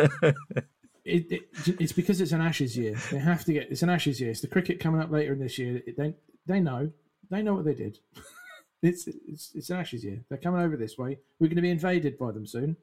[1.05, 2.95] it, it, it's because it's an Ashes year.
[3.11, 4.31] They have to get it's an Ashes year.
[4.31, 5.81] It's the cricket coming up later in this year.
[5.97, 6.91] They they know
[7.29, 7.99] they know what they did.
[8.81, 10.23] it's it's it's an Ashes year.
[10.29, 11.19] They're coming over this way.
[11.39, 12.77] We're going to be invaded by them soon,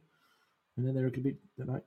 [0.77, 1.85] and then they're going to be like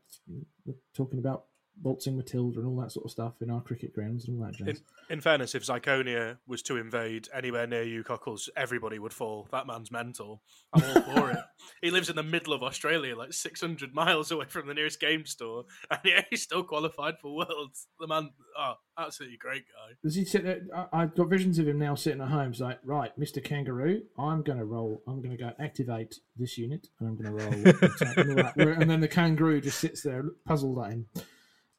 [0.95, 1.45] talking about
[1.81, 4.55] waltzing Matilda and all that sort of stuff in our cricket grounds and all that
[4.55, 4.67] jazz.
[4.67, 4.77] In,
[5.09, 9.47] in fairness, if Zyconia was to invade anywhere near you, Cockles, everybody would fall.
[9.51, 10.41] That man's mental.
[10.73, 11.37] I'm all for it.
[11.81, 15.25] He lives in the middle of Australia, like 600 miles away from the nearest game
[15.25, 17.87] store, and yeah, he's still qualified for Worlds.
[18.01, 19.95] The man, oh, absolutely great guy.
[20.03, 20.61] Does he sit there?
[20.75, 22.51] I- I've got visions of him now sitting at home.
[22.51, 23.41] It's like, right, Mr.
[23.41, 25.01] Kangaroo, I'm going to roll.
[25.07, 28.51] I'm going to go activate this unit, and I'm going to roll.
[28.57, 31.05] and, and then the kangaroo just sits there, puzzled at him,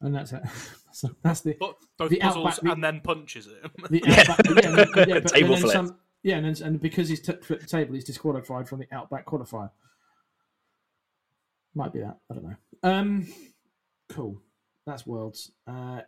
[0.05, 0.42] and that's it.
[0.92, 3.70] so that's the But both The puzzles outback- the- and then punches him.
[3.90, 4.20] the Yeah.
[4.28, 4.46] outback.
[4.46, 5.72] Yeah, and then- yeah, but Table flip.
[5.72, 8.86] some, yeah, and, then, and because he's t- flipped the table, he's disqualified from the
[8.92, 9.70] outback qualifier.
[11.74, 12.18] Might be that.
[12.30, 12.57] I don't know.
[12.82, 13.26] Um,
[14.09, 14.40] cool.
[14.86, 15.50] That's worlds.
[15.66, 16.02] Uh,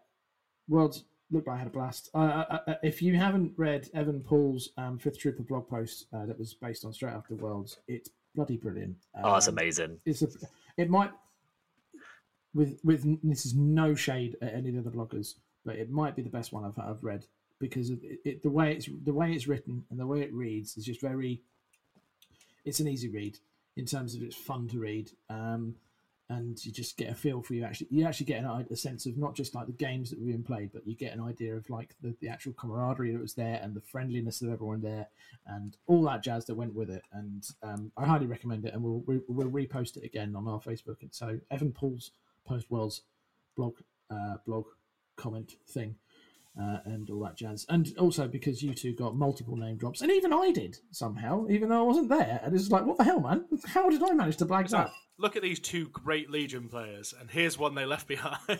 [0.68, 1.04] worlds.
[1.30, 2.08] look, I had a blast.
[2.14, 2.18] Uh,
[2.48, 6.38] uh, uh, if you haven't read Evan Paul's um, Fifth Trooper blog post uh, that
[6.38, 8.96] was based on Straight After Worlds, it's bloody brilliant.
[9.24, 9.98] Oh, it's Um, amazing.
[10.04, 10.28] It's a,
[10.76, 11.10] it might
[12.56, 15.34] with with this is no shade at any of the other bloggers,
[15.64, 17.26] but it might be the best one I've I've read
[17.58, 20.76] because it, it, the way it's the way it's written and the way it reads
[20.76, 21.42] is just very.
[22.64, 23.38] It's an easy read
[23.76, 25.76] in terms of it's fun to read, um,
[26.30, 29.06] and you just get a feel for you actually you actually get an, a sense
[29.06, 31.54] of not just like the games that were being played, but you get an idea
[31.54, 35.06] of like the, the actual camaraderie that was there and the friendliness of everyone there
[35.46, 37.02] and all that jazz that went with it.
[37.12, 40.58] And um, I highly recommend it, and we'll we, we'll repost it again on our
[40.58, 41.02] Facebook.
[41.02, 42.10] And so Evan Paul's
[42.46, 43.02] post Wells
[43.56, 43.74] blog
[44.10, 44.64] uh, blog
[45.16, 45.96] comment thing.
[46.58, 50.10] Uh, and all that jazz, and also because you two got multiple name drops, and
[50.10, 53.20] even I did somehow, even though I wasn't there, and it's like, what the hell,
[53.20, 53.44] man?
[53.66, 54.90] How did I manage to blag So, that?
[55.18, 58.38] look at these two great Legion players, and here's one they left behind.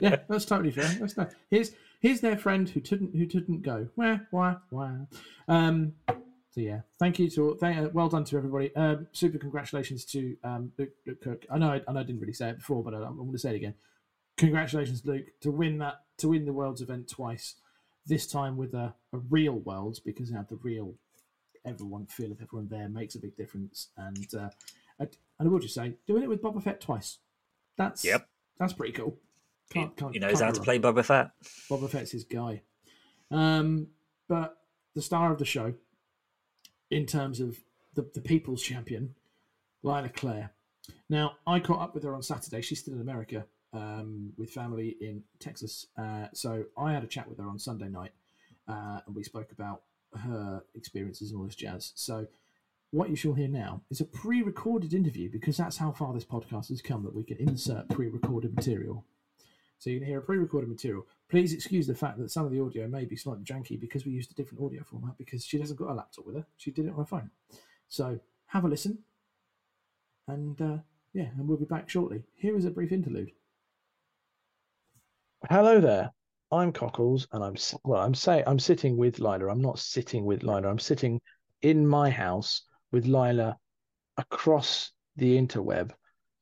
[0.00, 0.86] yeah, that's totally fair.
[1.00, 1.28] That's no.
[1.50, 3.88] Here's here's their friend who didn't who didn't go.
[3.96, 4.98] Where why why?
[5.48, 5.94] Um.
[6.56, 8.74] So yeah, thank you to thank, uh, well done to everybody.
[8.74, 11.44] Um, super congratulations to um, Luke, Luke Cook.
[11.50, 13.32] I know I, I know I didn't really say it before, but I, I'm going
[13.32, 13.74] to say it again.
[14.38, 17.56] Congratulations, Luke, to win that to win the Worlds event twice.
[18.06, 20.94] This time with a, a real world because now the real
[21.66, 23.88] everyone feel of everyone there makes a big difference.
[23.98, 24.48] And uh,
[24.98, 27.18] I, and I will just say, doing it with Boba Fett twice.
[27.76, 28.26] That's Yep.
[28.58, 29.18] That's pretty cool.
[29.70, 31.32] Can't, can't, he knows how to play Boba Fett.
[31.68, 32.62] Boba Fett's his guy.
[33.30, 33.88] Um,
[34.26, 34.56] but
[34.94, 35.74] the star of the show,
[36.90, 37.58] in terms of
[37.94, 39.14] the, the people's champion,
[39.82, 40.52] Lyla Claire.
[41.08, 42.60] Now, I caught up with her on Saturday.
[42.60, 45.86] She's still in America um, with family in Texas.
[45.98, 48.12] Uh, so I had a chat with her on Sunday night
[48.68, 49.82] uh, and we spoke about
[50.24, 51.92] her experiences and all this jazz.
[51.94, 52.26] So
[52.90, 56.24] what you shall hear now is a pre recorded interview because that's how far this
[56.24, 59.04] podcast has come that we can insert pre recorded material.
[59.78, 61.06] So you can hear a pre-recorded material.
[61.28, 64.12] Please excuse the fact that some of the audio may be slightly janky because we
[64.12, 66.46] used a different audio format because she hasn't got a laptop with her.
[66.56, 67.30] She did it on her phone.
[67.88, 68.98] So have a listen,
[70.28, 70.78] and uh,
[71.12, 72.22] yeah, and we'll be back shortly.
[72.36, 73.32] Here is a brief interlude.
[75.50, 76.12] Hello there.
[76.52, 78.00] I'm Cockles, and I'm well.
[78.00, 79.48] I'm say I'm sitting with Lyla.
[79.48, 80.68] I'm not sitting with Lyla.
[80.68, 81.20] I'm sitting
[81.62, 82.62] in my house
[82.92, 83.56] with Lyla
[84.16, 85.90] across the interweb,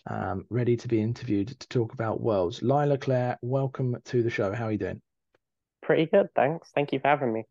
[0.09, 2.63] um, ready to be interviewed to talk about worlds.
[2.63, 4.53] Lyla Claire, welcome to the show.
[4.53, 5.01] How are you doing?
[5.83, 6.71] Pretty good, thanks.
[6.75, 7.45] Thank you for having me.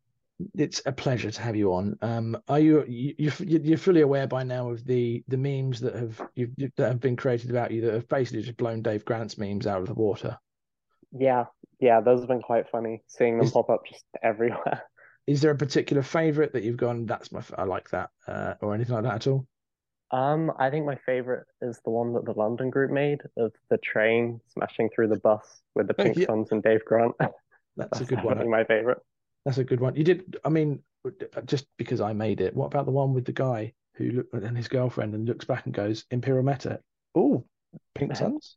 [0.56, 1.95] It's a pleasure to have you on.
[2.01, 5.95] Um, are you you you- you're fully aware by now of the the memes that
[5.95, 9.38] have you that have been created about you that have basically just blown Dave Grant's
[9.38, 10.38] memes out of the water?
[11.12, 11.45] Yeah,
[11.80, 14.84] yeah, those have been quite funny, seeing them Is- pop up just everywhere.
[15.28, 17.06] Is there a particular favorite that you've gone?
[17.06, 19.45] That's my I like that, uh, or anything like that at all?
[20.14, 23.78] Um, I think my favorite is the one that the London group made of the
[23.80, 26.28] train smashing through the bus with the Oh, Pink yeah.
[26.28, 27.14] Suns and Dave Grant.
[27.20, 27.34] That's
[27.78, 28.49] That's a good one.
[28.49, 28.99] my favorite.
[29.43, 29.95] That's a good one.
[29.95, 30.38] You did.
[30.45, 30.84] I mean,
[31.45, 32.55] just because I made it.
[32.55, 35.66] What about the one with the guy who look and his girlfriend and looks back
[35.66, 36.80] and goes Imperial Meta?
[37.16, 37.43] Oh,
[37.95, 38.53] Pink Suns.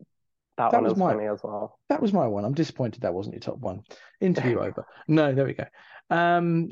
[0.59, 1.79] That, That one was my- funny as well.
[1.89, 2.45] That was my one.
[2.45, 3.83] I'm disappointed that wasn't your top one.
[4.21, 4.87] Interview over.
[5.09, 5.65] No, there we go.
[6.11, 6.71] Um,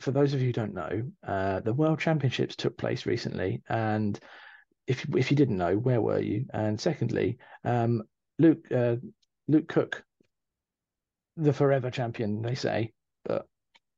[0.00, 4.18] for those of you who don't know, uh, the World Championships took place recently, and
[4.86, 6.46] if if you didn't know, where were you?
[6.52, 8.02] And secondly, um,
[8.38, 8.96] Luke uh,
[9.46, 10.02] Luke Cook,
[11.36, 12.92] the forever champion, they say,
[13.24, 13.46] but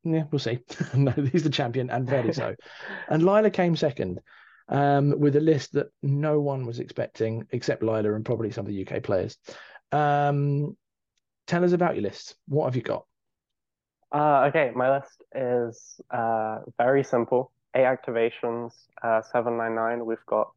[0.05, 0.59] yeah, we'll see.
[0.95, 2.55] no, he's the champion, and very so.
[3.09, 4.21] And Lyla came second,
[4.69, 8.73] um, with a list that no one was expecting except Lyla and probably some of
[8.73, 9.39] the UK players.
[9.93, 10.77] Um,
[11.47, 12.35] tell us about your list.
[12.49, 13.05] What have you got?
[14.13, 17.51] Uh, okay, my list is uh, very simple.
[17.75, 20.05] Eight activations, uh, 799.
[20.05, 20.51] We've got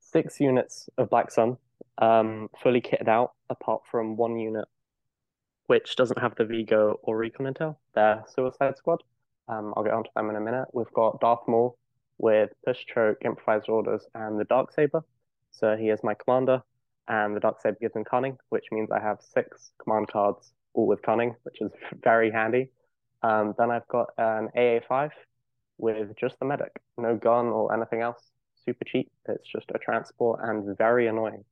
[0.00, 1.56] six units of Black Sun,
[1.98, 4.66] um, fully kitted out, apart from one unit,
[5.66, 7.76] which doesn't have the Vigo or Recon intel.
[7.94, 9.04] They're Suicide Squad.
[9.48, 10.66] Um, I'll get onto them in a minute.
[10.72, 11.78] We've got Darth Maul
[12.18, 15.04] with Push Choke, Improvised Orders, and the Dark Saber.
[15.52, 16.62] So he is my commander,
[17.06, 20.88] and the Dark Saber gives him Cunning, which means I have six command cards, all
[20.88, 21.70] with Cunning, which is
[22.02, 22.70] very handy.
[23.22, 25.10] Um, then I've got an AA5
[25.78, 28.20] with just the medic, no gun or anything else.
[28.64, 29.10] Super cheap.
[29.28, 31.44] It's just a transport and very annoying.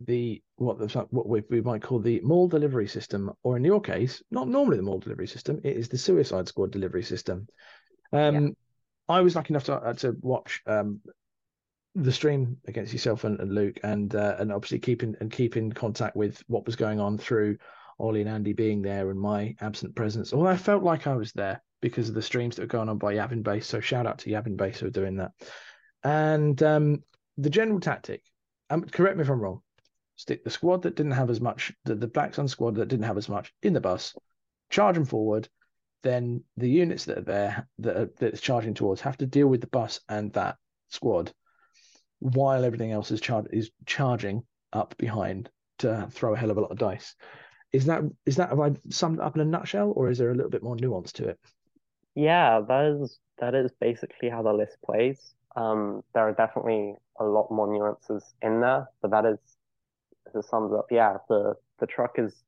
[0.00, 3.80] The what the what we, we might call the Maul delivery system, or in your
[3.80, 5.60] case, not normally the Maul delivery system.
[5.64, 7.48] It is the Suicide Squad delivery system.
[8.12, 8.54] Um,
[9.08, 11.00] I was lucky enough to uh, to watch um
[11.94, 15.56] the stream against yourself and, and Luke, and uh, and obviously keep in and keep
[15.56, 17.58] in contact with what was going on through
[17.98, 20.32] Ollie and Andy being there and my absent presence.
[20.32, 22.98] Although I felt like I was there because of the streams that were going on
[22.98, 23.66] by Yavin Base.
[23.66, 25.32] So shout out to Yavin Base for doing that.
[26.04, 27.02] And um,
[27.36, 28.22] the general tactic.
[28.70, 29.62] Um, correct me if I'm wrong.
[30.18, 33.06] stick the squad that didn't have as much, the, the Black Sun squad that didn't
[33.06, 34.14] have as much in the bus,
[34.68, 35.48] charge them forward.
[36.02, 39.46] Then the units that are there that are, that it's charging towards have to deal
[39.46, 40.56] with the bus and that
[40.88, 41.32] squad,
[42.18, 44.42] while everything else is char- is charging
[44.72, 47.14] up behind to throw a hell of a lot of dice.
[47.72, 50.34] Is that is that have I summed up in a nutshell, or is there a
[50.34, 51.38] little bit more nuance to it?
[52.14, 55.34] Yeah, that is that is basically how the list plays.
[55.56, 59.38] Um, there are definitely a lot more nuances in there, but that is
[60.34, 60.86] this sums up.
[60.90, 62.42] Yeah, the the truck is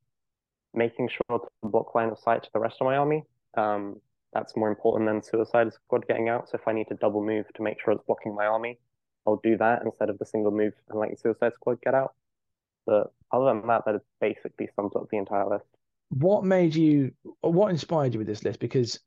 [0.73, 3.23] making sure to block line of sight to the rest of my army.
[3.57, 4.01] Um,
[4.33, 6.49] that's more important than Suicide Squad getting out.
[6.49, 8.79] So if I need to double move to make sure it's blocking my army,
[9.27, 12.13] I'll do that instead of the single move and letting Suicide Squad get out.
[12.85, 15.65] But other than that, that basically sums up the entire list.
[16.09, 17.11] What made you,
[17.41, 18.59] what inspired you with this list?
[18.59, 18.99] Because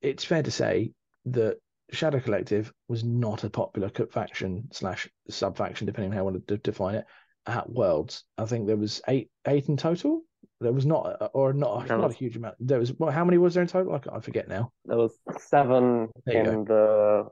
[0.00, 0.92] it's fair to say
[1.26, 1.58] that
[1.90, 6.48] Shadow Collective was not a popular faction slash sub faction, depending on how you want
[6.48, 7.06] to define it,
[7.46, 8.24] at Worlds.
[8.38, 10.22] I think there was eight eight in total.
[10.60, 12.54] There was not, uh, or not, not a huge amount.
[12.60, 13.94] There was, well, how many was there in total?
[13.94, 14.70] I, I forget now.
[14.84, 17.26] There was seven There in the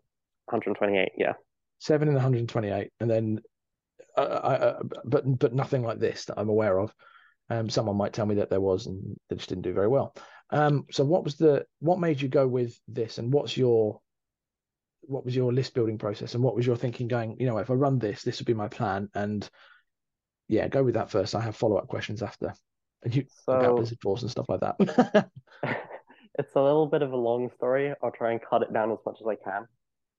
[0.46, 1.12] 128.
[1.16, 1.34] Yeah.
[1.78, 3.40] Seven in 128, and then,
[4.16, 6.94] uh, I, uh, but but nothing like this that I'm aware of.
[7.50, 10.14] Um, someone might tell me that there was, and they just didn't do very well.
[10.50, 14.00] Um, so what was the what made you go with this, and what's your
[15.02, 17.36] what was your list building process, and what was your thinking going?
[17.38, 19.48] You know, if I run this, this would be my plan, and
[20.48, 21.34] yeah, go with that first.
[21.34, 22.54] I have follow up questions after,
[23.02, 25.30] and you about So Blizzard Force and stuff like that.
[26.38, 27.92] it's a little bit of a long story.
[28.02, 29.66] I'll try and cut it down as much as I can.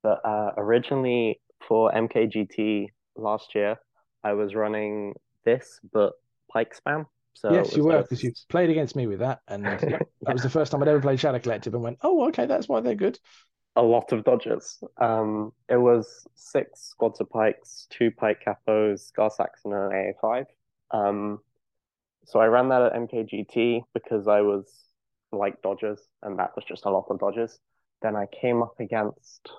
[0.01, 3.77] But uh, originally for MKGT last year,
[4.23, 6.13] I was running this, but
[6.51, 7.05] Pyke spam.
[7.35, 9.77] So yes, you were because you played against me with that, and yeah,
[10.21, 12.67] that was the first time I'd ever played Shadow Collective, and went, oh, okay, that's
[12.69, 13.17] why they're good.
[13.75, 14.79] a lot of dodges.
[15.01, 20.45] Um, it was six squads of Pykes, two Pyke capos, Gar Saxon, and an AA5.
[20.91, 21.39] Um,
[22.25, 24.71] so I ran that at MKGT because I was
[25.31, 27.59] like dodgers, and that was just a lot of dodges.
[28.01, 29.49] Then I came up against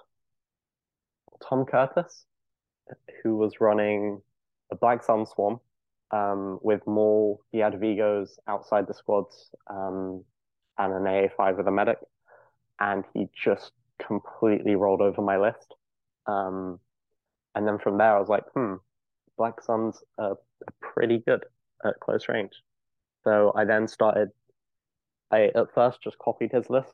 [1.48, 2.24] Tom Curtis,
[3.22, 4.20] who was running
[4.70, 5.61] a Black Sun Swarm
[6.11, 7.41] um, with Maul.
[7.53, 10.24] He had Vigos outside the squads um,
[10.78, 11.99] and an AA5 with a medic,
[12.80, 13.72] and he just
[14.05, 15.74] completely rolled over my list.
[16.26, 16.80] Um,
[17.55, 18.74] and then from there, I was like, hmm,
[19.37, 21.45] Black Suns are, are pretty good
[21.85, 22.62] at close range.
[23.22, 24.30] So I then started,
[25.30, 26.93] I at first just copied his list,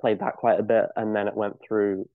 [0.00, 2.08] played that quite a bit, and then it went through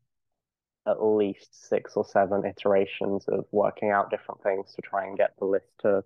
[0.88, 5.34] at least six or seven iterations of working out different things to try and get
[5.38, 6.04] the list to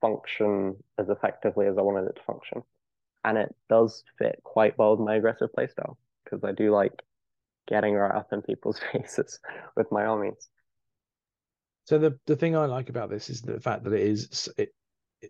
[0.00, 2.62] function as effectively as I wanted it to function.
[3.24, 7.02] And it does fit quite well with my aggressive playstyle because I do like
[7.66, 9.40] getting right up in people's faces
[9.76, 10.48] with my armies.
[11.86, 14.72] So the the thing I like about this is the fact that it is it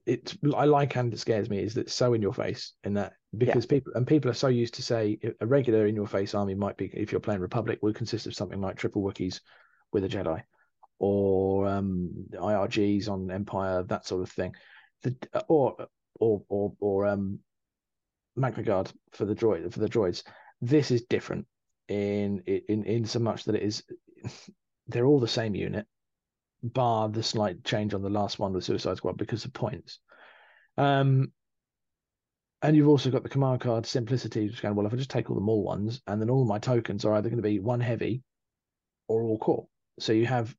[0.07, 2.95] it's I like and it scares me is that it's so in your face in
[2.95, 6.35] that because people and people are so used to say a regular in your face
[6.35, 9.41] army might be if you're playing Republic would consist of something like triple Wookiees
[9.93, 10.43] with a Jedi
[10.99, 14.55] or um IRGs on Empire that sort of thing.
[15.03, 15.17] The
[15.49, 17.41] or or or or um
[18.35, 20.23] Magna Guard for the droid for the droids.
[20.61, 21.47] This is different
[21.89, 23.83] in in in so much that it is
[24.89, 25.87] they're all the same unit
[26.63, 30.01] bar the slight change on the last one with Suicide Squad because of points.
[30.77, 31.33] Um,
[32.63, 35.31] and you've also got the command card simplicity, just going, well, if I just take
[35.31, 37.81] all the more ones, and then all my tokens are either going to be one
[37.81, 38.23] heavy
[39.09, 39.69] or all core.
[40.01, 40.55] So you have,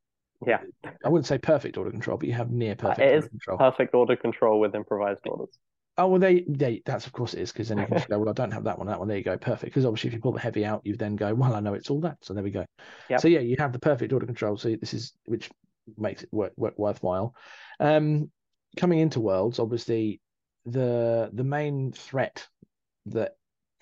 [0.45, 0.61] Yeah,
[1.03, 3.57] I wouldn't say perfect order control, but you have near perfect it order is control.
[3.57, 5.57] perfect order control with improvised orders.
[5.99, 8.29] Oh well, they they that's of course it is because then you can go, well,
[8.29, 9.07] I don't have that one, that one.
[9.07, 9.65] There you go, perfect.
[9.73, 11.89] Because obviously, if you pull the heavy out, you then go, well, I know it's
[11.89, 12.17] all that.
[12.21, 12.65] So there we go.
[13.09, 13.21] Yep.
[13.21, 14.57] So yeah, you have the perfect order control.
[14.57, 15.49] So this is which
[15.97, 17.35] makes it work, work worthwhile.
[17.79, 18.31] Um,
[18.77, 20.21] coming into Worlds, obviously,
[20.65, 22.47] the the main threat
[23.07, 23.35] that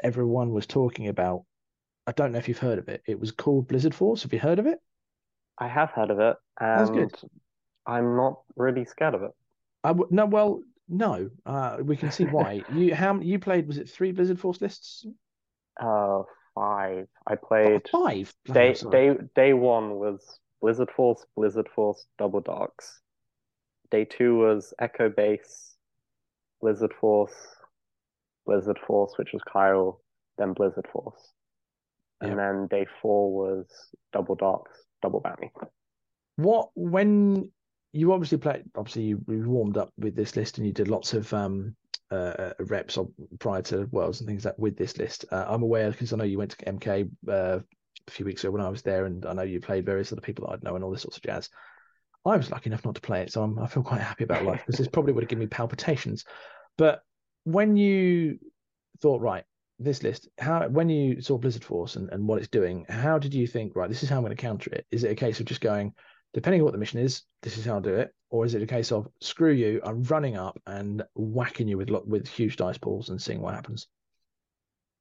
[0.03, 1.45] everyone was talking about.
[2.07, 3.01] I don't know if you've heard of it.
[3.07, 4.23] It was called Blizzard Force.
[4.23, 4.79] Have you heard of it?
[5.57, 7.11] I have heard of it, That's good.
[7.87, 9.31] I'm not really scared of it.
[9.83, 11.29] I w- no, well, no.
[11.45, 12.63] Uh, we can see why.
[12.73, 13.67] you how you played?
[13.67, 15.05] Was it three Blizzard Force lists?
[15.79, 17.07] Uh, five.
[17.27, 18.35] I played Five.
[18.47, 23.01] Day day day one was Blizzard Force, Blizzard Force, Double Darks.
[23.91, 25.75] Day two was Echo Base,
[26.61, 27.35] Blizzard Force,
[28.45, 30.01] Blizzard Force, which was Kyle,
[30.37, 31.33] then Blizzard Force.
[32.21, 32.37] And Yep.
[32.37, 33.67] then day four was
[34.13, 35.51] Double Darks, Double Bounty.
[36.37, 37.51] What when
[37.93, 38.63] you obviously played?
[38.75, 41.75] Obviously, you, you warmed up with this list and you did lots of um
[42.11, 42.97] uh reps
[43.39, 45.25] prior to worlds and things like with this list.
[45.31, 47.59] Uh, I'm aware because I know you went to MK uh,
[48.07, 50.21] a few weeks ago when I was there, and I know you played various other
[50.21, 51.49] people that I'd know and all this sorts of jazz.
[52.25, 54.45] I was lucky enough not to play it, so I'm, I feel quite happy about
[54.45, 56.25] life because this probably would have given me palpitations.
[56.77, 57.01] But
[57.43, 58.39] when you
[59.01, 59.43] thought, right,
[59.77, 63.33] this list, how when you saw Blizzard Force and, and what it's doing, how did
[63.33, 64.85] you think, right, this is how I'm going to counter it?
[64.89, 65.93] Is it a case of just going,
[66.33, 68.63] depending on what the mission is, this is how I'll do it, or is it
[68.63, 72.77] a case of screw you, I'm running up and whacking you with with huge dice
[72.77, 73.87] balls and seeing what happens?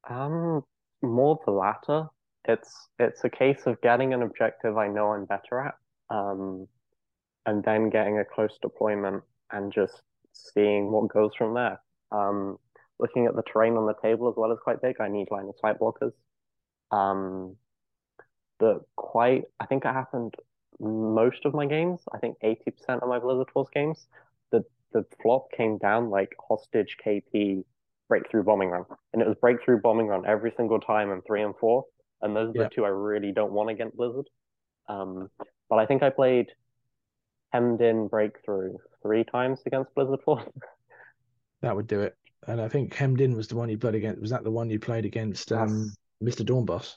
[0.09, 0.63] Um,
[1.03, 2.09] more the latter.
[2.47, 5.75] It's it's a case of getting an objective I know I'm better at,
[6.11, 6.69] um,
[7.47, 11.81] and then getting a close deployment and just seeing what goes from there.
[12.13, 12.59] Um,
[12.99, 15.01] looking at the terrain on the table as well is quite big.
[15.01, 16.13] I need line of sight blockers.
[16.91, 17.57] Um,
[18.59, 20.35] but quite, I think it happened
[20.81, 22.01] most of my games.
[22.13, 24.07] I think 80% of my Blizzard Force games,
[24.51, 27.65] the the flop came down like hostage KP
[28.09, 31.55] breakthrough bombing run, and it was breakthrough bombing run every single time in three and
[31.57, 31.85] four,
[32.25, 32.63] and those are Yeah.
[32.65, 34.29] the two I really don't want against Blizzard.
[34.89, 35.31] Um,
[35.71, 36.51] but I think I played
[37.53, 40.43] hemmed in breakthrough three times against Blizzard Force.
[41.63, 42.15] That would do it.
[42.47, 44.21] And I think Hemmed In was the one you played against.
[44.21, 46.45] Was that the one you played against um, Mr.
[46.45, 46.97] Dawnboss?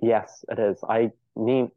[0.00, 0.78] Yes, it is.
[0.88, 1.68] I need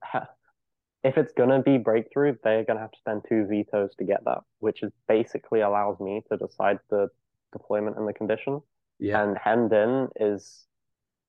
[1.04, 4.40] if it's gonna be breakthrough, they're gonna have to spend two vetoes to get that,
[4.60, 7.10] which is basically allows me to decide the
[7.52, 8.62] deployment and the condition.
[9.00, 9.22] Yeah.
[9.24, 10.66] And hemmed in is,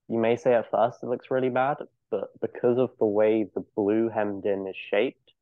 [0.08, 1.78] you may say at first it looks really bad,
[2.10, 5.32] but because of the way the blue hemmed in is shaped,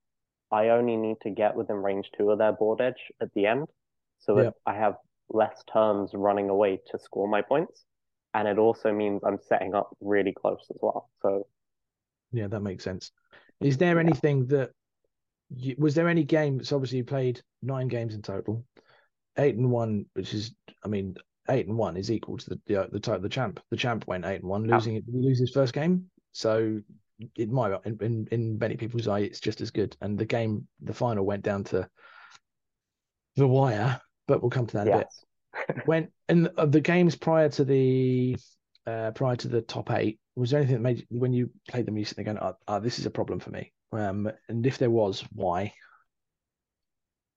[0.52, 3.68] I only need to get within range two of their board edge at the end,
[4.20, 4.50] so that Yeah.
[4.66, 4.96] I have
[5.28, 7.84] less turns running away to score my points.
[8.34, 11.10] And it also means I'm setting up really close as well.
[11.22, 11.46] So
[12.32, 13.12] Yeah, that makes sense.
[13.60, 14.70] Is there anything that
[15.50, 16.62] you, was there any game?
[16.64, 18.64] So obviously you played nine games in total,
[19.38, 20.54] eight and one, which is,
[20.84, 21.16] I mean,
[21.50, 23.60] eight and one is equal to the the uh, the, ti- the champ.
[23.70, 24.74] The champ went eight and one, ah.
[24.74, 25.06] losing it.
[25.06, 26.06] Did he lose his first game?
[26.32, 26.80] So
[27.36, 29.96] it might in, in in many people's eye, it's just as good.
[30.00, 31.88] And the game, the final went down to
[33.36, 35.24] the wire, but we'll come to that in a bit yes.
[35.86, 38.36] when in the, of the games prior to the
[38.86, 41.98] uh prior to the top eight was there anything that made when you played them
[41.98, 44.90] you sitting going oh, oh, this is a problem for me um and if there
[44.90, 45.72] was why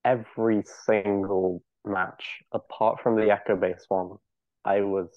[0.06, 4.18] every single match, apart from the Echo Base one,
[4.66, 5.10] I was.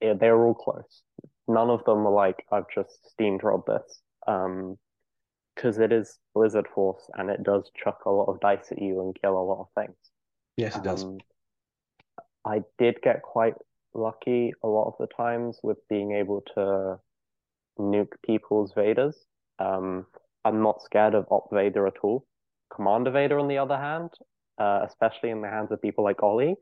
[0.00, 1.02] Yeah, they were all close.
[1.46, 4.00] None of them were like, I've just steamrolled this.
[4.26, 4.78] Um,
[5.54, 9.00] because it is Blizzard Force and it does chuck a lot of dice at you
[9.00, 9.96] and kill a lot of things.
[10.56, 11.18] yes it does Um,
[12.46, 13.54] I did get quite
[13.92, 16.98] lucky a lot of the times with being able to
[17.78, 19.16] nuke people's Vaders.
[19.58, 20.06] Um,
[20.44, 22.26] I'm not scared of Op Vader at all.
[22.74, 24.10] Commander Vader, on the other hand,
[24.60, 26.54] uh, especially in the hands of people like Ollie,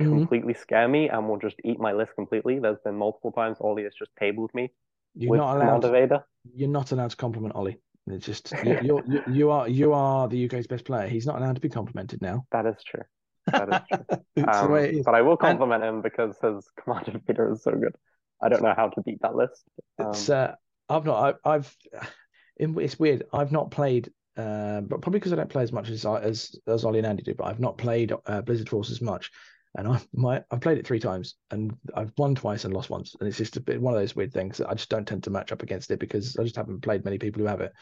[0.00, 0.10] Mhm.
[0.18, 2.58] completely scare me and will just eat my list completely.
[2.58, 4.72] There's been multiple times Ollie has just tabled me
[5.18, 6.20] you're not allowed Commander Vader.
[6.54, 10.28] you're not allowed to compliment ollie it's just you, you're you, you are you are
[10.28, 13.04] the uk's best player he's not allowed to be complimented now That is true.
[13.46, 14.20] That is true.
[14.96, 17.94] Um, but I will And- compliment him because his Commander Vader is so good.
[18.42, 19.64] I don't know how to beat that list.
[19.98, 20.52] It's Um, uh,
[20.94, 21.74] I've not I, I've
[22.58, 23.22] it's weird.
[23.32, 26.54] I've not played uh, but probably because I don't play as much as I- as
[26.66, 27.34] as Ollie and Andy do.
[27.34, 29.30] But I've not played uh, Blizzard Force as much,
[29.76, 33.14] and I my I've played it three times and I've won twice and lost once,
[33.18, 35.24] and it's just a bit one of those weird things that I just don't tend
[35.24, 37.72] to match up against it because I just haven't played many people who have it.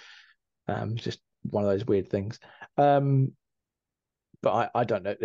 [0.68, 2.38] Um, it's just one of those weird things.
[2.78, 3.32] Um,
[4.40, 5.16] but I, I don't know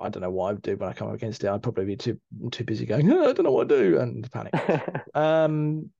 [0.00, 1.48] I don't know what I would do when I come up against it.
[1.48, 2.18] I'd probably be too
[2.52, 4.54] too busy going "Oh, I don't know what to do and panic.
[5.14, 5.90] Um,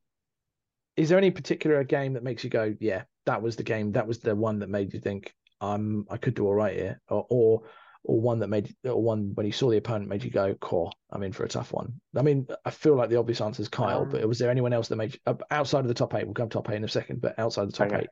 [0.98, 4.06] is there any particular game that makes you go, yeah, that was the game, that
[4.06, 7.26] was the one that made you think, I'm I could do all right here, or
[7.30, 7.62] or,
[8.04, 10.90] or one that made, or one when you saw the opponent made you go, core,
[11.10, 12.00] I'm in for a tough one.
[12.16, 14.72] I mean, I feel like the obvious answer is Kyle, Um, but was there anyone
[14.72, 16.24] else that made you, outside of the top eight?
[16.24, 18.02] We'll come top eight in a second, but outside the top Okay.
[18.02, 18.10] eight,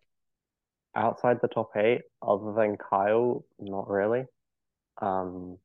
[0.94, 4.24] outside the top eight, other than Kyle, not really.
[5.00, 5.58] Um,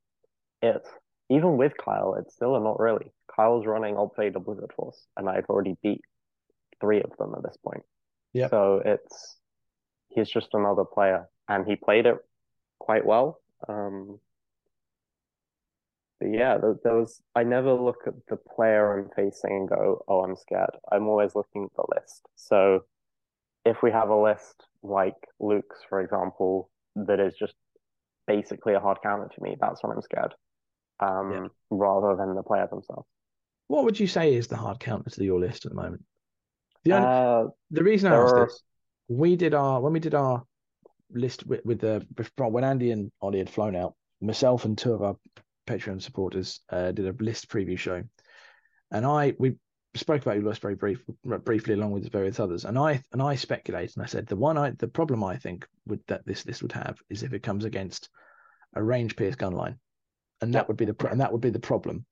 [0.61, 0.89] it's
[1.29, 3.11] even with Kyle, it's still a not really.
[3.35, 6.01] Kyle's running Vader Blizzard Force, and I've already beat
[6.81, 7.83] three of them at this point.
[8.33, 8.49] Yep.
[8.51, 9.37] So it's
[10.09, 12.17] he's just another player, and he played it
[12.79, 13.39] quite well.
[13.69, 14.19] Um,
[16.19, 17.21] but yeah, there, there was.
[17.35, 21.35] I never look at the player I'm facing and go, "Oh, I'm scared." I'm always
[21.35, 22.27] looking at the list.
[22.35, 22.85] So
[23.65, 27.53] if we have a list like Luke's, for example, that is just
[28.27, 30.33] basically a hard counter to me, that's when I'm scared.
[30.99, 31.47] Um, Yeah.
[31.71, 33.07] rather than the player themselves.
[33.67, 36.03] what would you say is the hard counter to your list at the moment?
[36.83, 38.63] The only, Uh, the reason I asked are- this,
[39.07, 40.43] we did our when we did our
[41.11, 42.05] list with, with the
[42.37, 45.17] when Andy and Ollie had flown out, myself and two of our
[45.67, 48.03] Patreon supporters uh, did a list preview show,
[48.89, 49.57] and I we
[49.93, 53.93] spoke about list very brief, briefly, along with various others, and I and I speculate,
[53.95, 56.71] and I said the one I the problem I think would that this this would
[56.71, 58.09] have is if it comes against
[58.73, 59.77] a range pierce gun line,
[60.39, 62.05] and that would be the and that would be the problem.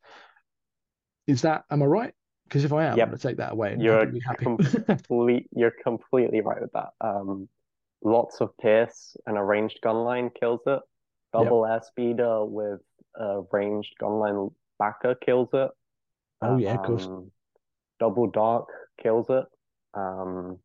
[1.25, 2.13] Is that am I right?
[2.49, 3.05] Because if I am, Yep.
[3.05, 3.73] I'm going to take that away.
[3.73, 4.43] And You're be happy.
[4.43, 5.47] complete.
[5.55, 6.89] You're completely right with that.
[6.99, 7.47] Um,
[8.03, 10.79] lots of pierce and a ranged gun line kills it.
[11.31, 12.81] Double air speeder with
[13.15, 15.69] a ranged gun line backer kills it.
[16.41, 17.05] oh yeah, of course.
[17.05, 17.31] Um,
[17.99, 18.67] double dark
[19.01, 19.45] kills it.
[19.93, 20.57] Um,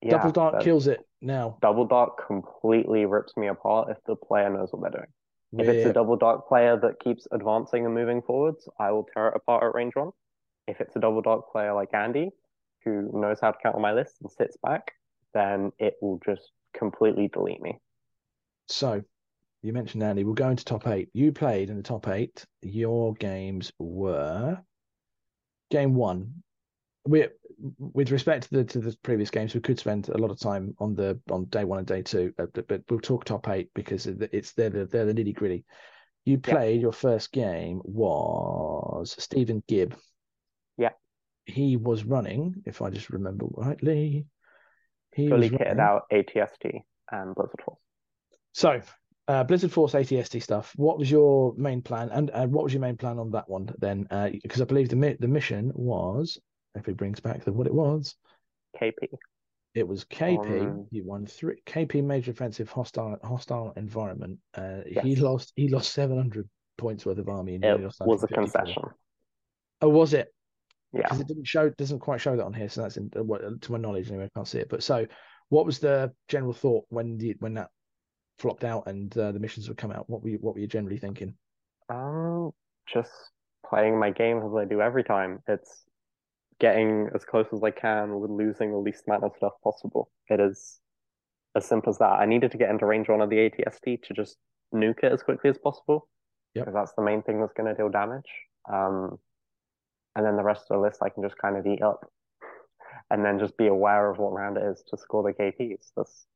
[0.00, 1.56] yeah, Double dark kills it now.
[1.62, 5.12] Double dark completely rips me apart if the player knows what they're doing.
[5.60, 9.28] If it's a double dark player that keeps advancing and moving forwards, I will tear
[9.28, 10.10] it apart at range one.
[10.66, 12.30] If it's a double dark player like Andy,
[12.84, 14.92] who knows how to count on my list and sits back,
[15.34, 17.78] then it will just completely delete me.
[18.68, 19.02] So,
[19.62, 20.24] you mentioned Andy.
[20.24, 21.08] We'll go into top eight.
[21.12, 22.44] You played in the top eight.
[22.62, 24.58] Your games were
[25.70, 26.42] game one.
[27.04, 27.28] We,
[27.78, 30.74] with respect to the to the previous games, we could spend a lot of time
[30.78, 33.70] on the on day one and day two, uh, but, but we'll talk top eight
[33.74, 35.64] because it's they're the, they're the nitty gritty.
[36.24, 36.54] You Yeah.
[36.54, 39.96] played your first game was Stephen Gibb.
[41.46, 44.26] He was running, if I just remember rightly.
[45.14, 47.78] He Fully kitted out ATST and Blizzard Force.
[48.52, 48.80] So,
[49.28, 50.72] uh, Blizzard Force ATST stuff.
[50.76, 53.74] What was your main plan, and and what was your main plan on that one
[53.78, 54.06] then?
[54.42, 56.38] Because I believe the mi- the mission was,
[56.74, 58.16] if it brings back the what it was,
[58.80, 59.08] KP.
[59.74, 60.38] it was KP.
[60.68, 64.38] On- You won three KP major offensive hostile hostile environment.
[64.54, 68.28] Uh, he lost he lost seven hundred points worth of army, and It was a
[68.28, 68.84] concession.
[69.82, 70.32] Oh, was it?
[70.92, 71.02] Yeah.
[71.02, 73.62] because it didn't show doesn't quite show that on here so that's in, uh, what-
[73.62, 75.06] to my knowledge anyway i can't see it but so
[75.48, 77.70] what was the general thought when the when that
[78.38, 80.66] flopped out and uh, the missions would come out what were you what were you
[80.66, 81.34] generally thinking
[81.88, 82.52] Um,
[82.92, 83.12] just
[83.68, 85.38] playing my game as I do every time.
[85.46, 85.84] It's
[86.58, 90.10] getting as close as I can with losing the least amount of stuff possible.
[90.28, 90.78] It is
[91.54, 92.20] as simple as that.
[92.20, 94.36] I needed to get into range one of the ATST to just
[94.74, 96.08] nuke it as quickly as possible.
[96.54, 96.66] Yep.
[96.66, 98.30] Because that's the main thing that's going to deal damage.
[98.70, 99.18] Um,
[100.14, 102.10] and then the rest of the list I can just kind of eat up.
[103.10, 105.90] And then just be aware of what round it is to score the KPs.
[105.96, 106.26] That's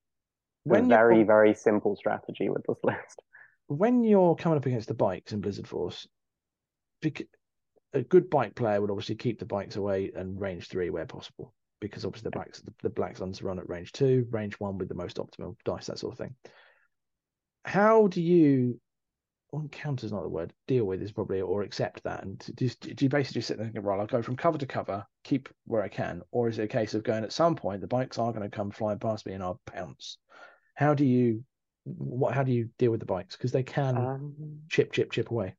[0.66, 3.22] a when very, very simple strategy with this list.
[3.66, 6.07] when you're coming up against the bikes in blizzard force
[7.93, 11.53] a good bike player would obviously keep the bikes away and range three where possible
[11.81, 14.89] because obviously the bikes the, the black suns run at range two range one with
[14.89, 16.35] the most optimal dice that sort of thing
[17.64, 18.81] how do you
[19.53, 20.53] well, encounter is not the word.
[20.66, 22.24] Deal with is probably or accept that.
[22.24, 24.59] And just do you basically just sit there and go right i'll go from cover
[24.59, 27.57] to cover keep where i can or is it a case of going at some
[27.57, 30.18] point the bikes are going to come flying past me and i'll pounce.
[30.74, 31.44] How do you
[31.84, 33.36] what how do you deal with the bikes?
[33.36, 35.55] Because they can Um, chip chip chip away.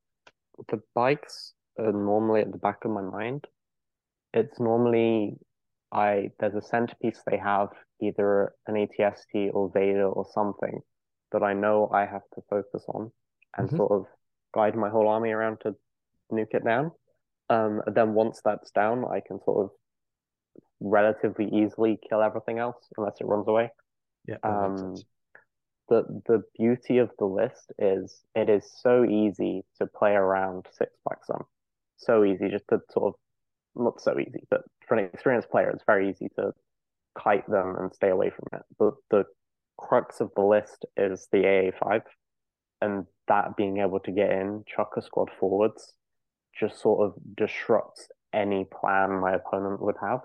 [0.70, 3.46] the bikes are normally at the back of my mind.
[4.34, 5.38] It's normally
[5.92, 7.70] I there's a centerpiece they have,
[8.02, 10.82] either an ATST or Vader or something
[11.32, 13.12] that I know I have to focus on
[13.58, 13.78] and Mhm.
[13.78, 14.06] sort of
[14.54, 15.76] guide my whole army around to
[16.32, 16.92] nuke it down.
[17.50, 19.72] Um, and then once that's down, I can sort of
[20.80, 23.72] relatively easily kill everything else unless it runs away.
[24.28, 24.96] yeah Um,
[25.90, 30.92] the the beauty of the list is it is so easy to play around six
[31.06, 31.44] black sun.
[31.98, 33.20] So easy just to sort of
[33.84, 36.54] not so easy, but for an experienced player, it's very easy to
[37.18, 38.66] kite them and stay away from it.
[38.78, 39.26] But the
[39.78, 42.04] crux of the list is the AA5
[42.82, 45.94] and that being able to get in, chuck a squad forwards,
[46.60, 50.22] just sort of disrupts any plan my opponent would have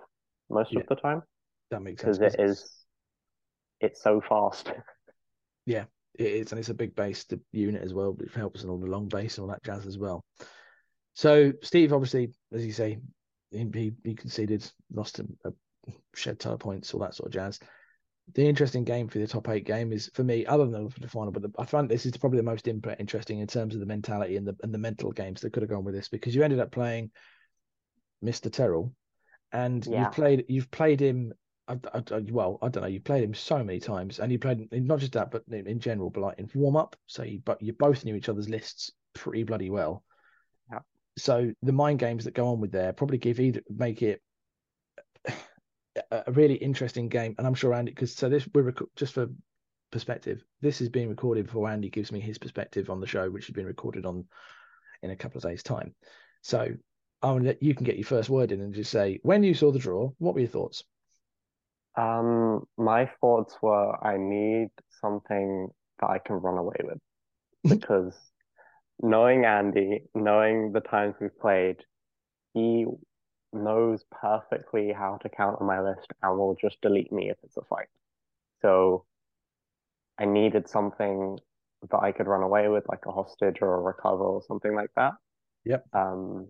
[0.51, 0.81] most Yeah.
[0.81, 1.23] of the time
[1.71, 2.85] that makes sense because it is,
[3.81, 4.73] it's so fast.
[5.65, 5.85] Yeah,
[6.19, 9.09] it is and it's a big based unit as well which helps on the long
[9.09, 10.25] base and all that jazz as well
[11.15, 12.99] so steve obviously as you say
[13.51, 15.53] he, he, he conceded lost a, a
[16.15, 17.59] shed ton of points all that sort of jazz
[18.35, 21.33] the interesting game for the top eight game is for me other than the final
[21.33, 24.37] but the, i find this is probably the most interesting in terms of the mentality
[24.37, 26.61] and the and the mental games that could have gone with this because you ended
[26.61, 27.11] up playing
[28.25, 28.95] mr terrell
[29.53, 30.01] and Yeah.
[30.05, 31.33] you've played you've played him
[31.69, 32.89] I, I, I- well, I don't know.
[32.89, 35.79] You played him so many times, and you played not just that, but in, in
[35.79, 36.97] general, but like in warm up.
[37.07, 40.03] So you, but you both knew each other's lists pretty bloody well.
[40.73, 40.81] Yeah.
[41.17, 44.21] So the mind games that go on with there probably give either make it
[46.11, 49.29] a, really interesting game, and I'm sure Andy, because so this we're rec- just for
[49.91, 53.47] perspective, this is being recorded before Andy gives me his perspective on the show, which
[53.47, 54.25] has been recorded on
[55.03, 55.95] in a couple of days' time.
[56.43, 56.69] So
[57.23, 59.55] I will let you can get your first word in and just say when you
[59.55, 60.85] saw the draw, what were your thoughts?
[61.97, 64.69] Um, my thoughts were I need
[65.01, 65.69] something
[66.01, 66.99] that I can run away with
[67.69, 68.17] because
[69.01, 71.77] knowing Andy, knowing the times we've played,
[72.55, 72.87] he
[73.53, 77.57] knows perfectly how to count on my list and will just delete me if it's
[77.57, 77.89] a fight.
[78.63, 79.07] So
[80.19, 81.39] I needed something
[81.91, 84.91] that I could run away with, like a hostage or a recover or something like
[84.97, 85.15] that.
[85.65, 85.87] Yep.
[85.93, 86.49] Um,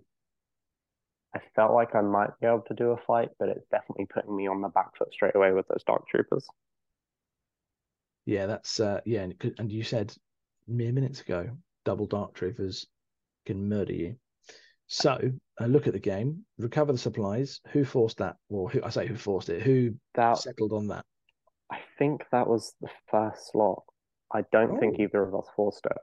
[1.35, 4.35] I felt like I might be able to do a fight, but it's definitely putting
[4.35, 6.49] me on the back foot straight away with those dark troopers.
[8.25, 10.15] Yeah, that's uh, yeah, and, could- and you said
[10.67, 12.87] mere minutes ago, double dark troopers
[13.47, 14.17] can murder you.
[14.93, 15.19] So
[15.59, 17.61] uh, look at the game, recover the supplies.
[17.73, 18.37] Who forced that?
[18.51, 19.63] Or who I say who forced it?
[19.63, 21.07] Who That settled on that?
[21.73, 23.85] I think that was the first slot.
[24.35, 25.03] I don't think Oh.
[25.03, 25.97] either of us forced it.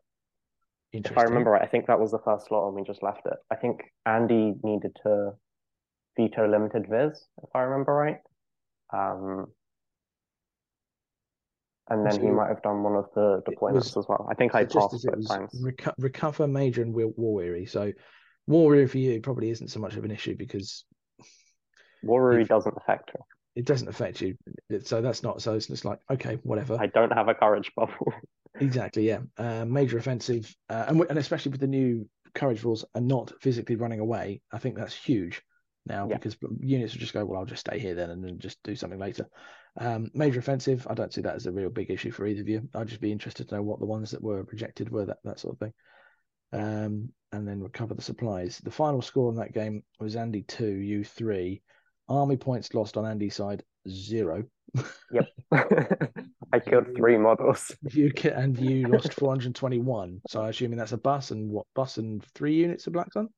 [1.06, 3.28] If I remember right, I think that was the first slot and we just left
[3.28, 3.38] it.
[3.52, 5.34] I think Andy needed to
[6.18, 8.18] veto limited viz, if I remember right.
[8.92, 9.54] Um,
[11.92, 14.28] and then So he might have done one of the deployments was- as well.
[14.32, 15.62] I think I passed both times.
[15.64, 17.68] reco- recover major and war weary.
[17.68, 17.92] So
[18.50, 20.84] war weary for you probably isn't so much of an issue because
[22.04, 23.22] war weary you've- doesn't affect me.
[23.56, 24.36] it doesn't affect you.
[24.84, 26.78] So that's not so it's just like okay, whatever.
[26.80, 28.14] I don't have a courage bubble.
[28.60, 29.20] Exactly, yeah.
[29.38, 33.76] Uh, major offensive, uh, and and especially with the new courage rules and not physically
[33.78, 35.42] running away, I think that's huge
[35.86, 36.16] now Yeah.
[36.18, 38.76] because units will just go, well, I'll just stay here then and then just do
[38.76, 39.28] something later.
[39.78, 42.50] Um, major offensive, I don't see that as a real big issue for either of
[42.50, 42.68] you.
[42.74, 45.40] I'd just be interested to know what the ones that were rejected were, that that
[45.40, 45.74] sort of thing.
[46.52, 48.60] Um, and then recover the supplies.
[48.60, 51.62] The final score in that game was Andy two, you three.
[52.08, 54.44] Army points lost on Andy's side zero.
[55.12, 57.76] Yep, I killed three models.
[57.92, 60.22] You and you lost 421.
[60.28, 63.30] So I'm assuming that's a bus and what bus and three units of Black Sun?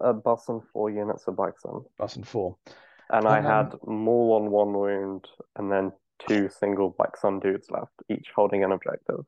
[0.00, 1.82] A bus and four units of Black Sun.
[1.98, 2.56] Bus and four.
[3.10, 5.26] And I Um, had more on one wound
[5.56, 5.92] and then
[6.28, 9.24] two single Black Sun dudes left, each holding an objective.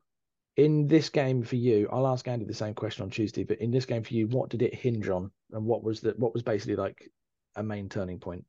[0.57, 3.69] In this game for you, I'll ask Andy the same question on Tuesday, but in
[3.69, 5.31] this game for you, what did it hinge on?
[5.51, 7.11] And what was the what was basically like
[7.55, 8.43] a main turning point?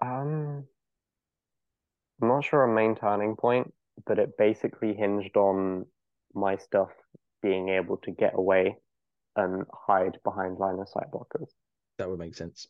[0.00, 0.64] Um,
[2.22, 3.72] I'm not sure a main turning point,
[4.06, 5.84] but it basically hinged on
[6.34, 6.90] my stuff
[7.42, 8.76] being able to get away
[9.36, 11.50] and hide behind line of sight blockers.
[11.98, 12.66] That would make sense.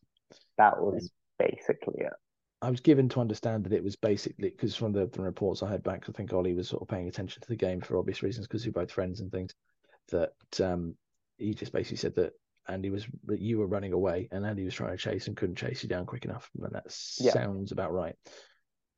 [0.59, 2.12] That was basically it.
[2.62, 5.70] I was given to understand that it was basically because from the, the reports I
[5.70, 8.22] had back, I think Ollie was sort of paying attention to the game for obvious
[8.22, 9.54] reasons because we're both friends and things.
[10.10, 10.94] That um,
[11.38, 12.32] he just basically said that
[12.68, 15.56] Andy was that you were running away and Andy was trying to chase and couldn't
[15.56, 16.84] chase you down quick enough, and that
[17.18, 17.32] Yeah.
[17.32, 18.16] sounds about right.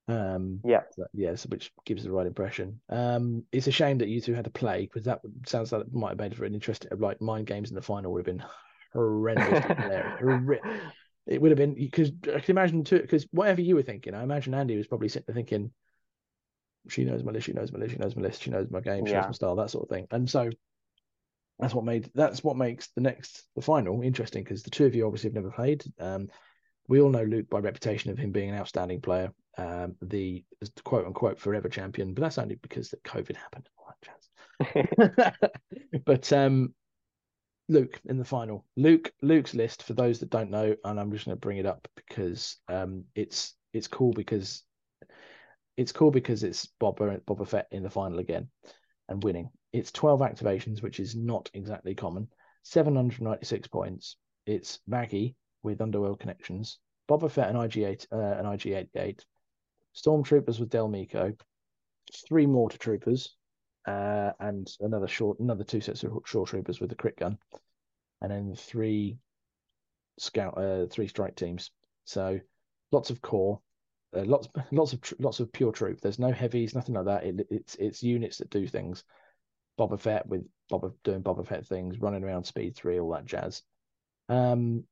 [0.08, 0.82] Um, Yeah.
[0.96, 2.80] that- yes, which gives the right impression.
[2.88, 5.92] Um, it's a shame that you two had to play because that sounds like it
[5.92, 8.44] might have made for an interesting like mind games in the final would have been
[8.92, 9.64] horrendous.
[11.26, 14.22] It would have been because I can imagine too because whatever you were thinking, I
[14.22, 15.70] imagine Andy was probably sitting there thinking,
[16.88, 18.80] she knows my list, she knows my list, she knows my list, she knows my
[18.80, 20.06] game, she knows my style, that sort of thing.
[20.10, 20.50] And so
[21.58, 24.94] that's what made that's what makes the next the final interesting because the two of
[24.94, 25.84] you obviously have never played.
[26.00, 26.28] Um,
[26.88, 30.44] we all know Luke by reputation of him being an outstanding player, um, the
[30.82, 33.68] quote unquote forever champion, but that's only because that COVID happened.
[33.68, 35.32] and all that jazz.
[36.04, 36.74] but um,
[37.72, 38.64] Luke in the final.
[38.76, 41.66] Luke Luke's list for those that don't know, and I'm just going to bring it
[41.66, 44.62] up because um, it's it's cool because
[45.76, 48.48] it's cool because it's Boba Boba Fett in the final again
[49.08, 49.50] and winning.
[49.72, 52.28] It's 12 activations, which is not exactly common.
[52.64, 54.16] 796 points.
[54.46, 56.78] It's Maggie with Underworld connections.
[57.08, 59.20] Boba Fett and IG8 uh, and IG88.
[59.96, 61.38] Stormtroopers with Del Meeko.
[62.28, 63.34] Three mortar troopers
[63.86, 67.38] uh, and another short, another two sets of short troopers with the crit gun,
[68.20, 69.18] and then three
[70.18, 71.70] scout, uh, three strike teams.
[72.04, 72.40] So
[72.92, 73.60] lots of core,
[74.16, 76.00] uh, lots, lots of, tr- lots of pure troop.
[76.00, 77.24] There's no heavies, nothing like that.
[77.24, 79.04] It, it's it's units that do things.
[79.78, 83.62] Boba Fett with Boba doing Boba Fett things, running around speed three, all that jazz.
[84.28, 84.84] Um,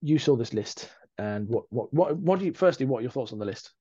[0.00, 2.52] you saw this list, and what what what what do you?
[2.52, 3.72] Firstly, what are your thoughts on the list?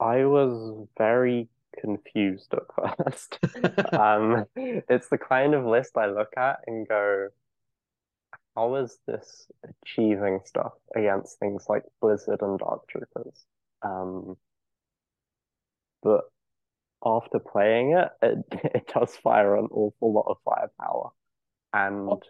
[0.00, 1.48] I was very
[1.80, 3.38] confused at first.
[3.92, 7.28] um, it's the kind of list I look at and go,
[8.56, 9.46] how is this
[9.84, 13.44] achieving stuff against things like Blizzard and Dark Troopers?
[13.82, 14.36] Um,
[16.02, 16.22] but
[17.04, 18.38] after playing it, it,
[18.74, 21.10] it does fire an awful lot of firepower,
[21.72, 22.20] and Oh.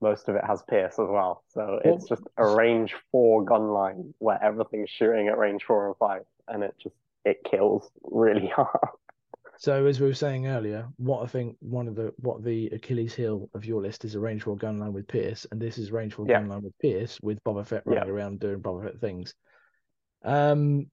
[0.00, 1.44] most of it has Pierce as well.
[1.48, 5.96] So it's just a range four gun line where everything's shooting at range four and
[5.96, 6.96] five, and it just
[7.26, 8.70] it kills really hard.
[9.58, 13.14] So as we were saying earlier, what I think one of the what the Achilles
[13.14, 15.90] heel of your list is a range four gun line with Pierce, and this is
[15.90, 16.40] range four Yeah.
[16.40, 17.98] gun line with Pierce with Boba Fett Yeah.
[17.98, 19.34] running around doing Boba Fett things.
[20.22, 20.90] Um,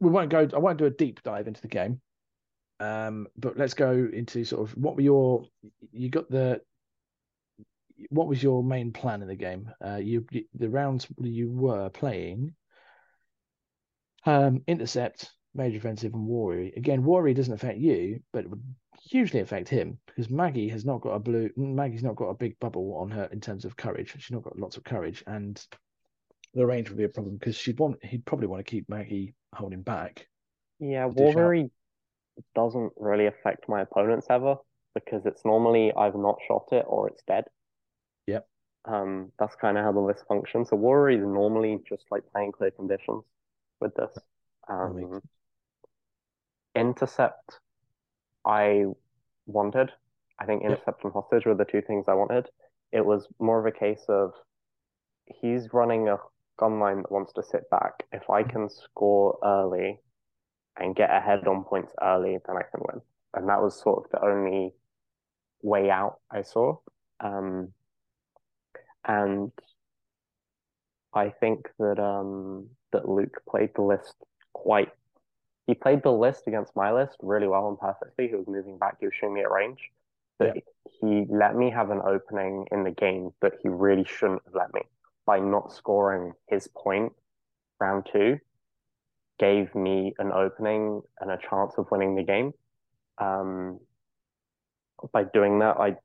[0.00, 0.46] we won't go.
[0.52, 2.00] I won't do a deep dive into the game.
[2.80, 5.44] Um, but let's go into sort of what were your
[5.92, 6.60] you got the
[8.10, 9.70] what was your main plan in the game?
[9.82, 12.54] Uh, you the rounds you were playing.
[14.26, 16.72] Um, intercept, major offensive, and worry.
[16.76, 18.62] Again, worry doesn't affect you, but it would
[19.00, 21.48] hugely affect him because Maggie has not got a blue.
[21.56, 24.12] Maggie's not got a big bubble on her in terms of courage.
[24.18, 25.64] She's not got lots of courage, and
[26.54, 28.04] the range would be a problem because she'd want.
[28.04, 30.26] He'd probably want to keep Maggie holding back.
[30.80, 31.06] Yeah.
[31.06, 31.70] war weary
[32.54, 34.56] doesn't really affect my opponents ever
[34.94, 37.44] because it's normally either not shot it or it's dead.
[38.26, 38.46] Yep.
[38.84, 40.70] Um, that's kind of how the list functions.
[40.70, 43.22] So war weary is normally just like playing clear conditions
[43.80, 44.16] with this.
[44.68, 45.20] Um,
[46.74, 47.60] intercept,
[48.44, 48.84] I
[49.46, 49.92] wanted.
[50.38, 50.68] I think Yep.
[50.70, 52.48] intercept and hostage were the two things I wanted.
[52.92, 54.32] It was more of a case of
[55.26, 56.18] he's running a
[56.58, 58.04] gun line that wants to sit back.
[58.12, 60.00] If I can score early
[60.78, 63.02] and get ahead on points early, then I can win.
[63.34, 64.74] And that was sort of the only
[65.62, 66.76] way out I saw.
[67.20, 67.72] Um,
[69.06, 69.52] and
[71.14, 74.14] I think that um that Luke played the list
[74.52, 74.90] quite.
[75.66, 78.28] He played the list against my list really well and perfectly.
[78.28, 79.90] He was moving back, he was showing me a range.
[80.38, 80.54] But
[81.00, 84.72] he let me have an opening in the game that he really shouldn't have let
[84.74, 84.82] me
[85.24, 87.12] by not scoring his point
[87.80, 88.38] round two
[89.38, 92.52] gave me an opening and a chance of winning the game.
[93.18, 93.80] Um,
[95.12, 95.96] by doing that, I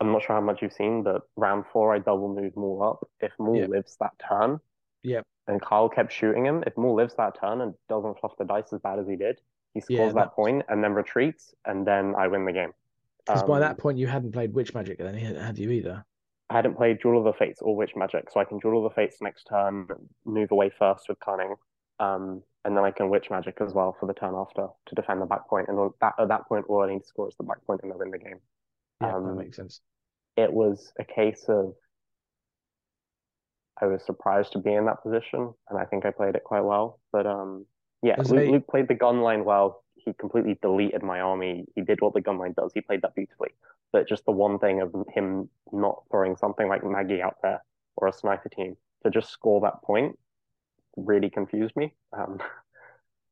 [0.00, 3.08] I'm not sure how much you've seen, but round four I double moved Maul up.
[3.20, 3.68] If Maul Yep.
[3.68, 4.60] lives that turn,
[5.02, 5.26] Yep.
[5.46, 8.72] and Kyle kept shooting him, if Maul lives that turn and doesn't fluff the dice
[8.72, 9.40] as bad as he did,
[9.74, 12.72] he scores Yeah, that point and then retreats, and then I win the game.
[13.26, 16.04] Because by Um, that point you hadn't played Witch Magic, then had you either?
[16.48, 18.90] I hadn't played Jewel of the Fates or Witch Magic, so I can Jewel of
[18.90, 19.86] the Fates next turn,
[20.24, 21.54] move away first with Cunning,
[22.00, 25.22] um, and then I can Witch Magic as well for the turn after to defend
[25.22, 25.68] the back point.
[25.68, 27.92] And that, at that point, all I need to score is the back point and
[27.92, 28.40] I win the game.
[29.00, 29.80] Yeah, that Um, makes sense.
[30.36, 31.74] It was a case of
[33.80, 36.64] I was surprised to be in that position, and I think I played it quite
[36.64, 37.00] well.
[37.12, 37.66] But um,
[38.02, 39.82] yeah, Luke, Luke played the gun line well.
[39.94, 41.66] He completely deleted my army.
[41.74, 42.72] He did what the gun line does.
[42.74, 43.50] He played that beautifully.
[43.92, 47.62] But just the one thing of him not throwing something like Maggie out there
[47.96, 50.18] or a sniper team to just score that point
[50.96, 51.94] really confused me.
[52.12, 52.40] Um,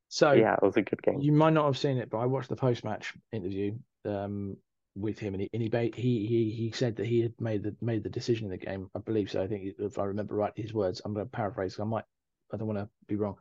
[0.09, 1.21] So yeah, it was a good game.
[1.21, 3.75] You might not have seen it, but I watched the post match interview
[4.07, 4.57] um,
[5.01, 7.75] with him, and he and he, he he he said that he had made the
[7.81, 8.91] made the decision in the game.
[8.95, 9.43] I believe so.
[9.43, 11.01] I think if I remember right, his words.
[11.05, 11.79] I'm going to paraphrase.
[11.79, 12.05] I might.
[12.53, 13.37] I don't want to be wrong.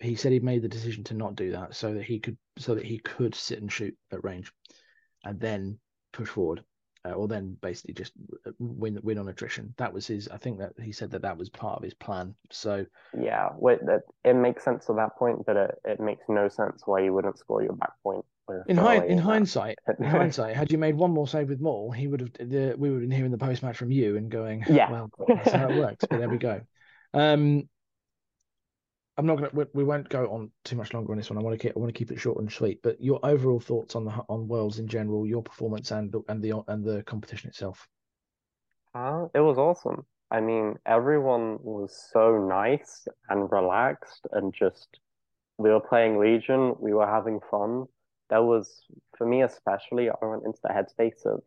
[0.00, 2.74] He said he made the decision to not do that so that he could so
[2.74, 4.52] that he could sit and shoot at range,
[5.24, 5.78] and then
[6.12, 6.64] push forward,
[7.04, 8.12] uh, or then basically just
[8.46, 9.74] uh, win win on attrition.
[9.78, 10.28] That was his.
[10.28, 12.34] I think that he said that that was part of his plan.
[12.50, 12.86] So
[13.18, 16.82] Yeah, wait, that it makes sense to that point, but it, it makes no sense
[16.86, 18.24] why you wouldn't score your back point.
[18.66, 22.06] In, hind, in hindsight, in hindsight, had you made one more save with Maul, he
[22.06, 22.32] would have.
[22.34, 24.90] The, we would have been hearing the post match from you and going, Yeah.
[24.90, 26.60] well, that's how it works." But there we go.
[27.16, 27.68] Um,
[29.16, 29.50] I'm not gonna.
[29.52, 31.38] We, we won't go on too much longer on this one.
[31.38, 31.76] I want to keep.
[31.76, 32.80] I want to keep it short and sweet.
[32.82, 36.42] But your overall thoughts on the on Worlds in general, your performance and the and
[36.42, 37.86] the and the competition itself.
[38.92, 40.04] Uh, it was awesome.
[40.32, 44.98] I mean, everyone was so nice and relaxed and just
[45.58, 47.86] we were playing Legion, we were having fun.
[48.30, 48.82] There was,
[49.16, 51.42] for me especially, I went into the headspace of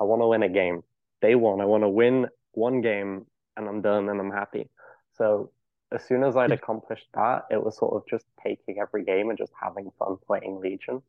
[0.00, 0.82] I want to win a game.
[1.22, 3.26] Day one, I want to win one game
[3.56, 4.68] and I'm done and I'm happy.
[5.16, 5.50] So
[5.92, 9.38] as soon as I'd accomplished that, it was sort of just taking every game and
[9.38, 11.02] just having fun playing Legion.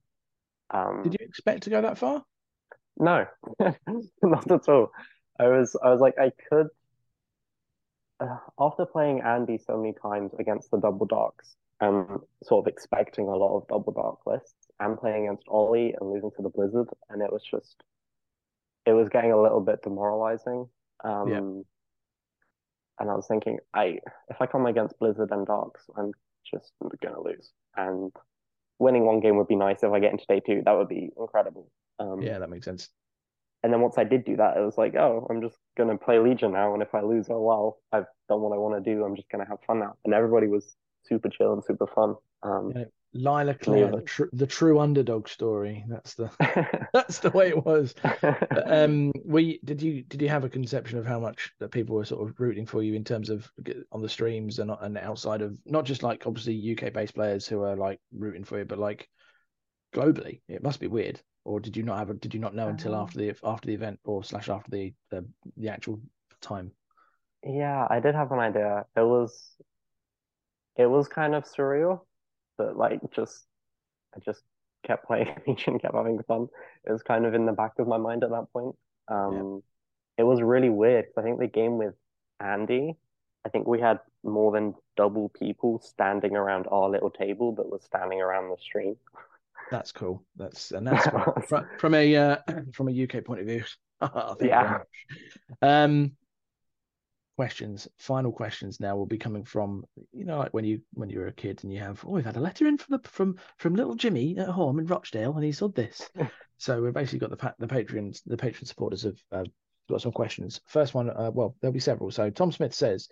[0.72, 2.24] Um, Did you expect to go that far?
[2.98, 3.26] no,
[4.22, 4.92] not at all.
[5.40, 6.68] I was I was like I could
[8.20, 13.28] uh, after playing Andy so many times against the double darks and sort of expecting
[13.28, 16.88] a lot of double dark lists and playing against Ollie and losing to the Blizzard
[17.10, 17.84] and it was just
[18.86, 20.68] it was getting a little bit demoralizing.
[21.04, 21.40] Um Yeah.
[23.00, 24.00] and I was thinking I
[24.30, 26.12] if I come against Blizzard and Darks, I'm
[26.54, 27.52] just gonna lose.
[27.76, 28.12] And
[28.80, 30.64] winning one game would be nice if I get into day two.
[30.66, 31.70] That would be incredible.
[32.00, 32.90] Um, Yeah, that makes sense.
[33.64, 36.18] and then once I did do that, it was like, oh, I'm just gonna play
[36.18, 39.04] Legion now, and if I lose, oh well, I've done what I want to do.
[39.06, 39.96] I'm just gonna have fun now.
[40.04, 42.16] And everybody was super chill and super fun.
[42.42, 42.86] Um, Yeah.
[43.14, 45.84] Lyla Claire, the, tr- the true underdog story.
[45.88, 46.32] That's the
[46.94, 47.94] that's the way it was.
[48.54, 51.96] But, um, we did you did you have a conception of how much that people
[51.96, 53.50] were sort of rooting for you in terms of
[53.92, 57.64] on the streams and and outside of not just like obviously UK based players who
[57.64, 59.08] are like rooting for you, but like
[59.94, 60.42] globally?
[60.48, 61.22] It must be weird.
[61.44, 63.68] Or did you not have a, did you not know until Um, after the after
[63.68, 65.26] the event or slash after the the,
[65.58, 66.02] the actual
[66.42, 66.72] time?
[67.44, 68.86] Yeah, I did have an idea.
[68.96, 69.58] It was
[70.76, 72.02] it was kind of surreal,
[72.62, 73.46] but like just
[74.16, 74.42] I just
[74.86, 76.48] kept playing and kept having fun.
[76.86, 78.76] It was kind of in the back of my mind at that point.
[79.08, 79.64] Um
[80.18, 81.96] it was really weird because I think the game with
[82.40, 82.96] Andy,
[83.46, 87.84] I think we had more than double people standing around our little table that was
[87.84, 88.98] standing around the stream.
[89.72, 90.24] That's cool.
[90.36, 91.08] That's and that's
[91.48, 92.38] from, from, a uh,
[92.74, 93.64] from a UK point of view.
[94.02, 94.80] Very Yeah.
[95.62, 96.12] Um,
[97.42, 97.88] questions.
[97.98, 101.26] Final questions now will be coming from you know like when you when you were
[101.26, 103.74] a kid and you have oh we've had a letter in from the from from
[103.74, 106.08] little Jimmy at home in Rochdale and he said this.
[106.58, 109.44] so we've basically got the the patrons the patron supporters have uh,
[109.90, 110.62] got some questions.
[110.68, 112.12] First one, uh, well there'll be several.
[112.12, 113.10] So Tom Smith says,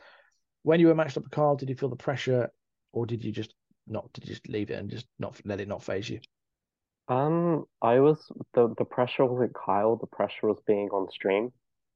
[0.61, 2.51] when you were matched up with Carl, did you feel the pressure
[2.93, 3.55] or did you just
[3.87, 6.19] not did you just leave it and just not let it not phase you?
[7.07, 11.51] Um, I was the the pressure wasn't Kyle, the pressure was being on stream.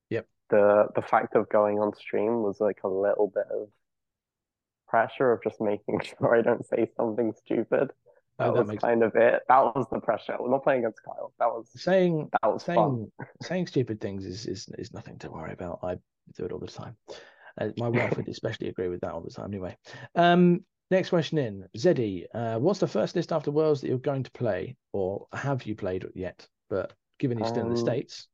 [0.10, 0.26] Yep.
[0.54, 3.70] The the fact of going on stream was like a little bit of
[4.88, 7.92] pressure of just making sure I don't say something stupid.
[8.40, 9.42] Oh, That that was kind of it.
[9.48, 10.36] That was the pressure.
[10.40, 11.34] We're not playing against Kyle.
[11.40, 12.76] That was saying that was fun.
[12.76, 13.12] saying
[13.42, 15.80] saying stupid things is, is is nothing to worry about.
[15.84, 15.96] I
[16.36, 16.96] do it all the time.
[17.60, 19.48] Uh, my wife would especially agree with that all the time.
[19.48, 19.78] Anyway,
[20.16, 22.26] um, next question in Zeddy.
[22.34, 25.76] Uh, what's the first list after Worlds that you're going to play, or have you
[25.76, 26.48] played yet?
[26.70, 28.28] But given you're still in the Um, states,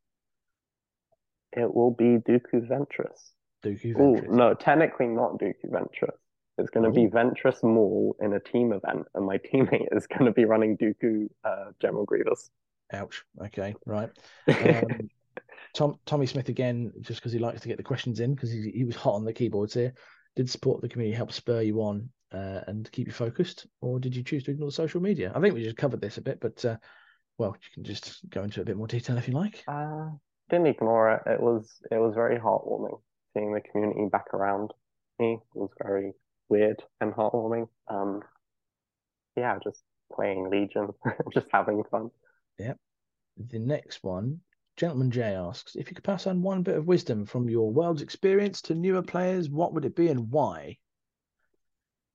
[1.54, 3.32] It will be Dooku Ventress.
[3.64, 4.30] Dooku Oh, Ventress.
[4.30, 6.16] no, technically not Dooku Ventress.
[6.58, 7.10] It's going to be Ooh.
[7.10, 11.28] Ventress Maul in a team event, and my teammate is going to be running Dooku
[11.44, 12.50] uh, General Grievous.
[12.94, 13.24] Ouch.
[13.46, 14.10] Okay, right.
[14.48, 15.10] Um,
[15.76, 18.72] Tom Tommy Smith again, just because he likes to get the questions in, because he,
[18.74, 19.94] he was hot on the keyboards here.
[20.36, 24.16] Did support the community help spur you on uh, and keep you focused, or did
[24.16, 25.32] you choose to ignore social media?
[25.36, 26.78] I think we just covered this a bit, but uh,
[27.38, 29.64] well, you can just go into a bit more detail if you like.
[29.68, 30.10] Uh,
[30.50, 31.22] didn't ignore it.
[31.26, 33.00] It was it was very heartwarming
[33.34, 34.72] seeing the community back around
[35.20, 35.40] me.
[35.56, 36.14] It was very
[36.50, 37.68] weird and heartwarming.
[37.88, 38.22] Um,
[39.36, 39.82] yeah, just
[40.14, 40.90] playing Legion,
[41.34, 42.10] just having fun.
[42.58, 42.78] Yep.
[43.38, 44.42] The next one,
[44.76, 48.02] Gentleman J asks if you could pass on one bit of wisdom from your world's
[48.02, 50.78] experience to newer players, what would it be and why?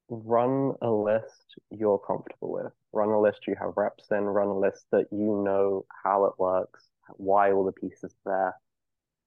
[0.09, 2.73] Run a list you're comfortable with.
[2.93, 4.24] Run a list you have reps in.
[4.24, 6.85] Run a list that you know how it works,
[7.16, 8.55] why all the pieces there,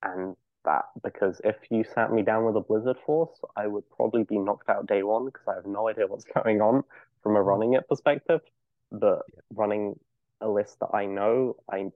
[0.04, 0.36] and
[0.66, 0.86] that.
[1.04, 4.70] Because if you sat me down with a Blizzard Force, I would probably be knocked
[4.70, 6.84] out day one because I have no idea what's going on
[7.24, 8.42] from a running it perspective.
[8.92, 9.22] But
[9.54, 10.00] running
[10.42, 11.88] a list that I know, I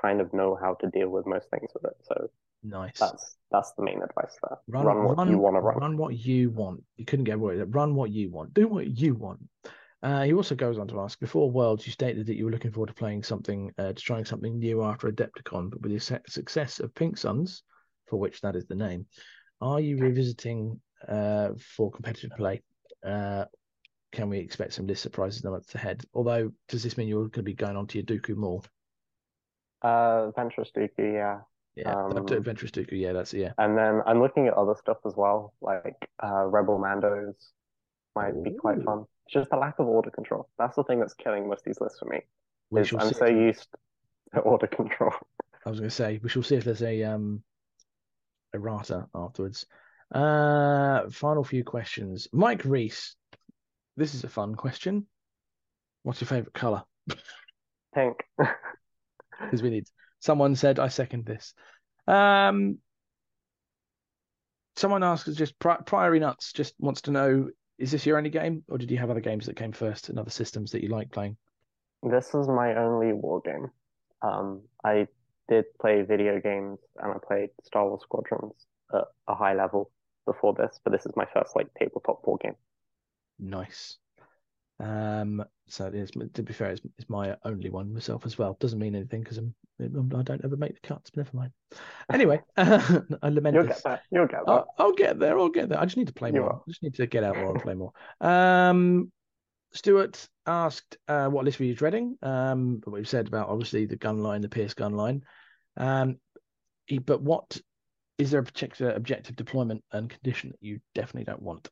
[0.00, 1.96] kind of know how to deal with most things with it.
[2.02, 2.30] So
[2.62, 2.98] Nice.
[2.98, 4.58] that's that's the main advice there.
[4.68, 5.78] Run, Run what you want to run.
[5.78, 6.82] Run what you want.
[6.96, 7.74] You couldn't get away with it.
[7.74, 8.54] Run what you want.
[8.54, 9.40] Do what you want.
[10.02, 12.72] Uh, he also goes on to ask: Before Worlds, you stated that you were looking
[12.72, 16.80] forward to playing something, uh, to trying something new after Adepticon, but with the success
[16.80, 17.62] of Pink Suns,
[18.06, 19.06] for which that is the name,
[19.60, 22.62] are you revisiting uh, for competitive play?
[23.04, 23.44] Uh,
[24.12, 26.02] can we expect some list surprises in the months ahead?
[26.14, 28.62] Although, does this mean you're going to be going on to your Dooku more?
[29.82, 31.40] Uh, Ventress Dooku, yeah.
[31.76, 32.92] Yeah, Um, Adventurous Dooku.
[32.92, 33.52] Yeah, that's yeah.
[33.58, 37.34] And then I'm looking at other stuff as well, like uh, Rebel Mandos
[38.16, 39.04] might be quite fun.
[39.30, 40.48] It's just the lack of order control.
[40.58, 42.22] That's the thing that's killing most of these lists for me.
[42.70, 43.68] We Is I'm so used
[44.34, 45.12] to order control.
[45.64, 47.44] I was going to say we shall see if there's a um
[48.52, 49.66] errata afterwards.
[50.12, 52.26] Uh, final few questions.
[52.32, 53.14] Mike Reese,
[53.96, 55.06] this is a fun question.
[56.02, 56.82] What's your favorite color?
[57.94, 58.16] Pink.
[58.36, 59.86] Because we need.
[60.18, 61.54] Someone said I second this.
[62.08, 62.78] Um,
[64.74, 67.48] someone asks just Pri- Priory Nuts just wants to know:
[67.80, 70.18] Is this your only game, or did you have other games that came first and
[70.18, 71.38] other systems that you like playing?
[72.02, 73.70] This is my only war game.
[74.20, 75.08] Um, I
[75.48, 78.52] did play video games and I played Star Wars Squadrons
[78.94, 79.90] at a high level
[80.26, 82.54] before this, but this is my first like tabletop war game.
[83.38, 83.96] Nice.
[84.80, 88.56] Um, so it is, to be fair, it's, it's my only one myself as well.
[88.60, 91.52] Doesn't mean anything because I'm, I'm I don't ever make the cuts, but never mind.
[92.12, 93.76] Anyway, I lament You'll this.
[93.76, 94.02] get there.
[94.10, 94.54] You'll get there.
[94.54, 95.38] I'll, I'll get there.
[95.38, 95.78] I'll get there.
[95.78, 96.50] I just need to play You more.
[96.50, 96.64] will.
[96.66, 97.92] I just need to get out more and play more.
[98.20, 99.12] Um,
[99.72, 102.16] Stuart asked uh, what list were you dreading?
[102.22, 105.22] Um, we've said about obviously the gun line, the Pierce gun line.
[105.76, 106.16] Um,
[107.06, 107.60] but what
[108.18, 111.68] is there a particular objective deployment and condition that you definitely don't want?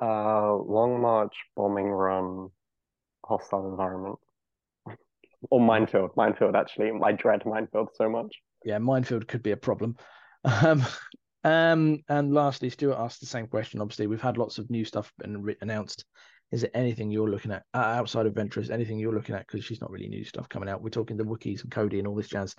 [0.00, 2.48] Uh, Long March, Bombing Run,
[3.24, 4.18] Hostile Environment.
[5.50, 6.10] Or Minefield.
[6.16, 6.90] Minefield, actually.
[7.02, 8.34] I dread Minefield so much.
[8.64, 9.96] yeah, minefield could be a problem.
[10.44, 10.82] Um,
[11.44, 13.80] um, and lastly, Stuart asked the same question.
[13.82, 16.06] Obviously, we've had lots of new stuff been re- announced.
[16.50, 18.70] Is there anything you're looking at uh, outside of Ventress?
[18.70, 20.82] Anything you're looking at because she's not really new stuff coming out.
[20.82, 22.54] We're talking the Wookiees and Cody and all this jazz.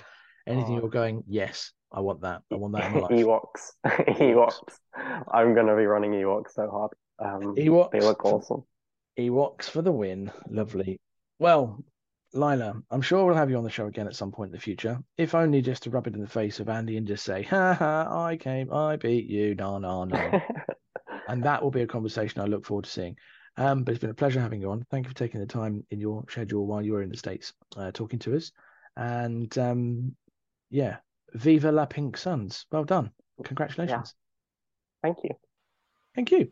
[0.47, 0.81] Anything Oh.
[0.81, 1.23] you're going?
[1.27, 2.41] Yes, I want that.
[2.51, 3.11] I want that in my life.
[3.11, 3.71] Ewoks.
[3.85, 4.77] Ewoks.
[5.31, 6.91] I'm gonna be running Ewoks so hard.
[7.21, 7.91] Um, Ewoks.
[7.91, 8.63] they look awesome.
[9.17, 10.31] Ewoks for the win.
[10.49, 10.99] Lovely.
[11.39, 11.83] Well,
[12.33, 14.59] Lyla, I'm sure we'll have you on the show again at some point in the
[14.59, 17.43] future, if only just to rub it in the face of Andy and just say,
[17.43, 20.41] ha ha, I came, I beat you, no, no, no.
[21.27, 23.17] and that will be a conversation I look forward to seeing.
[23.57, 24.85] Um, but it's been a pleasure having you on.
[24.89, 27.53] Thank you for taking the time in your schedule while you were in the States
[27.75, 28.51] uh, talking to us.
[28.95, 30.15] And um,
[30.69, 30.97] yeah,
[31.33, 32.65] Viva La Pink Suns.
[32.71, 33.11] Well done.
[33.43, 34.15] Congratulations.
[35.03, 35.31] Thank you.
[36.15, 36.51] Thank you.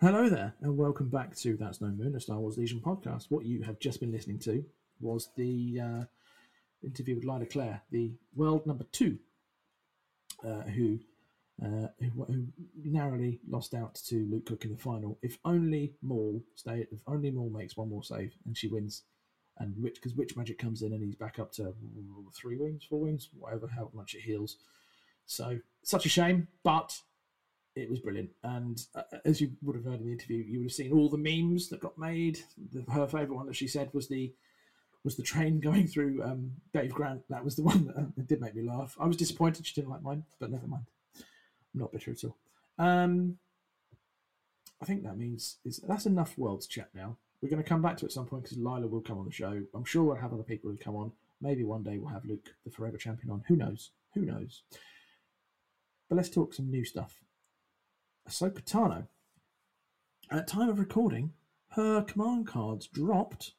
[0.00, 3.26] Hello there, and welcome back to That's No Moon, a Star Wars Legion podcast.
[3.28, 4.64] What you have just been listening to
[4.98, 6.04] was the uh,
[6.82, 9.18] interview with Lyla Claire, the world number two,
[10.42, 11.00] uh, who,
[11.62, 12.46] uh, who who
[12.82, 15.18] narrowly lost out to Luke Cook in the final.
[15.20, 19.02] If only Maul stay, if only Maul makes one more save and she wins,
[19.58, 21.74] and which because Witch Magic comes in and he's back up to
[22.34, 24.56] three wings, four wings, whatever, how much it heals.
[25.26, 27.02] So such a shame, but
[27.76, 28.30] it was brilliant.
[28.42, 31.08] And uh, as you would have heard in the interview, you would have seen all
[31.08, 32.40] the memes that got made.
[32.72, 34.32] The, her favorite one that she said was the
[35.02, 37.22] was the train going through um, Dave Grant.
[37.30, 38.96] That was the one that uh, did make me laugh.
[39.00, 40.84] I was disappointed she didn't like mine, but never mind.
[41.16, 42.36] I'm not bitter at all.
[42.78, 43.38] Um,
[44.82, 47.16] I think that means is that's enough worlds chat now.
[47.40, 49.24] We're going to come back to it at some point because Lyla will come on
[49.24, 49.62] the show.
[49.74, 51.12] I'm sure we'll have other people who come on.
[51.40, 53.44] Maybe one day we'll have Luke, the Forever Champion, on.
[53.48, 53.92] Who knows?
[54.14, 54.62] Who knows?
[56.08, 57.22] But let's talk some new stuff.
[58.28, 59.06] Ahsoka Tano.
[60.30, 61.32] At time of recording,
[61.70, 63.52] her command cards dropped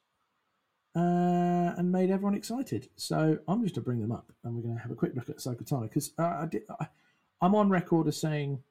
[0.94, 2.88] uh, and made everyone excited.
[2.96, 5.30] So I'm just to bring them up, and we're going to have a quick look
[5.30, 6.46] at Ahsoka Tano because uh,
[6.80, 6.86] I
[7.40, 8.62] I'm on record as saying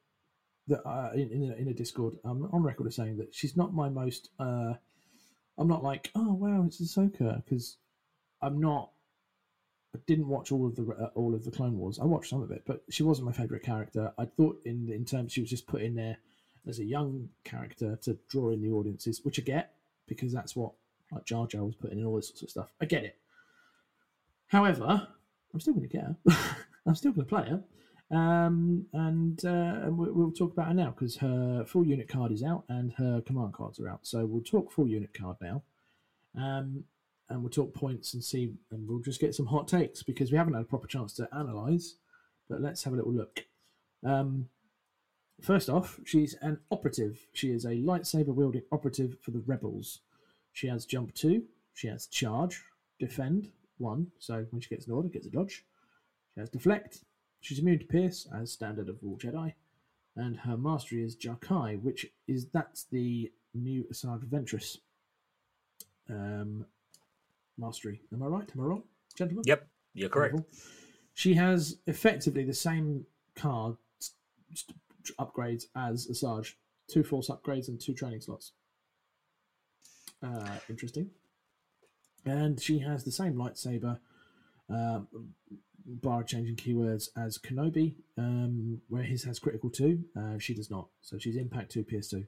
[0.68, 3.56] that uh, in in a, in a Discord, I'm on record as saying that she's
[3.56, 4.30] not my most.
[4.38, 4.74] Uh,
[5.58, 7.76] I'm not like, oh wow, it's Ahsoka because
[8.40, 8.91] I'm not.
[9.94, 11.98] I didn't watch all of the uh, all of the Clone Wars.
[12.00, 14.12] I watched some of it, but she wasn't my favorite character.
[14.18, 16.16] I thought in in terms she was just put in there
[16.66, 19.74] as a young character to draw in the audiences, which I get
[20.06, 20.72] because that's what
[21.10, 22.72] like Jar Jar was putting in all this sorts of stuff.
[22.80, 23.16] I get it.
[24.46, 25.08] However,
[25.52, 26.16] I'm still going to get her.
[26.86, 27.62] I'm still going to play her.
[28.16, 32.42] Um, and uh, we- we'll talk about her now because her full unit card is
[32.42, 34.00] out and her command cards are out.
[34.02, 35.62] So we'll talk full unit card now.
[36.36, 36.84] Um,
[37.32, 40.36] and we'll talk points and see, and we'll just get some hot takes because we
[40.36, 41.96] haven't had a proper chance to analyze.
[42.48, 43.46] But let's have a little look.
[44.04, 44.48] Um,
[45.40, 47.26] first off, she's an operative.
[47.32, 50.00] She is a lightsaber wielding operative for the rebels.
[50.52, 51.44] She has jump two.
[51.72, 52.62] She has charge,
[53.00, 54.08] defend one.
[54.18, 55.64] So when she gets an order, gets a dodge.
[56.34, 57.00] She has deflect.
[57.40, 59.54] She's immune to pierce, as standard of all Jedi.
[60.14, 64.76] And her mastery is Jar'Kai, which is that's the new Asajj Ventress
[66.10, 66.66] um,
[67.58, 68.00] mastery.
[68.12, 68.48] Am I right?
[68.54, 68.82] Am I wrong,
[69.16, 69.44] gentlemen?
[69.46, 70.34] Yep, you're correct.
[70.34, 70.58] Wonderful.
[71.14, 73.04] She has effectively the same
[73.36, 74.78] card st-
[75.18, 76.54] upgrades as Asajj.
[76.90, 78.52] Two force upgrades and two training slots.
[80.22, 81.10] Uh, interesting.
[82.24, 83.98] And she has the same lightsaber,
[84.68, 85.08] um,
[85.84, 90.04] bar changing keywords as Kenobi, um, where his has critical two.
[90.16, 90.88] Uh, she does not.
[91.00, 92.26] So she's impact two, PS two.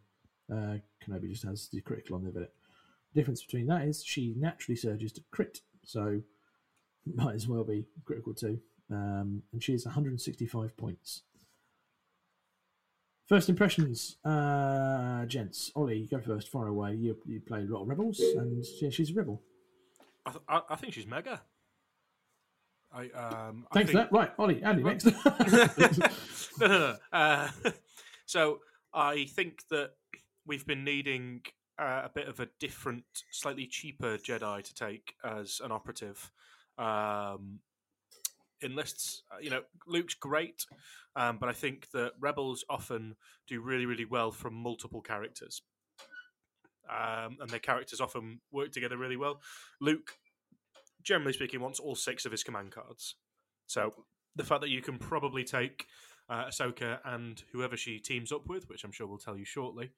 [0.53, 2.53] Uh, Kenobi just has the critical on the bit.
[3.15, 6.21] Difference between that is she naturally surges to crit, so
[7.15, 8.59] might as well be critical too.
[8.91, 11.23] Um, and she is 165 points.
[13.27, 15.73] First impressions, uh, gents.
[15.75, 16.49] Ollie, you go first.
[16.49, 16.95] Far away.
[16.95, 19.41] You you played a lot of rebels, and yeah, she's a rebel.
[20.27, 21.41] I, th- I, I think she's mega.
[22.93, 23.67] I um.
[23.71, 24.13] I Thanks for that.
[24.13, 25.07] Right, Ollie, Andy Well- next.
[26.61, 26.97] no, no, no.
[27.13, 27.49] Uh,
[28.27, 28.61] so
[28.93, 29.93] I think that
[30.47, 31.41] we've been needing
[31.79, 36.31] uh, a bit of a different, slightly cheaper Jedi to take as an operative.
[36.79, 37.61] Um,
[38.63, 40.65] enlists, uh, you know, Luke's great,
[41.17, 45.63] um, but I think that Rebels often do really, really well from multiple characters.
[46.89, 49.41] Um, and their characters often work together really well.
[49.81, 50.13] Luke,
[51.03, 53.17] generally speaking, wants all six of his command cards.
[53.67, 53.95] So
[54.37, 55.87] the fact that you can probably take
[56.29, 59.93] uh, Ahsoka and whoever she teams up with, which I'm sure we'll tell you shortly,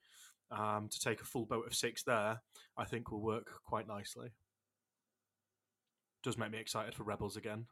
[0.51, 2.41] um, to take a full boat of six there,
[2.77, 4.29] I think will work quite nicely.
[6.23, 7.65] Does make me excited for Rebels again.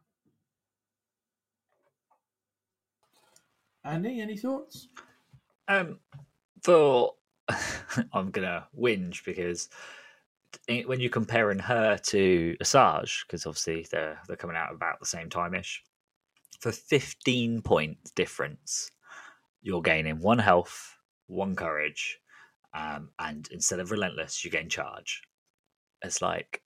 [3.84, 4.88] Andy, any thoughts?
[5.68, 6.00] Um,
[6.62, 7.14] for
[8.12, 9.68] I'm gonna whinge because
[10.68, 15.30] when you're comparing her to Asajj, because obviously they're they're coming out about the same
[15.30, 15.82] time ish,
[16.60, 18.90] for 15 point difference,
[19.62, 20.96] you're gaining one health,
[21.26, 22.18] one courage,
[22.76, 25.22] um, and instead of relentless, you gain charge.
[26.02, 26.62] It's like,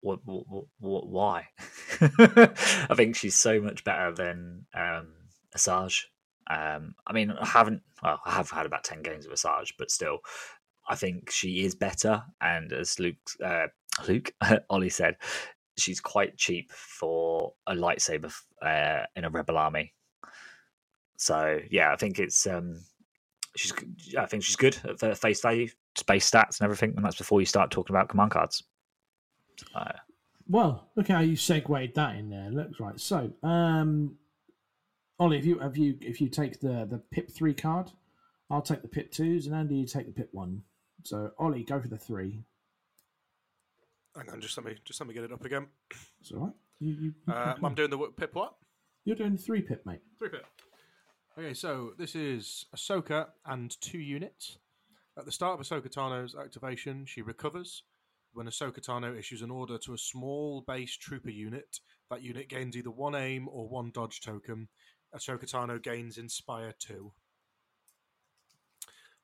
[0.00, 1.48] what, what, what why?
[2.00, 5.08] I think she's so much better than um,
[5.56, 6.04] Asajj.
[6.48, 7.82] Um, I mean, I haven't.
[8.02, 10.18] Well, I have had about ten games of Asajj, but still,
[10.88, 13.66] I think she is better, and as Luke, uh,
[14.08, 14.32] Luke,
[14.70, 15.16] Ollie said,
[15.76, 19.94] she's quite cheap for a lightsaber uh, in a rebel army.
[21.16, 22.80] So yeah, I think it's um,
[23.56, 27.16] she's g- I think she's good at face value, space stats and everything, and that's
[27.18, 28.64] before you start talking about command cards.
[29.74, 29.92] Uh,
[30.48, 32.50] Well, look how you segued that in there.
[32.50, 32.98] Looks right.
[33.00, 34.16] So, um,
[35.18, 37.90] Ollie, if you have you if you take the the pip three card,
[38.50, 40.62] I'll take the pip twos, and Andy, you take the pip one.
[41.04, 42.44] So, Ollie, go for the three.
[44.16, 45.66] Hang on, just let me just let me get it up again.
[46.20, 46.52] It's all right.
[46.80, 48.54] You, you, you Uh, I'm doing the pip what?
[49.04, 50.00] You're doing three pip, mate.
[50.18, 50.44] Three pip.
[51.38, 54.58] Okay, so this is Ahsoka and two units.
[55.18, 57.84] At the start of Ahsoka Tano's activation, she recovers.
[58.34, 61.80] When Ahsoka Tano issues an order to a small base trooper unit,
[62.10, 64.68] that unit gains either one aim or one dodge token.
[65.16, 67.10] Ahsoka Tano gains Inspire 2.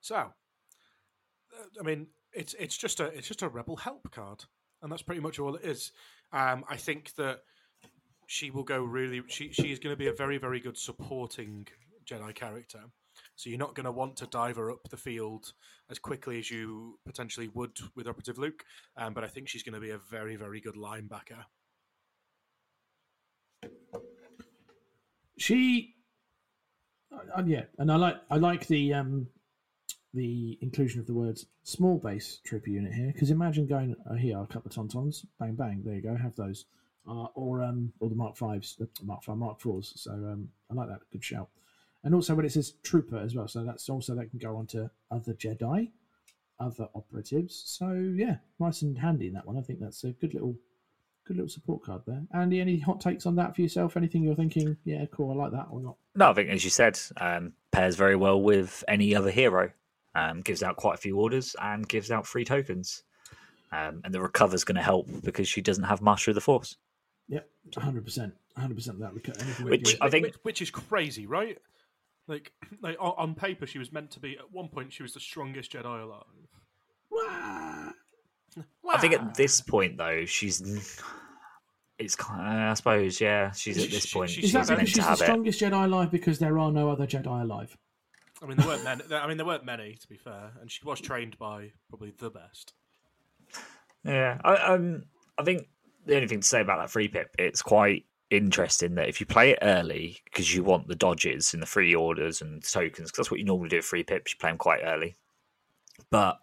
[0.00, 0.30] So, uh,
[1.78, 4.44] I mean, it's it's just a it's just a rebel help card,
[4.80, 5.92] and that's pretty much all it is.
[6.32, 7.40] Um, I think that
[8.26, 9.22] she will go really.
[9.28, 11.66] She she is going to be a very very good supporting
[12.08, 12.80] Jedi character.
[13.36, 15.52] So you're not going to want to dive her up the field
[15.90, 18.64] as quickly as you potentially would with Operative Luke,
[18.96, 21.44] um, but I think she's going to be a very very good linebacker.
[25.38, 25.94] She,
[27.12, 29.28] uh, uh, yeah, and I like I like the um
[30.14, 34.38] the inclusion of the words small base trooper unit here because imagine going uh, here
[34.38, 36.64] a couple of tauntauns, bang bang, there you go, have those,
[37.08, 39.92] uh, or um or the Mark Fives, the Mark Five, Mark Fours.
[39.96, 41.48] So um I like that, good shout.
[42.04, 44.66] And also when it says trooper as well, so that's also that can go on
[44.68, 45.90] to other Jedi,
[46.60, 47.62] other operatives.
[47.66, 49.58] So yeah, nice and handy in that one.
[49.58, 50.56] I think that's a good little
[51.26, 52.22] good little support card there.
[52.32, 53.96] Andy, any hot takes on that for yourself?
[53.96, 55.96] Anything you're thinking, yeah, cool, I like that or not?
[56.14, 59.70] No, I think as you said, um, pairs very well with any other hero.
[60.14, 63.04] Um, gives out quite a few orders and gives out free tokens.
[63.70, 66.76] Um, and the recover's going to help because she doesn't have mastery of the force.
[67.28, 68.96] Yep, hundred percent, hundred percent.
[68.96, 71.58] Of that reco- anything Which I think- which, which is crazy, right?
[72.28, 72.52] Like,
[72.82, 74.36] like on, on paper, she was meant to be.
[74.38, 76.22] At one point, she was the strongest Jedi alive.
[77.10, 77.90] Wah!
[78.90, 80.60] I think at this point though, she's
[81.98, 82.62] it's kind.
[82.70, 84.30] I suppose, yeah, she's at this She- point.
[84.30, 85.24] she- Is she's that she's meant because to she's the have it.
[85.24, 87.76] strongest Jedi alive because there are no other Jedi alive?
[88.42, 89.02] I mean, there weren't many.
[89.14, 92.30] I mean, there weren't many to be fair, and she was trained by probably the
[92.30, 92.72] best.
[94.04, 95.04] Yeah, I, um,
[95.36, 95.68] I think
[96.06, 99.26] the only thing to say about that free pip, it's quite interesting that if you
[99.26, 103.16] play it early because you want the dodges and the free orders and tokens, because
[103.16, 105.16] that's what you normally do with free pips, you play them quite early,
[106.10, 106.38] but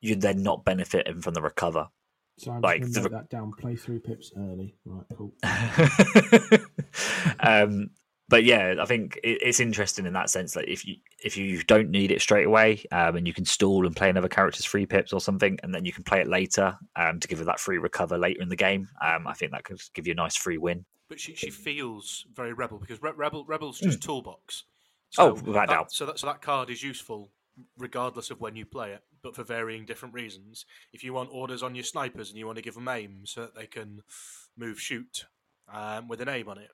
[0.00, 1.88] you're then not benefiting from the recover.
[2.38, 3.52] So I'm Like just the going to re- that down.
[3.52, 4.76] Play through pips early.
[4.84, 5.32] Right, cool.
[7.40, 7.90] um,
[8.28, 11.62] but yeah, I think it, it's interesting in that sense that if you if you
[11.62, 14.84] don't need it straight away, um, and you can stall and play another character's free
[14.84, 17.60] pips or something, and then you can play it later um, to give her that
[17.60, 18.88] free recover later in the game.
[19.00, 20.84] Um, I think that could give you a nice free win.
[21.08, 24.64] But she, she feels very rebel because Re- rebel rebel's just toolbox.
[25.18, 25.92] Oh, without that, doubt.
[25.92, 27.32] So that so that card is useful
[27.78, 30.66] regardless of when you play it, but for varying different reasons.
[30.92, 33.42] If you want orders on your snipers and you want to give them aim so
[33.42, 34.02] that they can
[34.56, 35.26] move shoot
[35.68, 36.72] um, with an aim on it,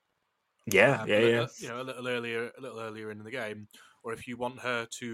[0.66, 1.46] Yeah, um, yeah, yeah.
[1.58, 3.68] you know, a little earlier, a little earlier in the game,
[4.02, 5.06] or if you want her to,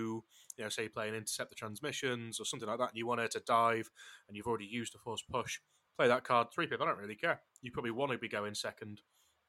[0.57, 3.20] you know, say play and intercept the transmissions or something like that, and you want
[3.20, 3.90] her to dive,
[4.28, 5.61] and you've already used a force push,
[5.99, 6.81] play that card three pip.
[6.81, 7.41] I don't really care.
[7.61, 9.01] You probably want to be going second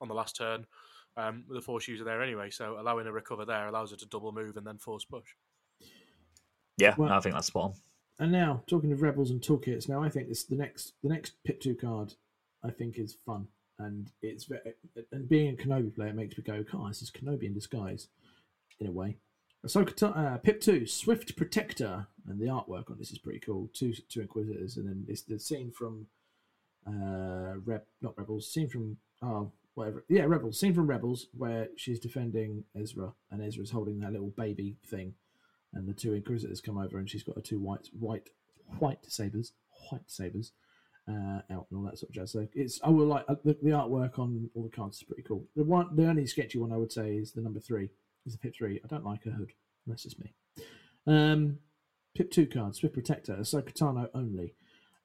[0.02, 0.66] on the last turn
[1.16, 4.06] um, with the force user there anyway, so allowing a recover there allows her to
[4.08, 5.28] double move and then force push.
[6.78, 7.74] Yeah, Well- I think that's spot on.
[8.22, 11.34] And now, talking of rebels and toolkits, now I think this the next the next
[11.46, 12.16] pip two card.
[12.62, 13.48] I think is fun,
[13.78, 14.74] and it's ve-
[15.14, 18.10] and being a Kenobi player makes me go, "God, this is Kenobi in disguise,"
[18.82, 19.16] in a way.
[19.66, 23.70] Ahsoka, Ta- uh, Pip two, Swift Protector, and the artwork on this is pretty cool.
[23.74, 26.08] Two two Inquisitors, and then it's the scene from
[26.88, 32.00] uh, Rep, not Rebels, scene from oh whatever, yeah, Rebels, scene from Rebels where she's
[32.00, 35.14] defending Ezra, and Ezra's holding that little baby thing,
[35.74, 38.30] and the two Inquisitors come over, and she's got her two white white
[38.80, 39.54] white sabers,
[39.90, 40.52] white sabers,
[41.08, 42.32] uh, out and all that sort of jazz.
[42.32, 45.24] So it's I will like uh, the, the artwork on all the cards is pretty
[45.24, 45.46] cool.
[45.56, 47.90] The one, the only sketchy one I would say is the number three,
[48.26, 48.82] is the Pip three.
[48.84, 49.52] I don't like her hood.
[49.88, 50.34] That's just me.
[51.08, 51.60] Um,
[52.16, 54.56] Pip two cards, Swift Protector, Ahsoka Tano only.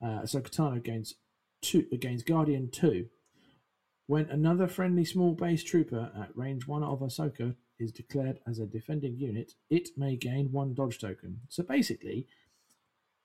[0.03, 1.15] Uh, Ahsoka Tano gains
[1.65, 3.07] two against Guardian two.
[4.07, 8.66] When another friendly small base trooper at range one of Ahsoka is declared as a
[8.66, 11.41] defending unit, it may gain one dodge token.
[11.49, 12.27] So basically,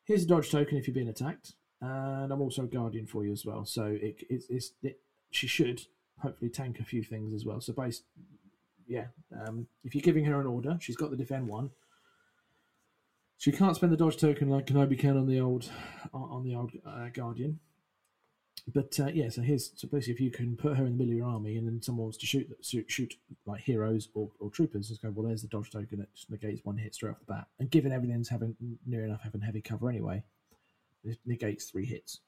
[0.05, 3.33] here's a dodge token if you're being attacked, and I'm also a guardian for you
[3.33, 3.65] as well.
[3.65, 4.99] So it, it's, it's it,
[5.31, 5.81] she should
[6.19, 7.59] hopefully tank a few things as well.
[7.59, 8.03] So base,
[8.87, 9.07] yeah,
[9.45, 11.71] um, if you're giving her an order, she's got the defend one.
[13.37, 15.69] She can't spend the dodge token like Kenobi can on the old
[16.13, 17.59] on the old uh, Guardian.
[18.73, 21.11] But uh, yeah, so here's so basically if you can put her in the middle
[21.13, 23.15] of your army and then someone wants to shoot shoot, shoot
[23.45, 25.27] like heroes or, or troopers, just go well.
[25.27, 27.47] There's the dodge token that negates one hit straight off the bat.
[27.59, 28.55] And given everything's having
[28.85, 30.23] near enough having heavy cover anyway,
[31.03, 32.19] it negates three hits.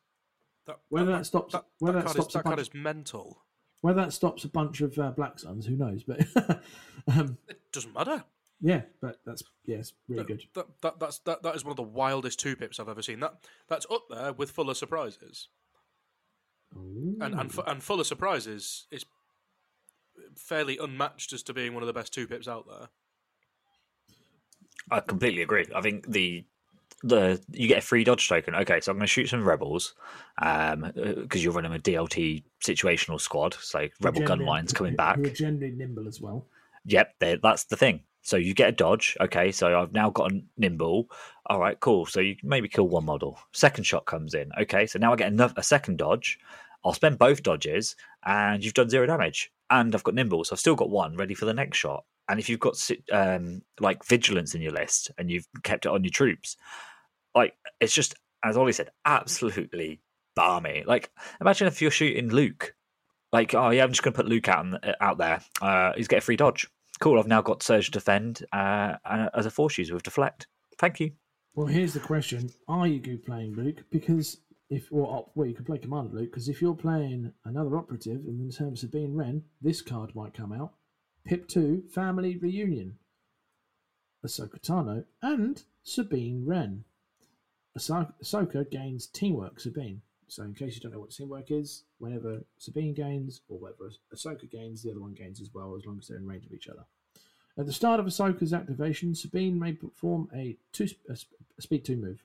[0.67, 3.41] That, Whether that stops that, whether that that, is, stops a that card is mental.
[3.81, 6.03] whether that stops a bunch of uh, black suns, who knows?
[6.03, 6.21] But
[7.07, 8.23] um, It doesn't matter.
[8.61, 10.43] yeah, but that's yeah, really That- good.
[10.53, 13.19] That, that, that's, that, that is one of the wildest two pips I've ever seen.
[13.21, 13.33] That
[13.69, 14.77] That's up there with Full of
[16.73, 17.17] Surprises.
[17.21, 19.05] And, and, fu- and Full of Surprises is
[20.35, 22.87] fairly unmatched as to being one of the best two pips out there.
[24.89, 25.67] I completely agree.
[25.75, 26.45] I think the
[27.03, 28.55] the you get a free dodge token.
[28.55, 29.93] Okay, so I'm going to shoot some rebels,
[30.41, 33.55] um, because you're running a DLT situational squad.
[33.55, 35.17] So rebel gun lines coming back.
[35.17, 36.45] Who are generally nimble as well.
[36.85, 38.01] Yep, that's the thing.
[38.21, 39.17] So you get a dodge.
[39.19, 41.09] Okay, so I've now got a nimble.
[41.47, 42.05] All right, cool.
[42.05, 43.39] So you maybe kill one model.
[43.51, 44.51] Second shot comes in.
[44.59, 46.39] Okay, so now I get another, a second dodge.
[46.83, 47.95] I'll spend both dodges,
[48.25, 49.51] and you've done zero damage.
[49.69, 52.03] And I've got nimble, so I've still got one ready for the next shot.
[52.27, 52.77] And if you've got
[53.11, 56.55] um, like vigilance in your list and you've kept it on your troops,
[57.35, 60.01] like it's just as Ollie said, absolutely
[60.35, 60.83] balmy.
[60.85, 62.73] Like imagine if you're shooting Luke,
[63.31, 65.41] like oh yeah, I'm just to put Luke out in- out there.
[65.61, 66.67] Uh, he's get a free dodge.
[67.01, 67.19] Cool.
[67.19, 68.95] I've now got Surge Defend uh,
[69.33, 70.45] as a force user with Deflect.
[70.77, 71.11] Thank you.
[71.55, 73.83] Well, here's the question: Are you good playing Luke?
[73.91, 74.37] Because
[74.69, 76.31] if or op, well, you can play Commander Luke.
[76.31, 80.53] Because if you're playing another operative, in terms of being Wren, this card might come
[80.53, 80.73] out:
[81.25, 82.99] Pip Two Family Reunion,
[84.25, 86.83] Ahsoka Tano, and Sabine Wren.
[87.77, 90.01] Ahso- Ahsoka gains Teamwork Sabine.
[90.31, 94.49] So, in case you don't know what teamwork is, whenever Sabine gains or whenever Ahsoka
[94.49, 96.69] gains, the other one gains as well, as long as they're in range of each
[96.69, 96.85] other.
[97.57, 101.17] At the start of Ahsoka's activation, Sabine may perform a, two, a
[101.61, 102.23] speed 2 move.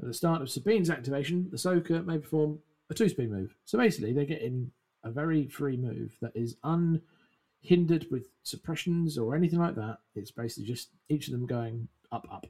[0.00, 2.60] At the start of Sabine's activation, Ahsoka may perform
[2.90, 3.56] a 2 speed move.
[3.64, 4.70] So basically, they're getting
[5.02, 9.98] a very free move that is unhindered with suppressions or anything like that.
[10.14, 12.46] It's basically just each of them going up, up,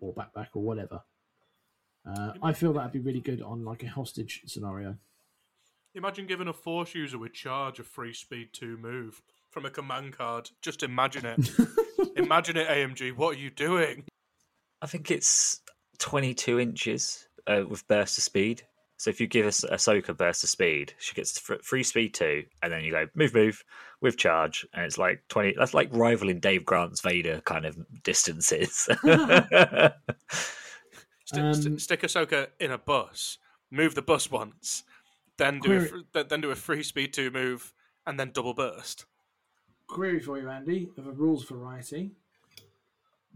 [0.00, 1.02] or back, back, or whatever.
[2.06, 4.96] Uh, I feel that'd be really good on like a hostage scenario.
[5.94, 10.12] Imagine giving a Force user with charge a free speed 2 move from a command
[10.16, 10.50] card.
[10.60, 11.50] Just imagine it.
[12.16, 13.16] imagine it, AMG.
[13.16, 14.04] What are you doing?
[14.82, 15.62] I think it's
[15.98, 18.62] 22 inches uh, with burst of speed.
[18.98, 22.72] So if you give us Ahsoka burst of speed, she gets free speed two, and
[22.72, 23.62] then you go move, move
[24.00, 25.54] with charge, and it's like 20.
[25.58, 28.88] That's like rivaling Dave Grant's Vader kind of distances.
[31.26, 33.38] St- Um, st- stick Ahsoka in a bus,
[33.70, 34.84] move the bus once,
[35.38, 37.74] then do a Query- fr- th- then do a free speed two move,
[38.06, 39.04] and then double burst.
[39.88, 42.12] Query for you, Andy, of a rules variety.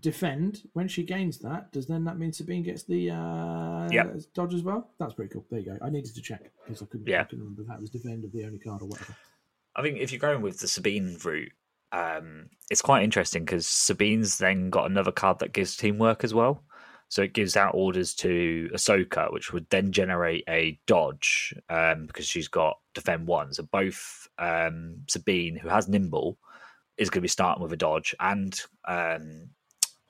[0.00, 1.72] Defend when she gains that.
[1.72, 4.16] Does then that mean Sabine gets the uh, Yep.
[4.32, 4.90] dodge as well?
[4.98, 5.44] That's pretty cool.
[5.50, 5.78] There you go.
[5.84, 8.44] I needed to check because I couldn't, I couldn't remember that was defend of the
[8.44, 9.14] only card or whatever.
[9.76, 11.52] I think if you're going with the Sabine route,
[11.92, 16.64] um, it's quite interesting because Sabine's then got another card that gives teamwork as well.
[17.10, 22.24] So it gives out orders to Ahsoka, which would then generate a dodge um, because
[22.26, 23.52] she's got defend one.
[23.52, 26.38] So both um, Sabine, who has nimble,
[26.98, 29.48] is going to be starting with a dodge, and um,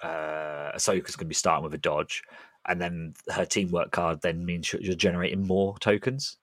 [0.02, 2.22] uh, Ahsoka's going to be starting with a dodge.
[2.68, 6.36] And then her teamwork card then means you're generating more tokens.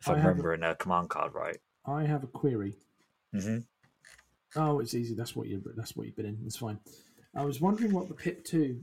[0.00, 1.58] If I I'm have a- remembering a command card right.
[1.86, 2.78] I have a query.
[3.32, 3.58] hmm
[4.54, 5.14] Oh, it's easy.
[5.14, 5.62] That's what you.
[5.76, 6.38] That's what you've been in.
[6.46, 6.78] It's fine.
[7.34, 8.82] I was wondering what the Pip Two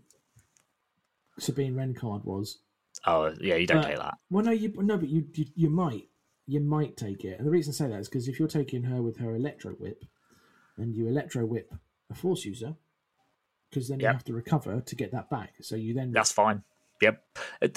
[1.40, 2.60] Sabine Wren card was.
[3.06, 4.16] Oh yeah, you don't Uh, take that.
[4.30, 6.08] Well, no, you no, but you, you you might
[6.46, 8.84] you might take it, and the reason I say that is because if you're taking
[8.84, 10.04] her with her electro whip,
[10.78, 11.74] and you electro whip
[12.10, 12.76] a force user,
[13.70, 15.54] because then you have to recover to get that back.
[15.62, 16.64] So you then That's fine.
[17.02, 17.24] Yep.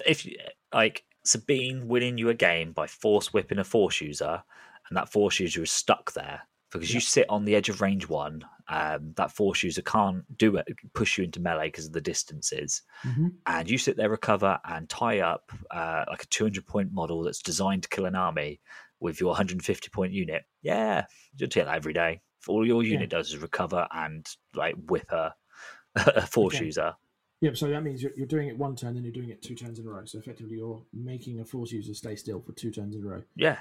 [0.07, 0.39] If you-
[0.73, 4.43] like Sabine winning you a game by force whipping a force user,
[4.89, 6.43] and that force user is stuck there
[6.79, 10.57] because you sit on the edge of range one, um, that force user can't do
[10.57, 13.33] it, push you into melee because of the distances, Mhm.
[13.47, 17.43] and you sit there, recover, and tie up uh, like a 200 point model that's
[17.43, 18.61] designed to kill an army
[19.01, 20.45] with your 150 point unit.
[20.63, 22.21] Yeah, you'll take that every day.
[22.49, 25.35] All your unit does is recover and like whip a,
[25.97, 26.67] a force Okay.
[26.67, 26.95] user.
[27.43, 29.55] Yeah, so that means you're, you're doing it one turn, then you're doing it two
[29.55, 30.05] turns in a row.
[30.07, 33.23] So effectively, you're making a force user stay still for two turns in a row.
[33.35, 33.59] Yeah,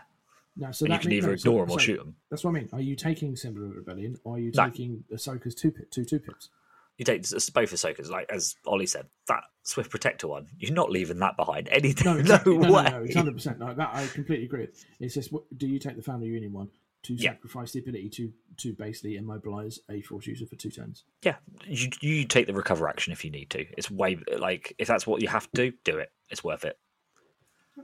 [0.57, 2.15] Now, so and you that can means, either no, so- them or so shoot them.
[2.31, 2.69] That's what I mean.
[2.73, 4.65] Are you taking Symbol of Rebellion, or are you No.
[4.65, 6.49] taking Ahsoka's two two two pips?
[6.97, 10.47] You take both Ahsokas, like as Ollie said, that Swift Protector one.
[10.57, 11.67] You're not leaving that behind.
[11.69, 12.05] Anything?
[12.05, 12.57] No, No, exactly.
[12.57, 12.83] no, way.
[12.83, 13.59] no, no, it's hundred percent.
[13.59, 14.85] No, that I completely agree with.
[15.01, 16.69] It's just, what, do you take the family union one?
[17.03, 17.33] to Yeah.
[17.33, 21.03] sacrifice the ability to to basically immobilize a force user for two turns.
[21.21, 21.35] Yeah,
[21.67, 23.63] you you take the recover action if you need to.
[23.77, 26.11] It's way like if that's what you have to do, do it.
[26.31, 26.79] It's worth it.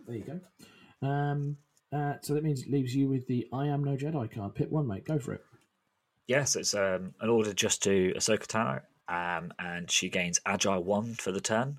[0.08, 0.24] There you
[1.02, 1.08] go.
[1.08, 1.58] Um,
[1.92, 4.56] uh, so that means it leaves you with the I am no Jedi card.
[4.56, 5.06] Pip one, mate.
[5.06, 5.44] Go for it.
[6.28, 11.16] Yes, it's um, an order just to Ahsoka Tano, um, and she gains Agile 1
[11.16, 11.78] for the turn.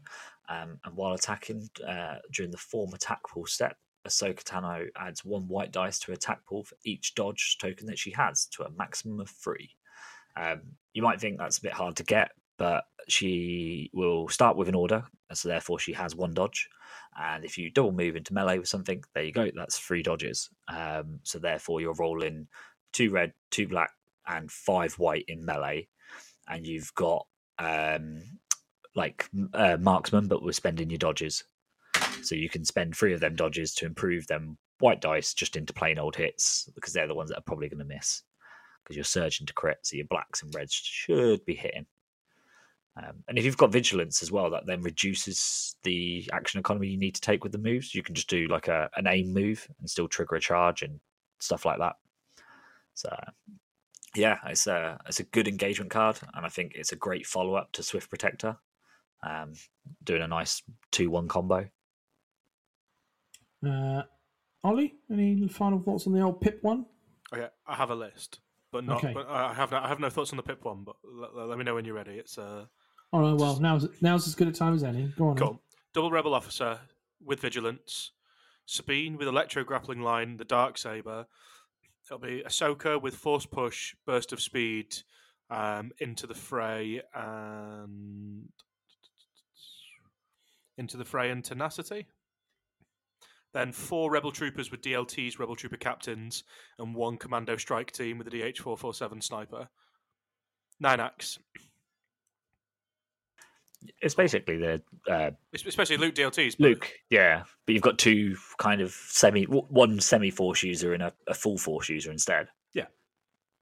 [0.48, 3.76] Um, and while attacking uh, during the form attack pool step,
[4.06, 8.10] Ahsoka Tano adds one white dice to attack pool for each dodge token that she
[8.10, 9.70] has to a maximum of three.
[10.36, 10.60] Um,
[10.92, 12.32] you might think that's a bit hard to get,
[12.62, 16.68] but she will start with an order, and so therefore she has one dodge.
[17.20, 20.48] And if you double move into melee with something, there you go, that's three dodges.
[20.68, 22.46] Um, so therefore you're rolling
[22.92, 23.90] two red, two black,
[24.28, 25.88] and five white in melee,
[26.48, 27.26] and you've got
[27.58, 28.22] um,
[28.94, 31.42] like uh, marksman, but we're spending your dodges,
[32.22, 35.72] so you can spend three of them dodges to improve them white dice just into
[35.72, 38.22] plain old hits because they're the ones that are probably going to miss
[38.84, 41.86] because you're surging to crit, so your blacks and reds should be hitting.
[42.96, 46.98] Um, and if you've got vigilance as well, that then reduces the action economy you
[46.98, 47.94] need to take with the moves.
[47.94, 51.00] You can just do like a an aim move and still trigger a charge and
[51.40, 51.96] stuff like that.
[52.94, 53.14] So
[54.14, 57.54] yeah, it's a it's a good engagement card, and I think it's a great follow
[57.54, 58.56] up to Swift Protector,
[59.26, 59.54] um,
[60.04, 61.66] doing a nice two one combo.
[63.66, 64.02] Uh,
[64.64, 66.84] Ollie, any final thoughts on the old Pip one?
[67.32, 68.40] Okay, I have a list,
[68.70, 68.98] but not.
[68.98, 69.14] Okay.
[69.14, 70.84] But I have no, I have no thoughts on the Pip one.
[70.84, 72.12] But let, let me know when you're ready.
[72.12, 72.66] It's uh,
[73.12, 73.38] All right.
[73.38, 75.12] Well, now's now's as good a time as any.
[75.18, 75.36] Go on.
[75.36, 75.46] then.
[75.46, 75.62] cool.
[75.92, 76.78] Double rebel officer
[77.24, 78.12] with vigilance,
[78.66, 81.26] Sabine with electro grappling line, the dark saber.
[82.06, 84.96] It'll be Ahsoka with force push, burst of speed,
[85.50, 88.48] um, into the fray and
[90.78, 92.06] into the fray and tenacity.
[93.52, 96.42] Then four rebel troopers with DLTs, rebel trooper captains,
[96.78, 99.68] and one commando strike team with a DH447 sniper.
[100.80, 101.38] Nine acts,
[104.00, 106.56] It's basically the uh, especially Luke DLTs.
[106.58, 111.02] but- Luke, yeah, but you've got two kind of semi, one semi force user and
[111.02, 112.48] a, a full force user instead.
[112.74, 112.86] Yeah.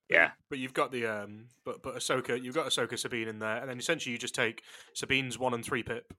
[0.09, 3.59] yeah, But you've got the um, but but Ahsoka, you've got Ahsoka Sabine in there,
[3.59, 4.62] and then essentially you just take
[4.94, 6.12] Sabine's one and three pip,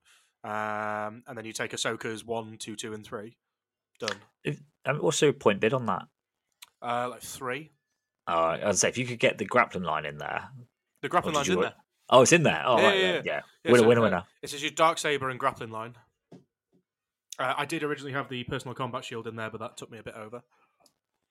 [0.44, 3.38] um, and then you take Ahsoka's one, two, two, and three.
[4.00, 4.18] Done.
[4.44, 6.04] If, um, what's your point bid on that?
[6.82, 7.72] Uh, like three.
[8.28, 10.50] Uh, I'd say if you could get the grappling line in there.
[11.02, 11.74] The grappling line's in there.
[12.12, 12.64] Oh, it's in there.
[12.66, 13.42] Oh, Yeah, right, yeah, yeah, yeah.
[13.64, 13.72] yeah.
[13.72, 14.24] Winner, so, winner, winner.
[14.42, 15.96] It's just your dark saber and grappling line.
[17.40, 19.98] Uh, I did originally have the personal combat shield in there, but that took me
[19.98, 20.42] a bit over.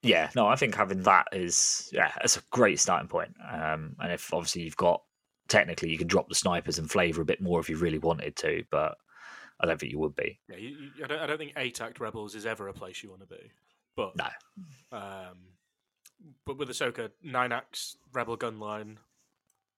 [0.03, 3.35] Yeah, no, I think having that is yeah, it's a great starting point.
[3.49, 5.03] Um, and if obviously you've got
[5.47, 8.35] technically you can drop the snipers and flavour a bit more if you really wanted
[8.37, 8.97] to, but
[9.59, 10.39] I don't think you would be.
[10.49, 13.03] Yeah, you, you, I, don't, I don't think eight act rebels is ever a place
[13.03, 13.51] you want to be,
[13.95, 14.97] but No.
[14.97, 15.37] Um,
[16.45, 18.97] but with Ahsoka, nine acts rebel gun line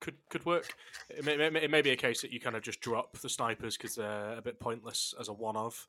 [0.04, 0.74] could could work.
[1.10, 3.78] It may, it may- be a case that you kind of just drop the snipers
[3.78, 5.88] because they're a bit pointless as a one of.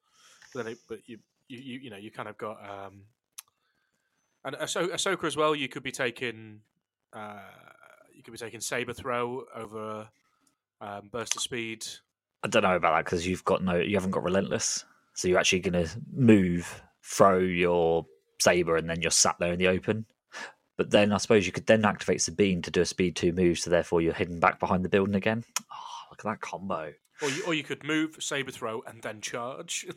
[0.54, 1.18] But then, it, but you,
[1.48, 3.02] you you you know you kind of got um,
[4.44, 5.54] and Ahso- Ahsoka as well.
[5.54, 6.60] You could be taking
[7.12, 7.38] uh,
[8.14, 10.08] you could be taking saber throw over
[10.80, 11.84] um, burst of speed.
[12.42, 14.84] I don't know about that because you've got no, you haven't got relentless,
[15.14, 18.06] so you're actually going to move, throw your
[18.40, 20.04] saber, and then you're sat there in the open.
[20.76, 23.58] But then I suppose you could then activate Sabine to do a speed two move,
[23.58, 25.44] so therefore you're hidden back behind the building again.
[25.72, 25.76] Oh,
[26.10, 26.92] look at that combo!
[27.22, 29.86] Or you, or you could move, saber throw, and then charge.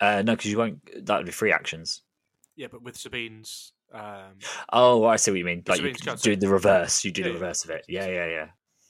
[0.00, 1.06] Uh, no, because you won't.
[1.06, 2.02] That would be free actions.
[2.56, 4.38] yeah, but with Sabine's, um,
[4.72, 5.64] Oh, I see what you mean.
[5.66, 7.04] Like you Sabine's do the reverse.
[7.04, 7.40] You do Yeah, the yeah.
[7.40, 7.84] reverse of it.
[7.88, 8.46] Yeah, yeah, yeah.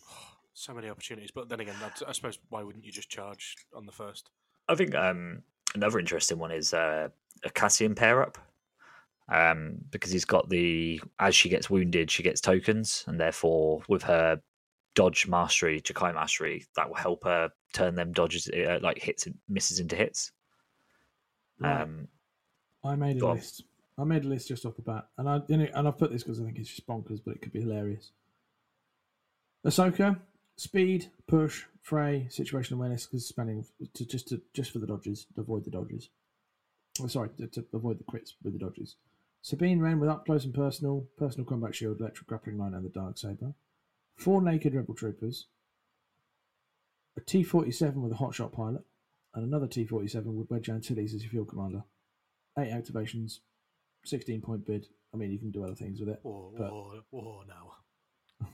[0.52, 1.30] so many opportunities.
[1.30, 4.28] But then again, that's, I suppose why wouldn't you just charge on the first?
[4.68, 5.42] I think um,
[5.74, 7.08] another interesting one is uh,
[7.42, 8.36] a Cassian pair up.
[9.30, 14.02] Um, because he's got the as she gets wounded, she gets tokens, and therefore with
[14.04, 14.40] her
[14.94, 19.36] dodge mastery, Jar'Kai mastery, that will help her turn them dodges uh, like hits and
[19.48, 20.32] misses into hits.
[21.60, 21.82] Right.
[21.82, 22.08] Um,
[22.84, 23.36] I made a Go on.
[23.36, 23.64] list.
[23.98, 26.40] I made a list just off the bat, and I and I've put this because
[26.40, 28.12] I think it's just bonkers, but it could be hilarious.
[29.66, 30.18] Ahsoka,
[30.56, 33.64] speed, push, fray, situation awareness, because spending
[33.94, 36.10] to just to just for the dodges, to avoid the dodges.
[37.00, 38.96] Oh, sorry, to, to avoid the crits with the dodges.
[39.42, 42.88] Sabine Wren with up close and personal, personal combat shield, electric grappling line, and the
[42.90, 43.54] dark saber.
[44.16, 45.46] Four naked rebel troopers.
[47.16, 48.82] A T forty seven with a hotshot pilot,
[49.34, 51.84] and another T forty seven with Wedge Antilles as your field commander
[52.58, 53.38] eight activations,
[54.04, 54.86] 16 point bid.
[55.14, 56.18] I mean, you can do other things with it.
[56.22, 57.42] Whoa, But- whoa, whoa!
[57.46, 57.72] Now,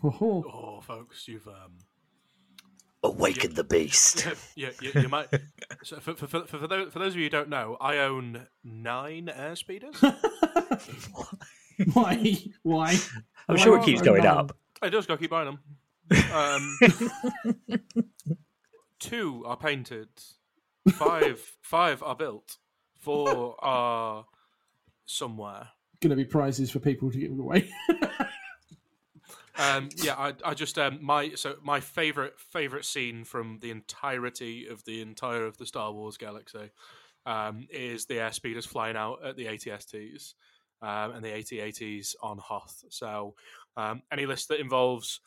[0.20, 1.78] oh, folks, you've um,
[3.04, 4.26] Awaken the beast.
[4.56, 5.28] Yeah, you, you might.
[5.82, 8.46] So for, for, for, for, those, for those of you who don't know, I own
[8.62, 10.00] nine airspeeders.
[11.92, 12.36] Why?
[12.62, 12.98] Why?
[13.48, 14.38] I'm Why sure it keeps going none?
[14.38, 14.56] up.
[14.80, 15.58] I just got to keep buying them.
[16.32, 16.78] Um,
[18.98, 20.08] two are painted.
[20.92, 22.56] Five five are built.
[23.00, 24.26] Four are
[25.04, 25.68] somewhere.
[26.00, 27.70] Going to be prizes for people to give away.
[29.56, 34.66] Um, yeah, I, I just um, my so my favorite favorite scene from the entirety
[34.66, 36.70] of the entire of the Star Wars galaxy
[37.24, 40.34] um, is the airspeeders flying out at the ATSTs
[40.82, 42.84] um, and the AT-ATs on Hoth.
[42.90, 43.34] So
[43.76, 45.20] um, any list that involves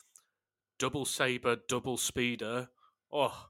[0.78, 2.68] double saber, double speeder,
[3.12, 3.48] oh,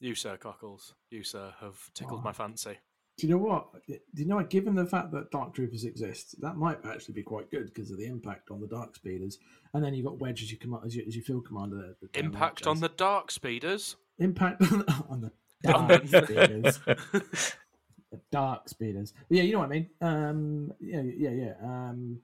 [0.00, 2.78] you sir, Cockles, you sir have tickled my fancy.
[3.22, 3.86] Do you know what?
[3.86, 4.50] Do you know what?
[4.50, 7.98] Given the fact that Dark Troopers exist, that might actually be quite good because of
[7.98, 9.38] the impact on the Dark Speeders.
[9.74, 11.76] And then you've got Wedge as your, command, as your, as your field commander.
[11.76, 13.94] there, the Impact on the dark speeders.
[14.18, 14.60] impact
[15.08, 15.30] on the,
[15.62, 16.80] Dark Speeders.
[16.80, 19.14] the Dark Speeders.
[19.28, 19.90] Yeah, you know what I mean.
[20.00, 21.54] Um, yeah, yeah, yeah.
[21.62, 22.18] Um,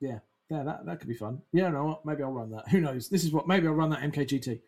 [0.00, 0.18] yeah,
[0.50, 0.64] yeah.
[0.64, 1.42] That that could be fun.
[1.52, 2.04] Yeah, no, what?
[2.04, 2.66] maybe I'll run that.
[2.70, 3.08] Who knows?
[3.08, 3.46] This is what.
[3.46, 4.58] Maybe I'll run that MKGT.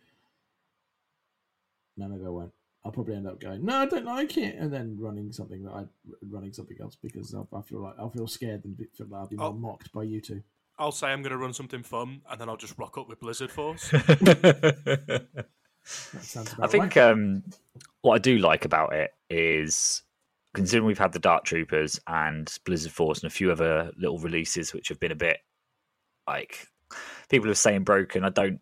[1.96, 2.52] No, maybe I won't.
[2.84, 3.64] I'll probably end up going.
[3.64, 5.84] No, I don't like it, and then running something that I
[6.30, 9.26] running something else because I, I feel like I'll feel scared and feel like I'll
[9.26, 10.42] be more mocked by you two.
[10.78, 13.20] I'll say I'm going to run something fun, and then I'll just rock up with
[13.20, 13.92] Blizzard Force.
[16.12, 17.10] That sounds about I think right.
[17.10, 17.42] um,
[18.02, 20.02] what I do like about it is
[20.54, 24.72] considering we've had the Dark Troopers and Blizzard Force and a few other little releases
[24.72, 25.38] which have been a bit
[26.26, 26.68] like
[27.28, 28.24] people are saying broken.
[28.24, 28.60] I don't.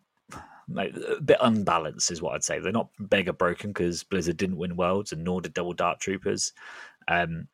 [0.76, 2.58] A bit unbalanced is what I'd say.
[2.58, 6.52] They're not mega broken because Blizzard didn't win Worlds and nor did Double Dark Troopers.
[7.08, 7.48] Um,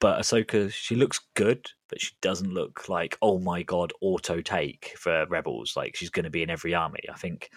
[0.00, 4.94] but Ahsoka, she looks good, but she doesn't look like oh my god auto take
[4.98, 5.74] for Rebels.
[5.76, 7.00] Like she's going to be in every army.
[7.12, 7.50] I think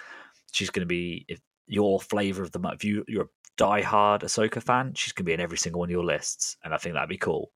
[0.51, 2.75] she's going to be if your flavor of the month.
[2.75, 5.89] If you you're a diehard Ahsoka fan, she's going to be in every single one
[5.89, 7.51] of your lists, and I think that'd be cool.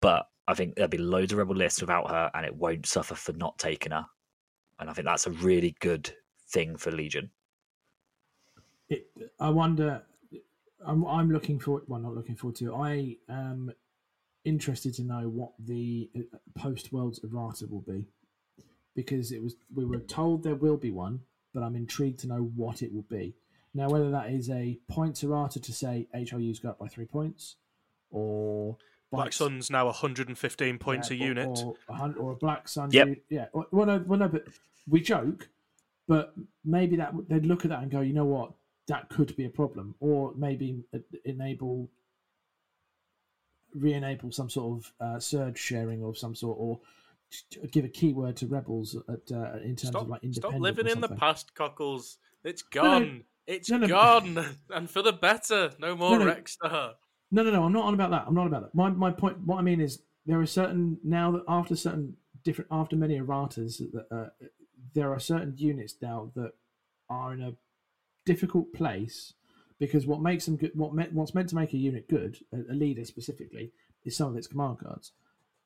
[0.00, 3.14] But I think there'll be loads of Rebel lists without her, and it won't suffer
[3.14, 4.06] for not taking her.
[4.78, 6.12] And I think that's a really good
[6.48, 7.30] thing for Legion.
[8.88, 9.06] it,
[9.40, 10.02] I wonder.
[10.86, 11.84] I'm, I'm looking forward.
[11.86, 12.74] Well, not looking forward to.
[12.74, 13.72] I am
[14.44, 16.20] interested to know what the uh,
[16.54, 18.06] post Worlds errata will be,
[18.94, 21.20] because it was we were told there will be one,
[21.54, 23.34] but I'm intrigued to know what it will be.
[23.72, 27.56] Now, whether that is a points errata to say HRUs go up by three points,
[28.10, 28.76] or
[29.10, 31.58] Black Sun's now 115 points yeah, a or- unit.
[31.64, 32.90] or, a hun- or a black sun.
[32.92, 33.06] Yep.
[33.06, 33.46] unit, Yeah.
[33.54, 34.44] Well, well, no, well, no, but
[34.88, 35.48] we joke,
[36.08, 38.52] but maybe that they'd look at that and go, you know what,
[38.88, 40.82] that could be a problem, or maybe
[41.24, 41.90] enable,
[43.74, 46.80] re-enable some sort of uh, surge sharing of some sort, or
[47.72, 50.52] give a keyword to rebels at uh, in terms Stop, of like independent.
[50.54, 52.18] stop living in the past, Cockles.
[52.44, 52.88] It's No, no.
[53.00, 53.24] gone.
[53.46, 53.88] It's No, no.
[53.88, 55.70] gone, and for the better.
[55.78, 56.26] No more no.
[56.26, 56.92] Rexstar.
[57.30, 57.64] No, no, no.
[57.64, 58.24] I'm not on about that.
[58.26, 58.74] I'm not about that.
[58.74, 59.38] My my point.
[59.44, 63.78] What I mean is there are certain now that after certain different after many erratas,
[63.92, 64.28] that uh,
[64.94, 66.52] there are certain units now that
[67.10, 67.56] are in a
[68.24, 69.34] difficult place
[69.78, 72.72] because what makes them good, what me, what's meant to make a unit good, a,
[72.72, 73.72] a leader specifically,
[74.04, 75.12] is some of its command cards.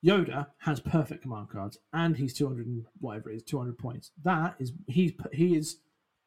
[0.04, 4.12] Yoda has perfect command cards, and he's 200 and whatever it is, 200 points.
[4.22, 5.78] That is he's he is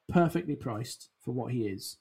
[0.09, 1.97] perfectly priced for what he is.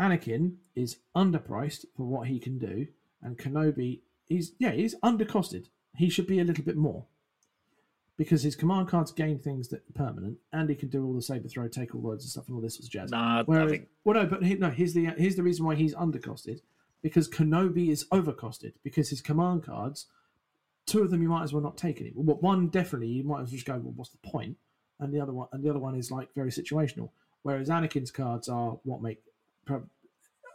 [0.00, 2.88] Anakin is underpriced for what he can do,
[3.22, 5.66] and Kenobi is yeah he's undercosted.
[5.96, 7.06] He should be a little bit more
[8.16, 11.22] because his command cards gain things that are permanent, and he can do all the
[11.22, 13.10] saber throw, take all words and stuff, and all this was jazz.
[13.10, 14.70] Nah, I Whereas, think well, no, but he, no.
[14.70, 16.60] Here's the here's the reason why he's undercosted
[17.02, 20.06] because Kenobi is overcosted because his command cards,
[20.86, 22.12] two of them you might as well not take any.
[22.14, 23.74] Well, one definitely you might as well just go.
[23.74, 24.56] Well, what's the point?
[25.00, 27.10] And the other one, and the other one is like very situational.
[27.42, 29.20] Whereas Anakin's cards are what make.
[29.68, 29.80] Uh,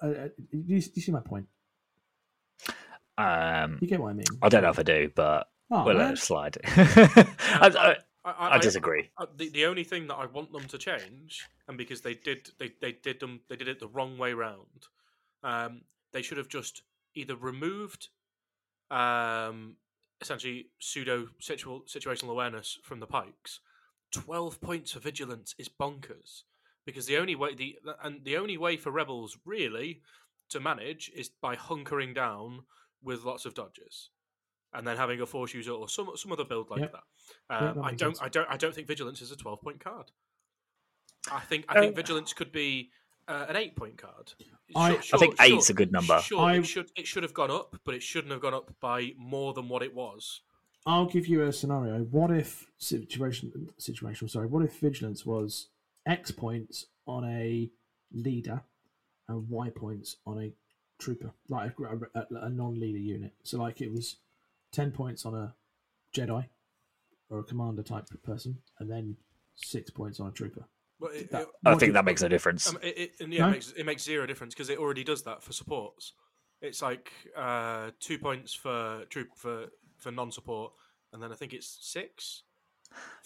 [0.01, 0.07] uh,
[0.51, 1.45] do, you, do you see my point?
[3.17, 4.25] um, You get what I mean?
[4.41, 6.13] I don't know if I do, but Oh, we'll let man.
[6.13, 6.57] it slide.
[6.65, 9.09] I, I, I, I disagree.
[9.17, 12.49] I- the, the only thing that I want them to change, and because they did
[12.57, 14.87] they, they did them they did it the wrong way round,
[15.43, 15.81] um,
[16.11, 16.81] they should have just
[17.15, 18.09] either removed
[18.91, 19.75] um,
[20.21, 23.59] essentially pseudo situal, situational awareness from the Pykes.
[24.11, 26.43] Twelve points for vigilance is bonkers
[26.85, 30.01] because the only way the and the only way for rebels really
[30.49, 32.63] to manage is by hunkering down
[33.03, 34.09] with lots of dodges.
[34.73, 36.91] And then having a force user or some some other build like Yep.
[36.93, 37.03] that.
[37.55, 38.21] Um, that I don't sense.
[38.21, 40.11] I don't I don't think vigilance is a twelve point card.
[41.31, 42.91] I think I think vigilance could be
[43.27, 44.33] uh, an eight point card.
[44.75, 46.19] I- I think eight's a good number.
[46.21, 48.73] Sure, I- it should it should have gone up, but it shouldn't have gone up
[48.79, 50.41] by more than what it was.
[50.85, 52.03] I'll give you a scenario.
[52.03, 54.29] What if situation situational?
[54.29, 54.47] Sorry.
[54.47, 55.69] What if vigilance was
[56.05, 57.69] X points on a
[58.11, 58.63] leader
[59.27, 60.51] and Y points on a
[60.99, 63.33] trooper, like a, a, a non-leader unit.
[63.43, 64.17] So like it was
[64.71, 65.55] ten points on a
[66.15, 66.45] Jedi
[67.29, 69.15] or a commander type person, and then
[69.55, 70.65] six points on a trooper.
[70.99, 72.67] But it, That- it- I think that makes no difference.
[72.67, 73.47] um, it, it, and yeah, No?
[73.49, 76.13] it, makes, it makes zero difference because it already does that for supports.
[76.61, 79.67] It's like uh, two points for troop for
[79.97, 80.73] for non-support,
[81.13, 82.43] and then I think it's six.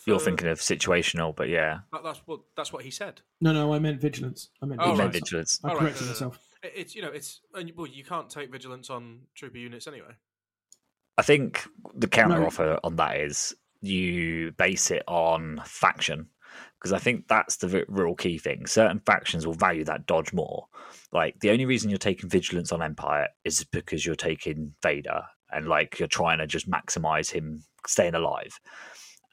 [0.06, 3.22] You're thinking of situational, but yeah, that, that's what that's what he said.
[3.42, 4.50] No, no, I meant vigilance.
[4.62, 5.14] I meant Oh, you meant right.
[5.14, 5.60] vigilance.
[5.64, 6.26] I All right, corrected no, no, no.
[6.28, 6.40] myself.
[6.64, 10.14] It's you know it's and well you can't take vigilance on trooper units anyway.
[11.18, 12.80] I think the counter No.
[12.84, 16.28] on that is you base it on faction
[16.80, 18.66] because I think that's the real key thing.
[18.66, 20.68] Certain factions will value that dodge more.
[21.12, 25.68] Like the only reason you're taking vigilance on Empire is because you're taking Vader and
[25.68, 28.60] like you're trying to just maximize him staying alive.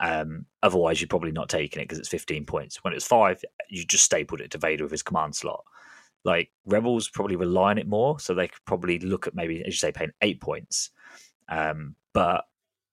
[0.00, 2.82] Um, otherwise, you're probably not taking it because it's 15 points.
[2.84, 5.62] When it's five, you just stapled it to Vader with his command slot.
[6.24, 9.66] Like Rebels probably rely on it more, so they could probably look at maybe, as
[9.68, 10.90] you say, paying eight points.
[11.50, 12.46] Um, but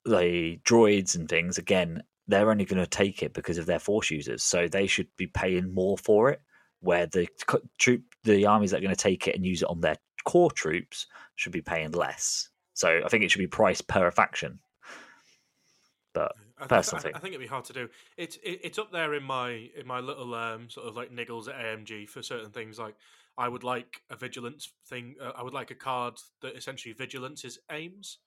[0.04, 4.12] the droids and things, again, they're only going to take it because of their force
[4.12, 6.42] users, so they should be paying more for it.
[6.82, 7.28] Where the
[7.80, 10.52] troop, the armies that are going to take it and use it on their core
[10.52, 12.50] troops should be paying less.
[12.74, 14.60] So I think it should be priced per faction.
[16.14, 17.12] But I, Personal I, thing.
[17.16, 17.90] I think it'd be hard to do.
[18.18, 21.48] It's it, it's up there in my in my little um sort of like niggles
[21.48, 22.80] at AMG for certain things.
[22.80, 22.96] Like
[23.38, 25.16] I would like a vigilance thing.
[25.22, 28.18] Uh, I would like a card that essentially vigilance is aims.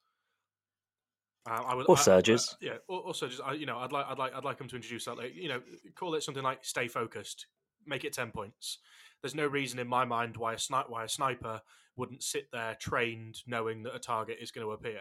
[1.48, 2.56] Uh, I would, Or I- I- surges.
[2.60, 2.76] yeah.
[2.88, 3.40] Or, or surges.
[3.40, 5.16] I, you know, I'd like I'd like I'd like them to introduce that.
[5.16, 5.60] Like you know,
[5.94, 7.46] call it something like stay focused.
[7.86, 8.78] Make it ten points.
[9.22, 11.62] There's no reason in my mind why a sniper why a sniper
[11.96, 15.00] wouldn't sit there trained knowing that a target is going to appear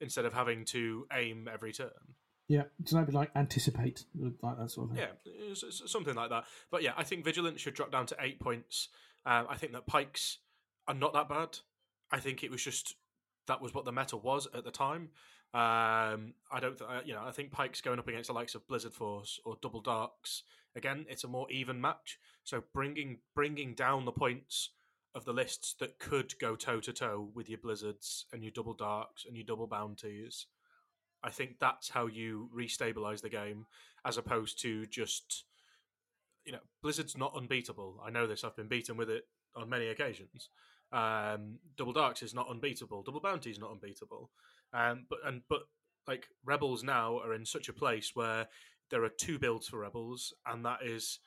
[0.00, 1.90] instead of having to aim every turn.
[2.48, 4.04] Yeah, so that'd be like anticipate,
[4.42, 5.06] like that sort of thing.
[5.06, 6.44] Yeah, it's- it's something like that.
[6.70, 8.88] But yeah, I think vigilance should drop down to eight points.
[9.24, 10.38] Um, I think that Pykes
[10.88, 11.58] are not that bad.
[12.10, 12.96] I think it was just
[13.46, 15.10] that was what the meta was at the time.
[15.54, 18.54] Um, I don't, th- uh, you know, I think Pykes going up against the likes
[18.54, 20.44] of Blizzard Force or Double Darks
[20.76, 22.18] again, it's a more even match.
[22.44, 24.70] So bringing bringing down the points
[25.14, 28.74] of the lists that could go toe to toe with your Blizzards and your Double
[28.74, 30.46] Darks and your Double Bounties.
[31.22, 33.66] I think that's how you restabilize the game,
[34.04, 35.44] as opposed to just,
[36.44, 38.00] you know, Blizzard's not unbeatable.
[38.04, 38.42] I know this.
[38.42, 39.24] I've been beaten with it
[39.54, 40.48] on many occasions.
[40.92, 43.02] Um, Double Darks is not unbeatable.
[43.02, 44.30] Double Bounty is not unbeatable.
[44.72, 45.62] Um, but and but
[46.06, 48.46] like Rebels now are in such a place where
[48.90, 51.18] there are two builds for Rebels, and that is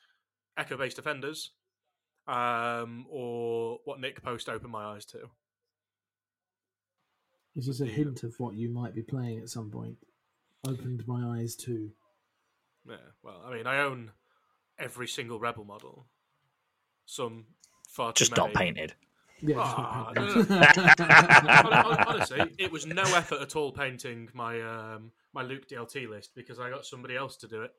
[0.56, 1.50] Echo based defenders,
[2.28, 5.30] um, or what Nick Post opened my eyes to.
[7.54, 9.96] This is a hint of what you might be playing at some point.
[10.68, 11.90] Opened my eyes to.
[12.88, 14.12] Yeah, well, I mean, I own
[14.78, 16.06] every single Rebel model.
[17.06, 17.46] Some
[17.88, 18.94] far too just not painted.
[19.42, 21.00] Yeah, Ah, just no, not no, painted.
[21.00, 26.08] Hon- hon- honestly, it was no effort at all painting my um, my Luke DLT
[26.08, 27.72] list because I got somebody else to do it.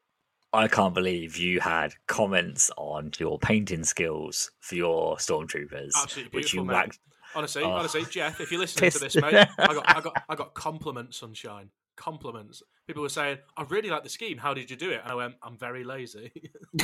[0.54, 6.54] I can't believe you had comments on your painting skills for your stormtroopers, Absolutely which
[6.54, 6.74] you beautiful, mate.
[6.74, 7.00] whacked.
[7.36, 7.72] Honestly, Oh.
[7.72, 11.18] honestly, Jeff, if you're listening to this, mate, I got, I got, I got compliments,
[11.18, 12.64] sunshine, compliments.
[12.86, 14.38] People were saying, "I really like the scheme.
[14.38, 16.32] How did you do it?" And I went, "I'm very lazy."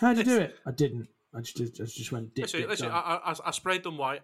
[0.00, 0.56] How did you do it?
[0.66, 1.08] I didn't.
[1.34, 2.92] I just, I just went dip, listen, dip.
[2.92, 4.22] I, I, I sprayed them white.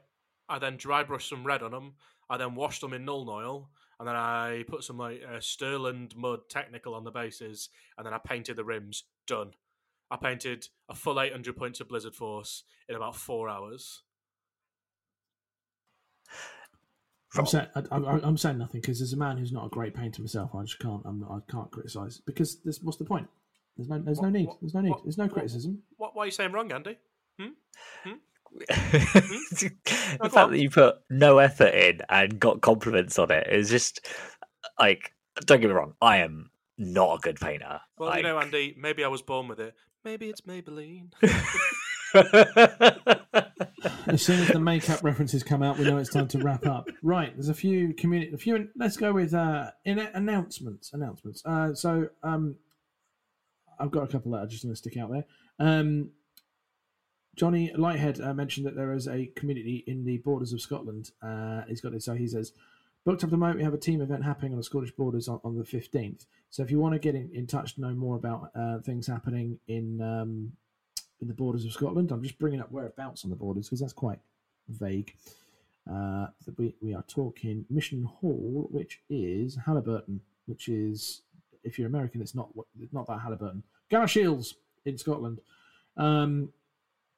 [0.49, 1.95] I then dry brushed some red on them.
[2.31, 6.17] I then washed them in Nuln Oil, and then I put some like uh, Stirland
[6.17, 9.05] mud technical on the bases, and then I painted the rims.
[9.27, 9.53] Done.
[10.11, 14.03] I painted a full 800 points of Blizzard Force in about four hours.
[17.37, 19.95] I'm saying, I, I, I'm saying nothing because as a man who's not a great
[19.95, 21.03] painter myself, I just can't.
[21.05, 22.81] I'm, I can't criticize because this.
[22.83, 23.29] what's the point?
[23.79, 24.49] There's no, there's no need.
[24.49, 24.91] what- There's no need.
[24.91, 25.83] what- There's no criticism.
[25.97, 26.15] What?
[26.15, 26.99] Why are you saying wrong, Andy?
[28.69, 29.71] the
[30.19, 30.51] go fact on.
[30.53, 34.01] that you put no effort in and got compliments on it is just
[34.81, 35.13] like
[35.45, 38.75] don't get me wrong i am not a good painter Well, like, you know, Andy,
[38.79, 39.75] maybe I was born with it.
[40.05, 41.11] Maybe it's Maybelline.
[44.07, 46.89] As soon as the makeup references come out, we know it's time to wrap up.
[47.03, 48.69] Right, there's a few community, a few.
[48.77, 50.93] Let's go with uh, in announcements.
[50.95, 51.43] Announcements.
[51.45, 52.55] Uh, so um,
[53.79, 55.25] I've got a couple that are just going to stick out there.
[55.59, 56.11] Um,
[57.37, 61.13] Johnny Lighthead uh, mentioned that there is a community in the borders of Scotland.
[61.23, 62.05] Uh, he's got this.
[62.05, 62.53] So he says,
[63.05, 63.59] booked up the moment.
[63.59, 66.27] We have a team event happening on the Scottish borders on, on the fifteenth.
[66.51, 69.07] So if you want to get in, in touch to know more about uh, things
[69.07, 70.53] happening in um,
[71.21, 73.93] in the borders of Scotland, I'm just bringing up whereabouts on the borders because that's
[73.93, 74.19] quite
[74.69, 75.15] vague.
[75.91, 76.27] Uh,
[76.57, 81.23] we, we are talking Mission Hall, which is Halliburton, which is
[81.65, 82.49] if you're American, it's not
[82.93, 83.63] not that Halliburton.
[83.91, 84.55] Galashiels
[84.85, 85.41] in Scotland.
[85.97, 86.53] Um,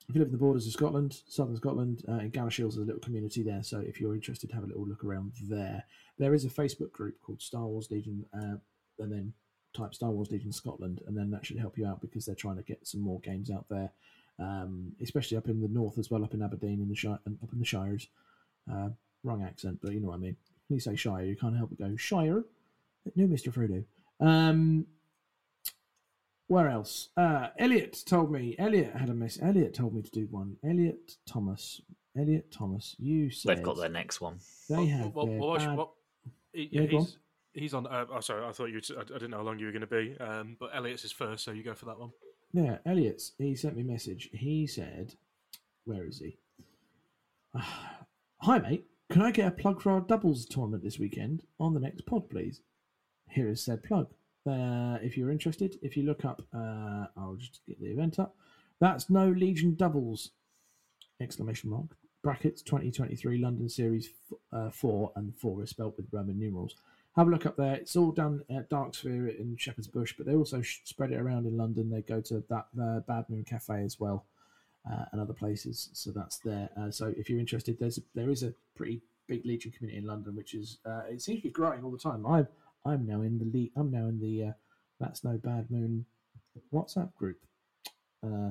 [0.09, 2.81] if you live in the borders of Scotland, southern Scotland, uh, in Galashiels, there's a
[2.81, 3.63] little community there.
[3.63, 5.85] So if you're interested, have a little look around there.
[6.19, 8.57] There is a Facebook group called Star Wars Legion, uh,
[8.99, 9.33] and then
[9.73, 12.57] type Star Wars Legion Scotland, and then that should help you out because they're trying
[12.57, 13.93] to get some more games out there,
[14.41, 17.53] um, especially up in the north as well, up in Aberdeen in the Shire, up
[17.53, 18.09] in the Shires.
[18.71, 18.89] Uh,
[19.23, 20.37] wrong accent, but you know what I mean.
[20.69, 22.45] When you say Shire, you can't help but go Shire.
[23.15, 23.85] No, Mister Frodo.
[24.21, 24.87] Um,
[26.49, 27.09] where else?
[27.17, 28.57] Uh, Elliot told me.
[28.59, 29.39] Elliot had a mess.
[29.41, 30.57] Elliot told me to do one.
[30.65, 31.81] Elliot Thomas.
[32.19, 32.97] Elliot Thomas.
[32.99, 34.39] You said They've got their next one.
[34.69, 35.15] they have.
[35.15, 35.97] Well, their well, well, bad- well,
[36.53, 37.05] he- Yeah, go on.
[37.05, 37.17] he's,
[37.55, 37.87] he's on.
[37.87, 38.81] Uh, oh, sorry, I thought you.
[38.97, 40.17] I, I didn't know how long you were going to be.
[40.19, 42.11] Um, but Elliot's is first, so you go for that one.
[42.53, 43.33] Yeah, Elliot's.
[43.39, 44.29] He sent me a message.
[44.33, 45.15] He said,
[45.85, 46.37] "Where is he?
[48.43, 48.87] Hi, mate.
[49.11, 52.29] Can I get a plug for our doubles tournament this weekend on the next pod,
[52.31, 52.61] please?
[53.31, 54.09] Here is said plug.
[54.47, 58.35] Uh, if you're interested, if you look up, uh, I'll just get the event up.
[58.81, 60.31] That's no Legion doubles!
[61.21, 61.97] Exclamation mark.
[62.23, 66.75] Brackets 2023 London Series f- uh, 4 and 4 is spelled with Roman numerals.
[67.17, 67.75] Have a look up there.
[67.75, 71.21] It's all done at Dark Sphere in Shepherd's Bush, but they also sh- spread it
[71.21, 71.91] around in London.
[71.91, 74.27] They go to that uh, Bad Moon Cafe as well
[74.91, 75.91] uh, and other places.
[75.93, 76.69] So that's there.
[76.77, 80.07] Uh, so if you're interested, there's a, there is a pretty big Legion community in
[80.07, 80.79] London, which is
[81.09, 82.27] it seems to be growing all the time.
[82.27, 82.49] I'm
[82.85, 84.53] I'm now in the le- I'm now in the uh,
[84.99, 86.05] that's no Bad Moon
[86.73, 87.39] WhatsApp group.
[88.25, 88.51] Uh,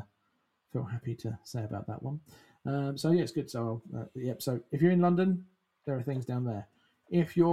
[0.71, 2.19] feel happy to say about that one.
[2.65, 3.49] Um, so yeah, it's good.
[3.49, 4.41] So uh, yep.
[4.41, 5.45] So if you're in London,
[5.85, 6.67] there are things down there.
[7.09, 7.47] If you're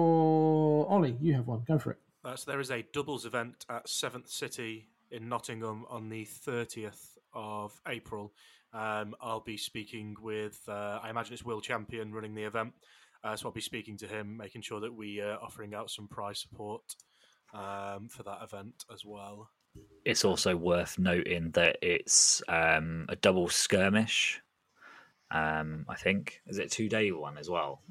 [0.88, 1.62] Ollie, you have one.
[1.66, 1.98] Go for it.
[2.24, 7.16] Uh, so there is a doubles event at Seventh City in Nottingham on the 30th
[7.32, 8.32] of April.
[8.72, 12.72] Um, I'll be speaking with, uh, I imagine it's Will Champion running the event.
[13.26, 16.06] Uh, so I'll be speaking to him, making sure that we are offering out some
[16.06, 16.82] prize support
[17.52, 19.50] um, for that event as well.
[20.04, 24.40] It's also worth noting that it's um, a double skirmish.
[25.32, 27.82] Um, I think is it two day one as well.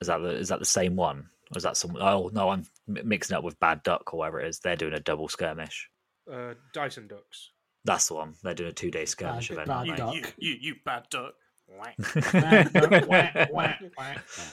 [0.00, 1.26] Is that the is that the same one?
[1.52, 1.96] Or is that some?
[2.00, 4.60] Oh no, I'm mi- mixing up with Bad Duck or whatever it is.
[4.60, 5.90] They're doing a double skirmish.
[6.32, 7.50] Uh, Dyson Ducks.
[7.84, 8.34] That's the one.
[8.44, 9.68] They're doing a two day skirmish Bad- event.
[9.68, 9.96] Bad You.
[9.96, 10.14] Duck.
[10.14, 11.34] you, you, you bad duck.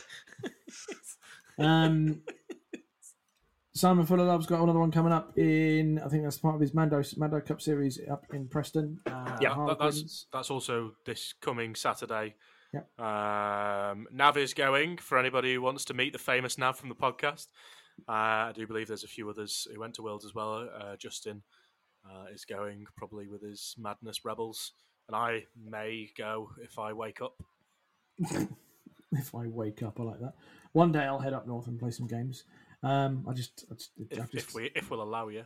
[1.60, 2.22] Um,
[3.74, 6.00] Simon Fuller Love's got another one coming up in.
[6.00, 8.98] I think that's part of his Mando Mando Cup series up in Preston.
[9.06, 12.36] Uh, Yeah, that, that's that's also this coming Saturday.
[12.74, 13.00] Yep.
[13.00, 16.96] Um, Nav is going for anybody who wants to meet the famous Nav from the
[16.96, 17.48] podcast.
[18.08, 18.12] Uh,
[18.50, 20.70] I do believe there's a few others who went to Worlds as well.
[20.78, 21.42] Uh, Justin
[22.06, 24.74] uh, is going probably with his Madness Rebels,
[25.10, 27.42] and I may go if I wake up.
[28.20, 30.36] if I wake up, I like that.
[30.74, 32.44] One day I'll head up north and play some games.
[32.84, 35.46] Um, I just, I just, If, I've just if we if we'll allow you.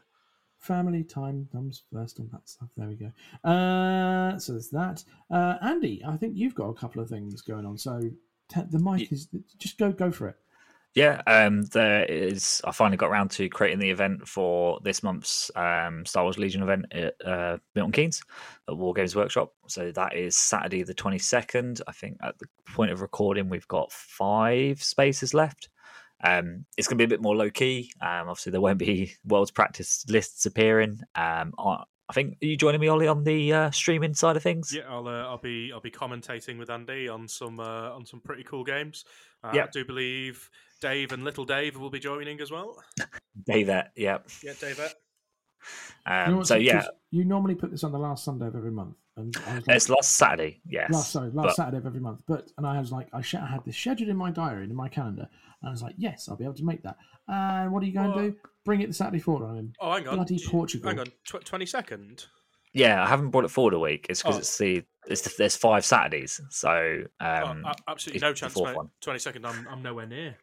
[0.60, 2.68] family time comes first on that stuff.
[2.76, 3.49] There we go.
[3.49, 5.03] Uh, so there's that.
[5.31, 7.77] Uh, Andy, I think you've got a couple of things going on.
[7.77, 8.02] So
[8.49, 10.35] te- the mic is just go, go for it.
[10.95, 12.61] Yeah, um, there is.
[12.65, 16.61] I finally got around to creating the event for this month's um, Star Wars Legion
[16.61, 18.22] event at uh, Milton Keynes
[18.70, 19.53] at War Games Workshop.
[19.68, 21.82] So that is Saturday the twenty second.
[21.88, 25.70] I think at the point of recording, we've got five spaces left.
[26.24, 27.91] Um, it's going to be a bit more low key.
[27.99, 30.99] Um, obviously, there won't be world's practice lists appearing.
[31.15, 34.44] Um, I, I think are you joining me, Ollie, on the uh, streaming side of
[34.44, 34.74] things?
[34.74, 38.20] Yeah, I'll uh, I'll be I'll be commentating with Andy on some uh, on some
[38.20, 39.06] pretty cool games.
[39.44, 39.64] Uh, Yeah.
[39.64, 40.49] I do believe
[40.84, 42.84] Dave and Little Dave will be joining as well.
[43.47, 44.18] Dave, yeah.
[44.43, 44.80] Yeah, Dave.
[44.80, 44.89] uh,
[46.27, 48.69] You know Um, so yeah, You normally put this on the last Sunday of every
[48.72, 50.60] month, and I was like, it's last Saturday.
[50.68, 52.22] Yes, last sorry, last but- Saturday of every month.
[52.27, 54.72] But and I was like, I, sh- I had this scheduled in my diary and
[54.72, 55.30] in my calendar,
[55.61, 56.97] and I was like, yes, I'll be able to make that.
[57.30, 58.38] And what are you going Well- to do?
[58.65, 59.45] Bring it the Saturday forward.
[59.49, 60.15] I'm in Oh, hang on.
[60.15, 60.89] bloody Portugal.
[60.89, 62.26] Hang on, twenty second.
[62.73, 64.07] Yeah, I haven't brought it forward a week.
[64.10, 64.39] It's because Oh.
[64.39, 68.88] it's the it's the, there's five Saturdays, so um, absolutely no chance, fourth mate.
[69.01, 69.45] Twenty second.
[69.45, 70.35] I'm I'm nowhere near.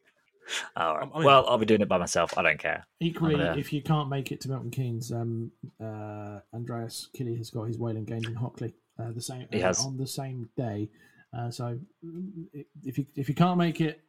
[0.76, 1.00] All right.
[1.02, 2.36] I'm- I'm well, I'll be doing it by myself.
[2.38, 2.86] I don't care.
[3.00, 7.50] Equally, gonna- if you can't make it to Milton Keynes, um, uh, Andreas Killy has
[7.50, 9.84] got his Wayland Games in Hockley uh, the same He uh, has.
[9.84, 10.88] on the same day.
[11.32, 11.78] Uh, so
[12.82, 14.02] if you if you can't make it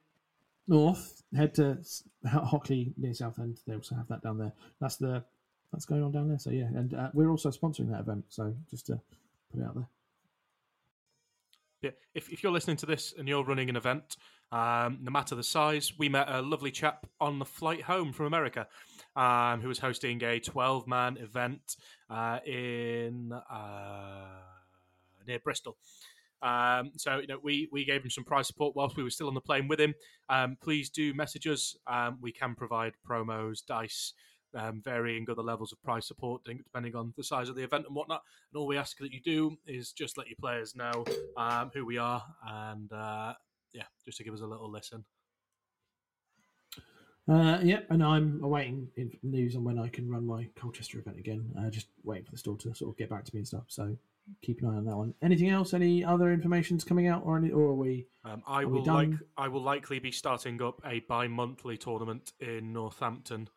[0.67, 1.77] north, head to
[2.25, 3.59] Hockley near Southend.
[3.67, 4.53] They also have that down there.
[4.79, 5.23] That's the
[5.71, 6.39] that's going on down there.
[6.39, 8.25] So yeah, and uh, we're also sponsoring that event.
[8.29, 8.99] So just to
[9.51, 9.87] put it out there.
[11.81, 14.15] Yeah, if, if you're listening to this and you're running an event,
[14.51, 18.27] um, no matter the size, we met a lovely chap on the flight home from
[18.27, 18.67] America
[19.15, 21.75] um, who was hosting a 12 man event
[22.09, 24.25] uh, in uh,
[25.27, 25.75] near Bristol.
[26.43, 29.27] Um, so you know, we we gave him some prize support whilst we were still
[29.27, 29.93] on the plane with him.
[30.29, 31.75] Um, please do message us.
[31.87, 34.13] Um, we can provide promos, dice,
[34.55, 37.95] um, varying other levels of price support depending on the size of the event and
[37.95, 38.21] whatnot.
[38.51, 41.05] And all we ask that you do is just let your players know
[41.37, 43.33] um, who we are and uh,
[43.73, 45.05] yeah, just to give us a little listen.
[47.29, 48.89] Uh, yeah, and I'm awaiting
[49.23, 51.45] news on when I can run my Colchester event again.
[51.57, 53.65] Uh, just waiting for the store to sort of get back to me and stuff.
[53.67, 53.95] So
[54.41, 55.13] keep an eye on that one.
[55.21, 55.73] Anything else?
[55.73, 58.07] Any other information's coming out, or any, or are we?
[58.25, 59.09] Um, I Are we will like?
[59.37, 63.47] I will likely be starting up a bi-monthly tournament in Northampton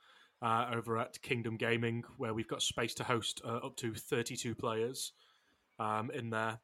[0.45, 4.55] uh, over at Kingdom Gaming, where we've got space to host uh, up to 32
[4.55, 5.13] players
[5.79, 6.61] um, in there.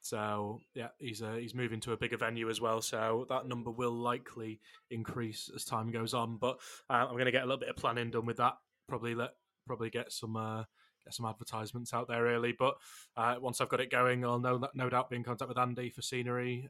[0.00, 2.80] So yeah, he's uh, he's moving to a bigger venue as well.
[2.80, 4.60] So that number will likely
[4.90, 6.38] increase as time goes on.
[6.38, 6.58] But
[6.90, 8.54] uh, I'm going to get a little bit of planning done with that.
[8.88, 9.30] Probably let
[9.66, 10.64] probably get some uh,
[11.04, 12.54] get some advertisements out there early.
[12.58, 12.74] But
[13.16, 15.90] uh, once I've got it going, I'll no no doubt be in contact with Andy
[15.90, 16.68] for scenery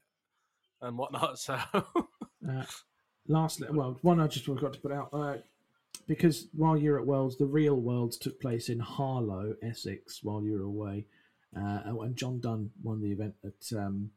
[0.82, 1.38] and whatnot.
[2.40, 2.64] So
[3.26, 5.34] lastly, well, one I just forgot to put out uh,
[6.08, 10.54] because while you're at Worlds, the real Worlds took place in Harlow, Essex, while you
[10.54, 11.04] were away,
[11.56, 14.10] uh, and John Dunn won the event at um,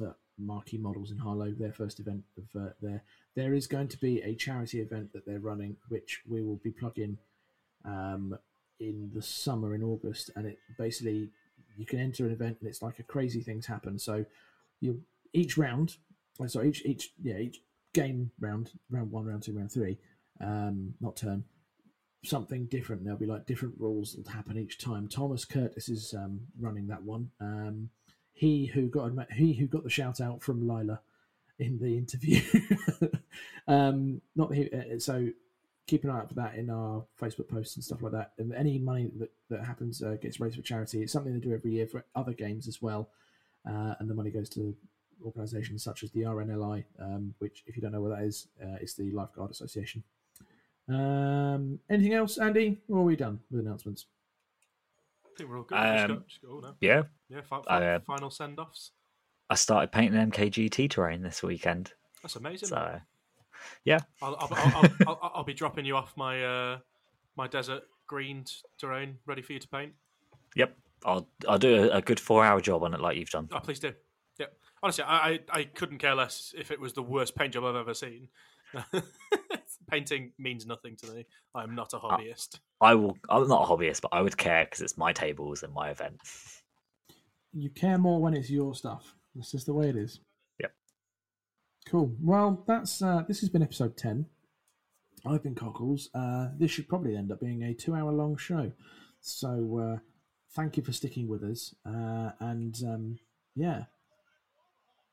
[0.00, 3.02] uh, Marquee Models in Harlow, their first event of uh, there.
[3.34, 6.70] There is going to be a charity event that they're running, which we will be
[6.70, 7.18] plugging
[7.84, 8.38] um,
[8.78, 11.30] in the summer in August, and it basically
[11.76, 13.98] you can enter an event and it's like a crazy things happen.
[13.98, 14.24] So
[14.80, 15.02] you
[15.32, 15.96] each round,
[16.40, 17.62] oh, sorry, each each yeah each
[17.94, 19.98] game round, round one, round two, round three,
[20.42, 21.44] um, not turn,
[22.24, 23.04] something different.
[23.04, 25.08] There'll be like different rules that happen each time.
[25.08, 27.30] Thomas Curtis is um, running that one.
[27.40, 27.90] Um,
[28.32, 31.00] he who got he who got the shout out from Lyla
[31.58, 32.40] in the interview.
[33.68, 35.28] um, not he, uh, so.
[35.88, 38.30] Keep an eye out for that in our Facebook posts and stuff like that.
[38.38, 41.02] And any money that, that happens uh, gets raised for charity.
[41.02, 43.10] It's something they do every year for other games as well.
[43.68, 44.76] Uh, and the money goes to
[45.24, 48.76] organisations such as the RNLI, um, which, if you don't know what that is, uh,
[48.80, 50.04] it's the Lifeguard Association.
[50.92, 52.80] Um, anything else, Andy?
[52.88, 54.06] Or are we done with announcements?
[55.24, 55.78] I think we're all good.
[55.78, 56.74] just Um, go, just go now.
[56.80, 58.92] Yeah, Yeah, fi- I, uh, final send offs.
[59.48, 61.92] I started painting MKGT terrain this weekend.
[62.22, 62.68] That's amazing.
[62.68, 63.00] So I'll,
[64.22, 66.78] I'll, I'll, I'll, I'll, I'll be dropping you off my uh,
[67.36, 68.44] my desert green
[68.78, 69.92] terrain ready for you to paint.
[70.54, 73.48] yep, I'll I'll do a, a good four hour job on it like you've done.
[73.52, 73.92] Oh, please do.
[74.38, 74.56] Yep.
[74.82, 77.76] Honestly, I, I, I couldn't care less if it was the worst paint job I've
[77.76, 78.28] ever seen.
[79.92, 81.26] Painting means nothing to me.
[81.54, 82.58] I'm not a hobbyist.
[82.80, 83.18] I will.
[83.28, 86.16] I'm not a hobbyist, but I would care because it's my tables and my event.
[87.52, 89.14] You care more when it's your stuff.
[89.34, 90.20] That's just the way it is.
[90.60, 90.72] Yep.
[91.90, 92.16] Cool.
[92.22, 94.24] Well, that's uh, this has been episode ten.
[95.26, 96.08] I've been Cockles.
[96.14, 98.72] Uh, this should probably end up being a two-hour-long show.
[99.20, 99.98] So, uh,
[100.56, 101.74] thank you for sticking with us.
[101.86, 103.18] Uh, and um,
[103.54, 103.84] yeah,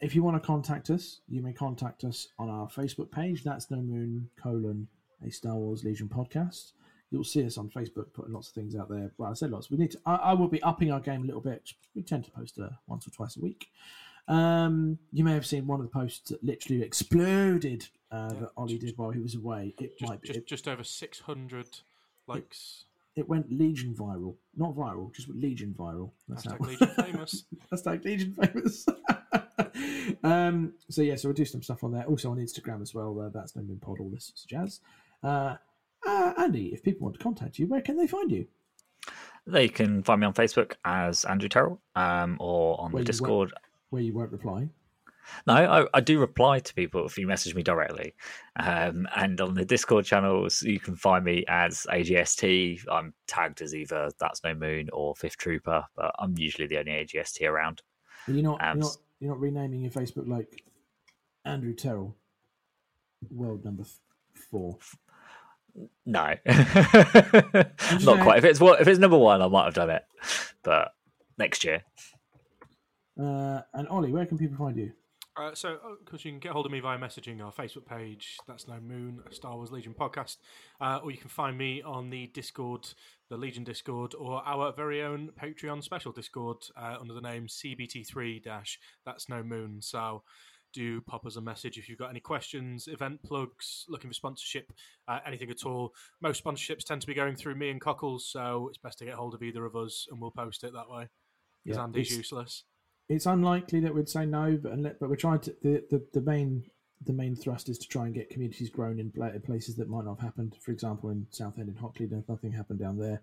[0.02, 3.44] if you want to contact us, you may contact us on our Facebook page.
[3.44, 4.88] That's No Moon colon
[5.26, 6.72] a Star Wars Legion podcast.
[7.12, 9.12] You'll see us on Facebook putting lots of things out there.
[9.18, 9.70] Well, I said lots.
[9.72, 10.00] We need to.
[10.06, 11.74] I, I will be upping our game a little bit.
[11.96, 13.68] We tend to post uh, once or twice a week.
[14.28, 18.78] Um, you may have seen one of the posts that literally exploded uh, that Ollie
[18.78, 19.74] did while he was away.
[19.80, 20.28] It Just, might be.
[20.28, 21.80] just, It, just over 600
[22.28, 22.86] likes.
[23.16, 26.12] it went Legion viral, not viral, just Legion viral.
[26.28, 27.44] That's Hashtag how- Legion famous.
[27.74, 28.86] Hashtag Legion famous.
[30.23, 32.06] um, so yeah, so we'll do some stuff on there.
[32.06, 33.19] Also on Instagram as well.
[33.19, 33.99] Uh, that's no moon pod.
[33.99, 34.81] All this jazz.
[35.23, 35.56] Uh,
[36.06, 38.48] uh, Andy, if people want to contact you, where can they find you?
[39.45, 43.52] They can find me on Facebook as Andrew Terrell, um, or on Where the Discord.
[43.90, 44.69] Where you won't reply.
[45.48, 48.15] No, I, I do reply to people if you message me directly.
[48.60, 52.81] Um, and on the Discord channels, you can find me as AGST.
[52.91, 56.91] I'm tagged as either That's No Moon or Fifth Trooper, but I'm usually the only
[56.91, 57.81] AGST around.
[58.27, 58.61] Are you not?
[58.61, 58.98] Um, you're not.
[59.20, 60.64] You're not renaming your Facebook like
[61.46, 62.16] Andrew Terrell,
[63.30, 64.00] world number f-
[64.50, 64.78] four.
[66.06, 68.38] No, not saying- quite.
[68.40, 70.04] If it's one- if it's number one, I might have done it,
[70.64, 70.94] but
[71.38, 71.84] next year.
[73.22, 74.94] Uh, and Ollie, where can people find you?
[75.38, 78.38] Uh, so, of course, you can get hold of me via messaging our Facebook page.
[78.47, 80.38] That's No Moon, Star Wars Legion podcast.
[80.81, 82.89] Uh, or you can find me on the Discord,
[83.30, 88.43] the Legion Discord, or our very own Patreon special Discord uh, under the name CBT3
[88.43, 89.81] dash That's No Moon.
[89.81, 90.23] So,
[90.73, 94.72] do pop us a message if you've got any questions, event plugs, looking for sponsorship,
[95.07, 95.93] uh, anything at all.
[96.22, 99.15] Most sponsorships tend to be going through me and Cockles, so it's best to get
[99.15, 101.07] hold of either of us and we'll post it that way.
[101.65, 102.64] Because Yeah, Andy's useless.
[103.10, 106.22] It's unlikely that we'd say no, but unle- but we're trying to the, the, the
[106.22, 106.64] main
[107.06, 109.11] the main thrust is to try and get communities grown in
[109.41, 110.56] places that might not have happened.
[110.61, 113.22] For example, in Southend in Hockley, nothing happened down there.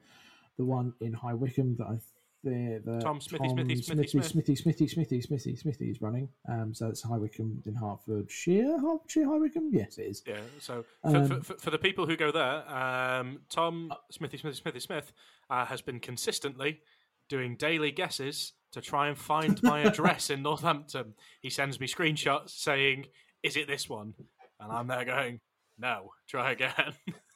[0.56, 1.98] The one in High Wycombe that I
[2.42, 4.26] the, the Tom Smithy, Smithy, Smithy, Smithy, Smith.
[4.26, 6.28] Smithy, Smithy, Smithy, Smithy, Smithy is running.
[6.48, 9.70] Um, so it's High Wycombe in Hertfordshire, Hertfordshire, High Wycombe.
[9.72, 10.22] Yes, it is.
[10.26, 10.36] Yeah.
[10.60, 14.56] So for, Um, for, for, for the people who go there, um, Tom Smithy, Smithy,
[14.56, 15.12] Smithy, Smith
[15.50, 16.80] uh, has been consistently
[17.28, 21.14] doing daily guesses to try and find my address in Northampton.
[21.40, 23.06] He sends me screenshots saying,
[23.42, 24.12] "Is it this one?"
[24.60, 25.40] And I'm there going,
[25.78, 26.92] "No, try again."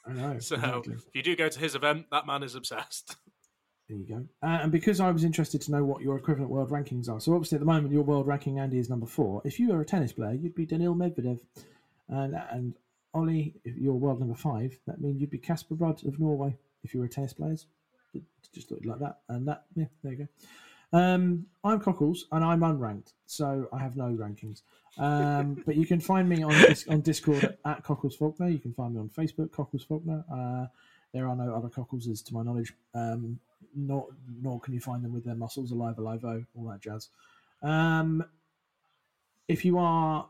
[0.07, 0.39] I know.
[0.41, 0.95] so exactly.
[0.95, 3.17] if you do go to his event, that man is obsessed.
[3.89, 4.27] There you go.
[4.47, 7.33] Uh, and because I was interested to know what your equivalent world rankings are, so
[7.33, 9.41] obviously at the moment your world ranking, Andy, is number four.
[9.47, 11.41] If you were a tennis player, you'd be Daniil Medvedev,
[12.11, 12.75] and and
[13.15, 16.55] Ollie, if you're world number five, that means you'd be Casper Ruud of Norway.
[16.85, 17.57] If you were a tennis player,
[18.55, 20.29] just like that, and that yeah, there you go.
[20.93, 24.63] Um, I'm Cockles, and I'm unranked, so I have no rankings.
[24.99, 26.55] Um, but you can find me on
[26.89, 28.49] on Discord at Cockles Faulkner.
[28.49, 30.25] You can find me on Facebook, Cockles Faulkner.
[30.33, 30.67] Uh,
[31.13, 32.73] there are no other Cockelses to my knowledge.
[32.95, 33.39] Um,
[33.75, 34.09] nor,
[34.41, 37.09] nor can you find them with their mussels alive, alive, oh, all that jazz.
[37.63, 38.25] Um,
[39.49, 40.27] if you are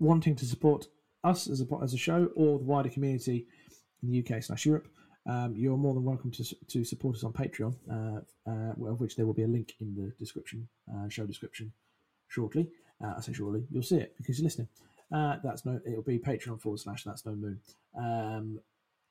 [0.00, 0.86] wanting to support
[1.24, 3.46] us as a as a show or the wider community
[4.02, 4.88] in the UK slash Europe,
[5.28, 9.14] um, you're more than welcome to to support us on Patreon, uh, uh, of which
[9.14, 11.72] there will be a link in the description, uh, show description,
[12.28, 12.68] shortly.
[13.02, 14.68] Uh, I say shortly, you'll see it because you're listening.
[15.12, 17.60] Uh, that's no, it'll be Patreon forward slash that's no moon.
[17.96, 18.60] Um,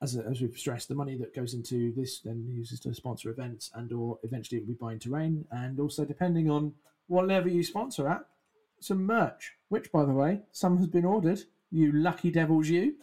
[0.02, 3.72] as, as we've stressed, the money that goes into this then uses to sponsor events
[3.73, 6.73] and or eventually it'll be buying terrain and also depending on
[7.07, 8.26] what level you sponsor at,
[8.80, 11.41] some merch, which by the way, some has been ordered.
[11.72, 12.95] You lucky devils, you.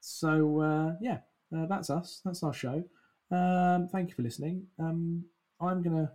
[0.00, 1.18] So uh, yeah,
[1.56, 2.20] uh, that's us.
[2.24, 2.84] That's our show.
[3.30, 4.66] Um, thank you for listening.
[4.78, 5.24] Um,
[5.60, 6.12] I'm gonna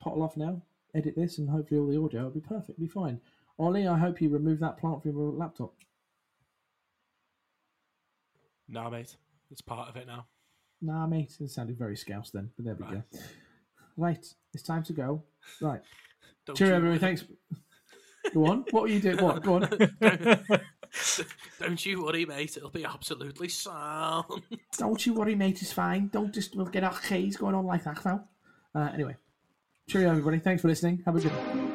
[0.00, 0.62] pottle off now,
[0.94, 3.20] edit this, and hopefully all the audio will be perfectly fine.
[3.58, 5.74] Ollie, I hope you remove that plant from your laptop.
[8.68, 9.16] nah, mate,
[9.50, 10.26] it's part of it now.
[10.82, 13.02] Nah, mate, it sounded very scouse then, but there we go.
[13.96, 14.24] Right,
[14.54, 15.22] it's time to go.
[15.60, 15.80] Right.
[16.58, 16.98] You- everybody.
[16.98, 17.24] Thanks.
[18.34, 18.64] Go on.
[18.72, 19.18] What were you doing?
[19.18, 19.40] What?
[19.42, 19.68] Go on.
[21.60, 22.56] don't, don't you worry, mate.
[22.56, 24.42] It'll be absolutely sound.
[24.78, 25.60] Don't you worry, mate.
[25.60, 26.08] It's fine.
[26.08, 28.24] Don't just we'll get our keys going on like that now.
[28.74, 29.16] Uh, anyway,
[29.88, 30.38] cheerio, everybody.
[30.38, 31.02] Thanks for listening.
[31.04, 31.30] Have a good.
[31.32, 31.66] One.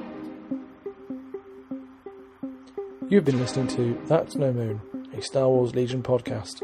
[3.10, 4.82] You've been listening to That's No Moon,
[5.16, 6.64] a Star Wars Legion podcast.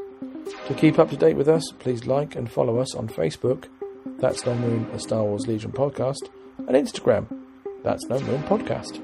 [0.68, 3.66] To keep up to date with us, please like and follow us on Facebook,
[4.18, 7.28] That's No Moon, a Star Wars Legion podcast, and Instagram,
[7.84, 9.02] That's No Moon podcast.